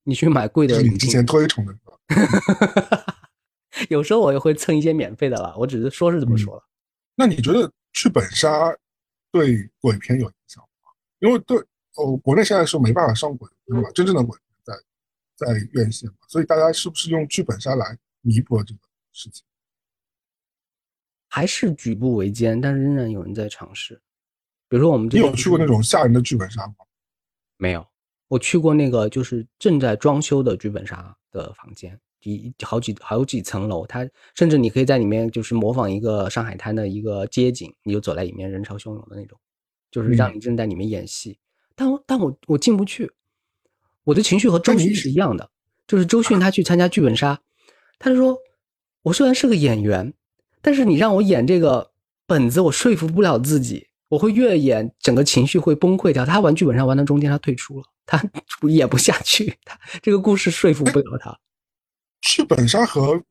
[0.02, 1.78] 你去买贵的，你之前推崇的，
[3.88, 6.64] 有时候我也会蹭一些免费的了，我只是说是这么说了。
[7.14, 7.70] 那你觉得？
[7.92, 8.72] 剧本杀
[9.32, 10.92] 对鬼片有影响吗？
[11.18, 11.58] 因为对
[11.96, 14.49] 哦，国内现在是没办法上鬼片吧，真正的鬼片
[15.40, 18.80] 在在院线嘛，所以大家是不是用剧本杀来弥补这个
[19.12, 19.44] 事情？
[21.28, 24.00] 还是举步维艰，但是仍然有人在尝试。
[24.68, 26.74] 比如说，我们你有去过那种吓人的剧本杀吗？
[27.56, 27.86] 没有，
[28.28, 31.98] 我去过那个就是正在装修的剧本杀的房间。
[32.22, 39.40] 一好几好几层楼，它甚至你可以在里面就是模仿一个上海滩的一个街景，你就走在里面，人潮汹涌的那种，
[39.90, 41.38] 就是让你正在里面演戏。
[41.74, 43.10] 但但我我进不去，
[44.10, 45.48] 我的情绪和周迅是一样的，
[45.86, 47.40] 就是周迅他去参加剧本杀，
[47.96, 48.36] 他就说，
[49.02, 50.12] 我虽然是个演员，
[50.60, 51.92] 但是你让我演这个
[52.26, 56.26] 本子，我说服不了自己，我会越演整个情绪会崩溃掉。
[56.26, 58.20] 他玩剧本杀玩到中间，他退出了，他
[58.68, 61.38] 演不下去，他这个故事说服不了他。
[62.20, 63.22] 剧本杀和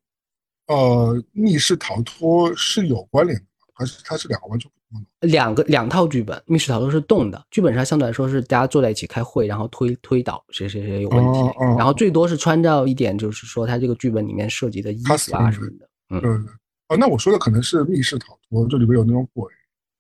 [0.68, 4.79] 呃密室逃脱是有关联的，还是它是两个完全不？
[5.22, 11.40] 两个两套剧本，密室逃脱是动的，剧本上相对来说是大家坐在一起开会，然后推推导谁谁谁有问题，
[11.78, 15.90] 然后最多是穿照一点，就是说他这个剧本里面涉及的衣服啊什么的。
[16.10, 16.52] 嗯，对对。
[16.88, 19.46] 哦，那我说的可能是密室逃脱，这里边有那种鬼，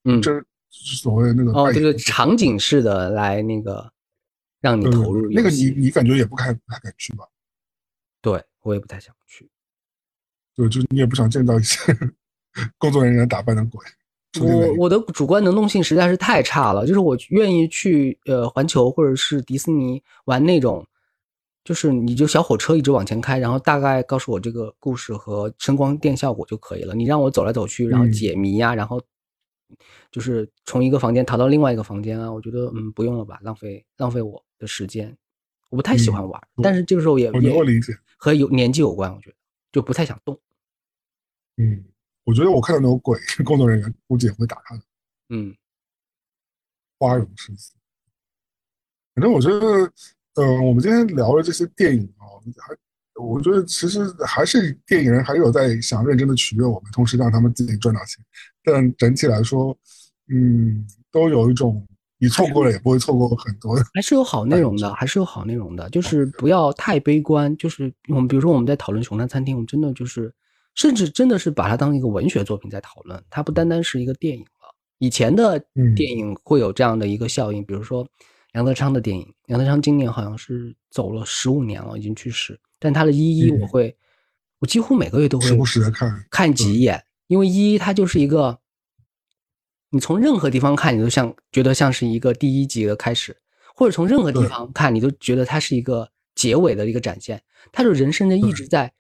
[0.06, 0.32] 嗯，这
[0.70, 3.92] 所谓的那个哦，这个场景式的来那个
[4.62, 7.26] 让你投入那个你你感觉也不太不太敢去吧？
[8.22, 8.44] 对。
[8.62, 9.50] 我也不太想去，
[10.54, 11.78] 对，就是你也不想见到一些
[12.78, 13.80] 工作人员打扮的鬼。
[14.40, 20.86] 我我的主观能动性实在是太差了，就是我愿意去呃环球或者是迪士尼玩那种
[21.64, 26.94] 就是你就小火车一直往前开，然后大概告诉我这个故事和声光电效果就可以了。
[26.94, 29.02] 你让我走来走去，然后嗯解谜呀、然后
[30.12, 35.16] 就是从一个房间逃到另外一个房间啊，我觉得嗯不用了吧，浪费浪费我的时间。
[35.70, 37.32] 我不太喜欢玩，嗯但是这个时候也。
[38.22, 39.36] 和有年纪有关，我觉得
[39.72, 40.38] 就不太想动。
[41.56, 41.86] 嗯，
[42.30, 44.82] 我觉得我看到那种鬼工作人员估计也会打他的
[45.30, 45.52] 嗯
[47.00, 47.74] 花容失色。
[49.16, 49.92] 反正我觉得，
[50.36, 52.22] 呃，我们今天聊的这些电影啊，
[52.60, 52.76] 还
[53.20, 58.24] 我觉得其实还是电影人还是有在想认真的取悦我们，同时让他们自己赚到钱。
[58.64, 59.76] 但整体来说，
[60.28, 61.84] 嗯，都有一种
[62.20, 63.84] 你错过了也不会错过很多的。
[63.96, 67.58] 还是有好内容的，还是有好内容的，就是不要太悲观。
[67.58, 70.32] 就是我们比如说我们在讨论《熊山餐厅》，我们真的就是，
[70.76, 74.76] 甚至真的是把它当一个文学作品在讨论，它不单单是一个电影了。
[74.98, 75.94] 以前的嗯。
[75.96, 78.08] 电影会有这样的一个效应，比如说
[78.54, 83.62] 杨德昌的电影，杨德昌今年好像是走了十五年了，已经去世，但他的《一一》嗯。
[83.62, 83.96] 我会，
[84.60, 88.60] 我几乎每个月都会时不时的看看几眼，因为《一一》它就是一个，
[89.92, 93.38] 你从任何地方看，你都像觉得像是一个第一集的开始，
[93.76, 97.42] 或者从任何地方看，你都觉得它是一个结尾的一个展现。
[97.72, 98.92] 它就人生的一直在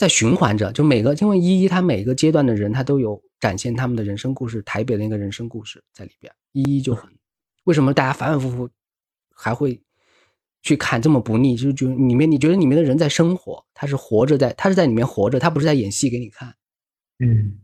[0.00, 6.34] 在在循环着，就每个因为一一他每个阶段的人，他都有展现他们的人生故事，台北的那个人生故事在里边。
[6.52, 7.14] 一一就很
[7.64, 8.70] 为什么大家反反复复
[9.34, 9.78] 还会
[10.62, 11.54] 去看这么不腻？
[11.54, 16.56] 就是觉得里面你觉得里面的人在生活，他是活着在，他是在里面活着，他不是在演戏给你看。
[17.18, 17.60] 嗯，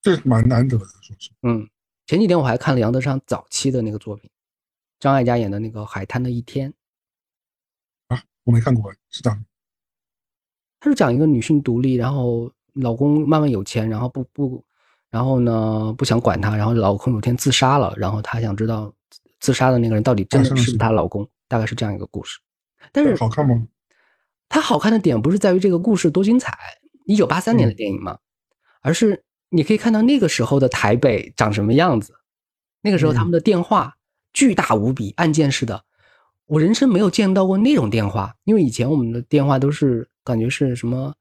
[0.00, 1.32] 这蛮难得的，说是。
[1.42, 1.68] 嗯，
[2.06, 4.30] 前几天我还看了杨德昌早期的那个作品，
[4.98, 6.70] 张艾嘉演的那个《海滩的一天》，
[8.08, 9.44] 啊，我没看过，是这样。
[10.84, 14.62] 他是讲一个女性独立，然后老公慢慢有钱，然后不不，
[15.10, 18.92] 然后呢不想管她，然后老公有天自杀了，然后她想知道
[19.40, 22.38] 自杀的那个人到底真的是她老公，大概是这样一个故事。
[22.92, 23.66] 但是好看吗？
[24.50, 26.54] 它好看的点不是在于这个故事多精彩，
[27.06, 28.18] 一九八三年的嗯电影嘛，
[28.82, 32.12] 而是你可以看到那个时候的台北长什么样子。
[32.82, 33.96] 那个时候他们的电话
[34.34, 35.84] 巨大无比，按键式的，
[36.44, 41.14] 我人生没有见到过那种电话，因为以前我们的电话都是感觉是什么，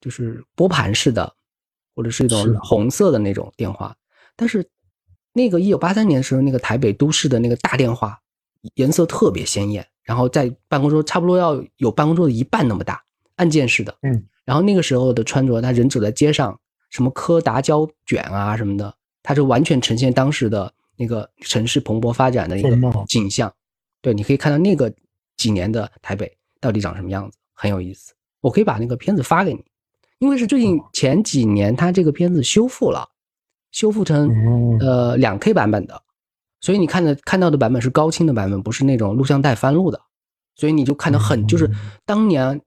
[0.00, 1.32] 就是拨盘式的，
[1.94, 3.96] 或者是一种红色的那种电话，
[4.36, 4.68] 但是
[5.32, 8.20] 那个一九八三年的时候，那个台北都市的那个大电话
[8.74, 13.02] 颜色特别鲜艳，然后在办公桌差不多要有办公桌的一半那么大，
[13.36, 13.96] 按键式的。
[14.02, 16.58] 嗯，然后那个时候的穿着，他人走在街上，
[16.90, 22.70] 什么柯达胶卷啊什么的，它就完全呈现当时的那个城市蓬勃发展的一个
[23.06, 23.52] 景象。
[24.00, 24.92] 对，你可以看到那个
[25.36, 28.12] 几年的台北到底长什么样子，很有意思。
[28.42, 29.64] 我可以把那个片子发给你，
[30.18, 33.08] 因为是最近前几年他这个片子修复了，
[33.70, 34.76] 修复成哦。
[34.80, 36.02] 呃两 K 版本的，
[36.60, 39.98] 所以你看的看到的版本是高清的版本，不是那种录像带翻录的，
[40.56, 41.74] 所以你就看到很就是嗯
[42.04, 42.60] 当年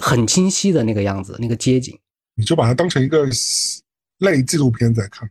[0.00, 1.98] 很清晰的那个样子，那个街景。
[2.34, 3.26] 你就把它当成一个
[4.18, 5.28] 类纪录片在看。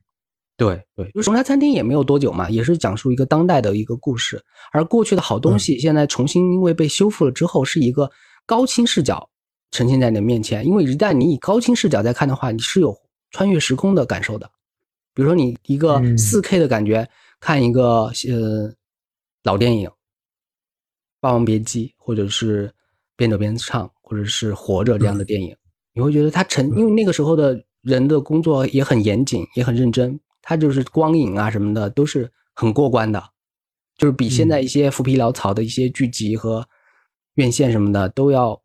[0.57, 4.43] 对对，就熊山餐厅也没有多久嘛，也是讲述一个当代的一个故事，
[4.73, 8.11] 而过去的好东西现在重新因为被修复了之后，是一个
[8.45, 9.29] 高清视角
[9.71, 10.65] 呈现在你的面前。
[10.65, 12.97] 因为一旦你以高清视角在看的话，你是有
[13.31, 14.49] 穿越时空的感受的。
[15.13, 18.71] 比如说你一个嗯四 K 的感觉、看一个呃
[19.43, 19.89] 老电影
[21.19, 22.67] 《霸王别姬》，或者是
[23.15, 25.55] 《边走边唱》，或者是《活着》这样的电影，
[25.93, 33.23] 你会觉得它成，因为那个时候的人的工作也很严谨，也很认真，它就是光影啊什么的都是很过关的，
[33.97, 36.67] 就是比现在一些浮皮潦草的一些剧集和
[37.33, 38.61] 院线什么的都要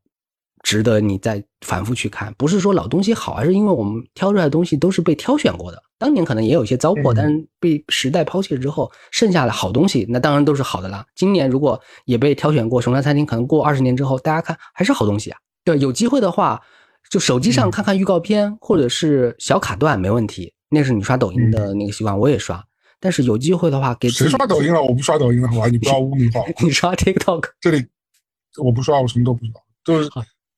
[0.62, 2.32] 值得你再反复去看。
[2.38, 5.82] 不是说老东西好，而是因为我们挑出来的东西都是被挑选过的。
[5.98, 11.06] 当年可能也有一些糟粕，嗯但是被时代抛弃了之后，剩下的好东西那当然都是好的啦。
[11.14, 15.38] 今年如果也被挑选过，熊山餐厅可能过二十年之后，大家看还是好东西啊。
[15.64, 16.60] 对，有机会的话，
[17.08, 20.52] 就手机上嗯看看预告片、或者是小卡段没问题。
[20.70, 22.64] 那是你刷抖音的那个习惯，我也刷。
[22.98, 24.82] 但是有机会的话，给谁刷抖音了？
[24.82, 25.66] 我不刷抖音了，好吧？
[25.66, 26.46] 你不要污名化我。
[26.64, 27.84] 你刷 TikTok，这里
[28.62, 29.52] 我不刷，我什么都不刷，
[29.84, 30.10] 就是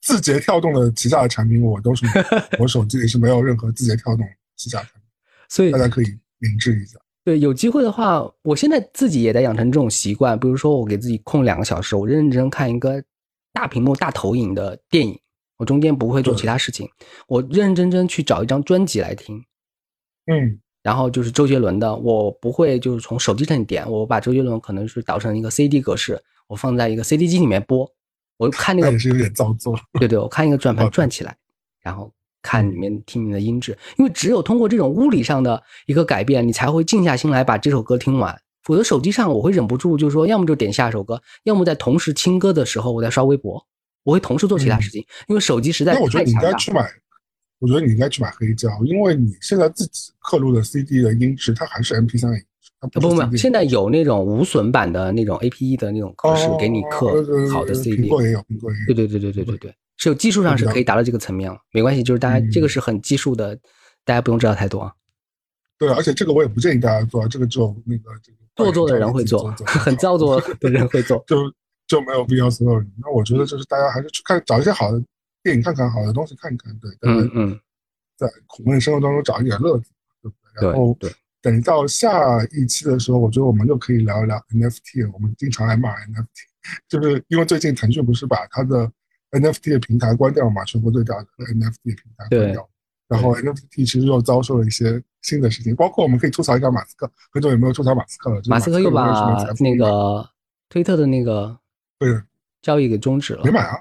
[0.05, 2.05] 字节跳动的旗下的产品，我都是
[2.61, 5.03] 我手机里是没有任何字节跳动旗下产品，
[5.49, 6.07] 所以大家可以
[6.39, 6.99] 明智一下。
[7.25, 10.39] 对，有机会的话，我现在自己也在养成这种习惯。
[10.39, 13.03] 比如说，我给自己空两个小时，我认认真真看一个
[13.55, 15.19] 大屏幕、大投影的电影，
[15.57, 16.87] 我中间不会做其他事情，
[17.27, 19.43] 我认认真真去找一张专辑来听。
[20.27, 27.91] 嗯，然后就是周杰伦的，我不会就是从手机上点，我把周杰伦可能是导成一个 CD 格式，我放在一个 CD 机里面播，
[28.36, 29.78] 我看那个也是有点造作。
[29.98, 31.36] 对对，我看一个转盘转起来，
[31.82, 32.12] 然后
[32.43, 38.39] 看里面听你的音质，因为只有通过这种物理上的一个改变，你才会静下心来把这首歌听完。
[38.62, 43.62] 否则手机上我会忍不住，就是说，要么就点下一首歌，要么在同时听歌的时候我在刷微博，
[44.05, 46.39] 我会同时做其他事情，因为手机实在太那我觉得你应。
[46.39, 46.90] 该去买，
[47.59, 52.54] 我觉得你应该去买黑胶，因为你现在自己刻录的 CD 的音质，它还是 MP 3的音质，它
[52.93, 57.09] 不不不不，现在有那种无损版的那种 APE 的那种格式，给你刻
[57.52, 58.09] 好的呃 CD 苹。
[58.09, 58.86] 果也有，苹果也有。
[58.86, 63.56] 对对对对对对对，是有技术上是可以达到这个层面了，没关系，就是大家嗯这个是很技术的，
[64.05, 64.93] 大家不用知道太多啊。
[65.78, 71.23] 对，而且这个我也不建议大家做，这个只有那个这个做作的人会做， 很造作的人会做。
[71.27, 71.52] 就
[71.86, 72.90] 就没有必要所有人。
[73.02, 75.02] 那我觉得就是大家还是去看找一些好的
[75.43, 77.61] 电影看看，好的东西看看，对，嗯嗯，
[78.16, 79.90] 在苦闷生活当中找一点乐子，
[80.23, 80.61] 对不对？
[80.61, 81.12] 对然后对，
[81.45, 85.12] 等到下一期的时候，我觉得我们又可以聊一聊 NFT。
[85.12, 86.27] 我们经常来骂 NFT，
[86.89, 88.91] 就是因为最近腾讯不是把它的
[89.33, 92.66] NFT 的平台关掉嘛，全国最大的 NFT 的平台关掉。
[93.09, 98.37] 然后 NFT 其实又遭受了一些新的事情，包括我们可以吐槽一下马斯克，很久也没有吐槽马斯克了。
[98.39, 99.05] 就是马斯克又把
[99.61, 100.27] 那个
[100.71, 101.55] 推特的那个
[101.99, 102.19] 对
[102.62, 103.51] 交易给终止了没。
[103.51, 103.77] 买啊，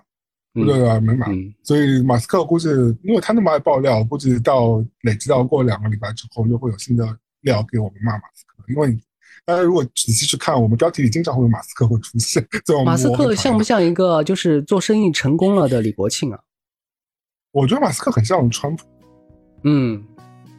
[0.56, 1.28] 嗯对啊，没买。
[1.30, 2.68] 嗯，所以马斯克估计，
[3.04, 8.64] 因为他那么爱爆料，估计到累积到过两个礼拜之后，又会有新的料给我们骂马斯克。
[8.68, 8.98] 因为
[9.46, 12.46] 大家如果仔细去看，我们标题里经常会有马斯克会出现。
[12.86, 13.82] 马斯克像不像？
[13.84, 16.40] 一个就是做生意成功了的李国庆啊？
[17.52, 18.84] 我觉得马斯克很像川普，
[19.64, 20.04] 嗯，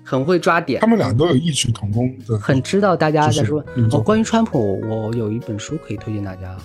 [0.05, 4.01] 很会抓点他，们俩都有异曲同工的，很知道大家在说哦。
[4.01, 6.57] 关于川普，我有一本书可以推荐大家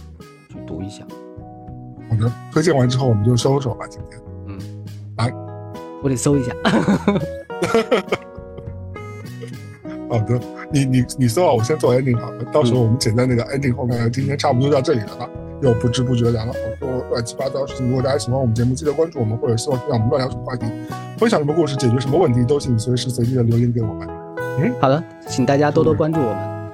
[0.49, 1.03] 去读一下。
[2.09, 4.21] 好的，推荐完之后我们就收手吧，今天。
[4.47, 4.59] 嗯，
[5.17, 5.33] 来，
[6.03, 6.53] 我得搜一下。
[10.09, 10.39] 好的，
[10.71, 14.11] 你你你搜啊，我先做 ending 好了，到时候我们简单那个 ending 后面。
[14.11, 15.29] 今天差不多到这里了吧？
[15.61, 17.87] 又不知不觉聊了好多乱七八糟的事情。
[17.87, 20.65] 如果大家喜欢我们节目，记得关注我们，或者希望听到我们乱聊什么话题，
[21.17, 24.07] 分享什么故事，解决什么问题，都请随时随地的留言给我们。
[24.57, 26.71] 嗯好的，请大家多多关注我们，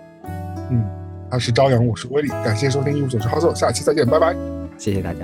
[0.72, 0.86] 嗯，
[1.30, 4.34] 他是朝阳，我是威力，感谢收听《一无所知好手》，下期再见，拜拜。
[4.78, 5.20] 谢谢大家。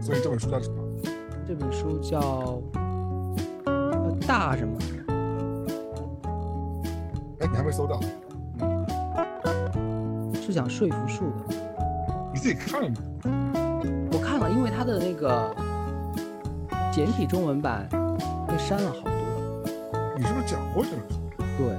[0.00, 0.83] 所以这本书叫什么？
[1.56, 2.60] 这本书叫
[3.66, 4.76] 呃大什么？
[7.38, 8.00] 哎，你还没搜到，
[10.42, 11.54] 是讲说服术的。
[12.32, 12.96] 你自己看了吗？
[14.10, 15.54] 我看了，因为它的那个
[16.90, 17.88] 简体中文版
[18.48, 19.12] 被删了好多。
[20.16, 21.20] 你是不是讲过这本书？
[21.56, 21.76] 对，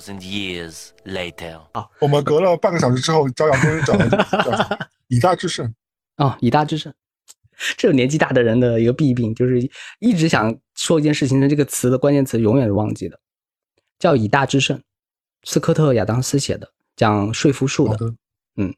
[0.00, 1.60] thousand years later.
[1.72, 4.78] 啊我们隔了半个小时之后，朝阳终于找到这个书叫什么
[5.08, 5.74] 以大制胜。
[6.16, 6.92] 哦，以大制胜，
[7.76, 9.60] 这是年纪大的人的一个弊病，就是
[9.98, 13.18] 一直想说一件事情的这个词的关键词永远是忘记的，
[13.98, 14.82] 叫以大制胜，
[15.44, 17.96] 斯科特·亚当斯写的，讲说服术的。
[17.96, 18.14] 的，
[18.56, 18.74] 嗯，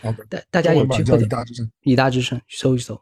[0.00, 0.12] 好。
[0.28, 1.70] 大大家有机会的以大制胜。
[1.82, 3.00] 以大制胜，搜一搜。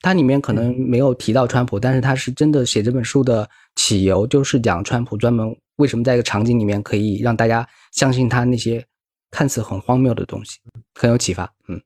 [0.00, 8.84] 它里面可能没有提到川普，但是他是真的写这本书的起由就是讲川普专门为什么在一个场景里面可以让大家相信他那些
[9.30, 10.58] 看似很荒谬的东西，
[10.94, 11.50] 很有启发。
[11.68, 11.80] 嗯，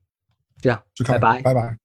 [0.61, 1.43] 这样，拜拜。
[1.43, 1.84] 拜拜。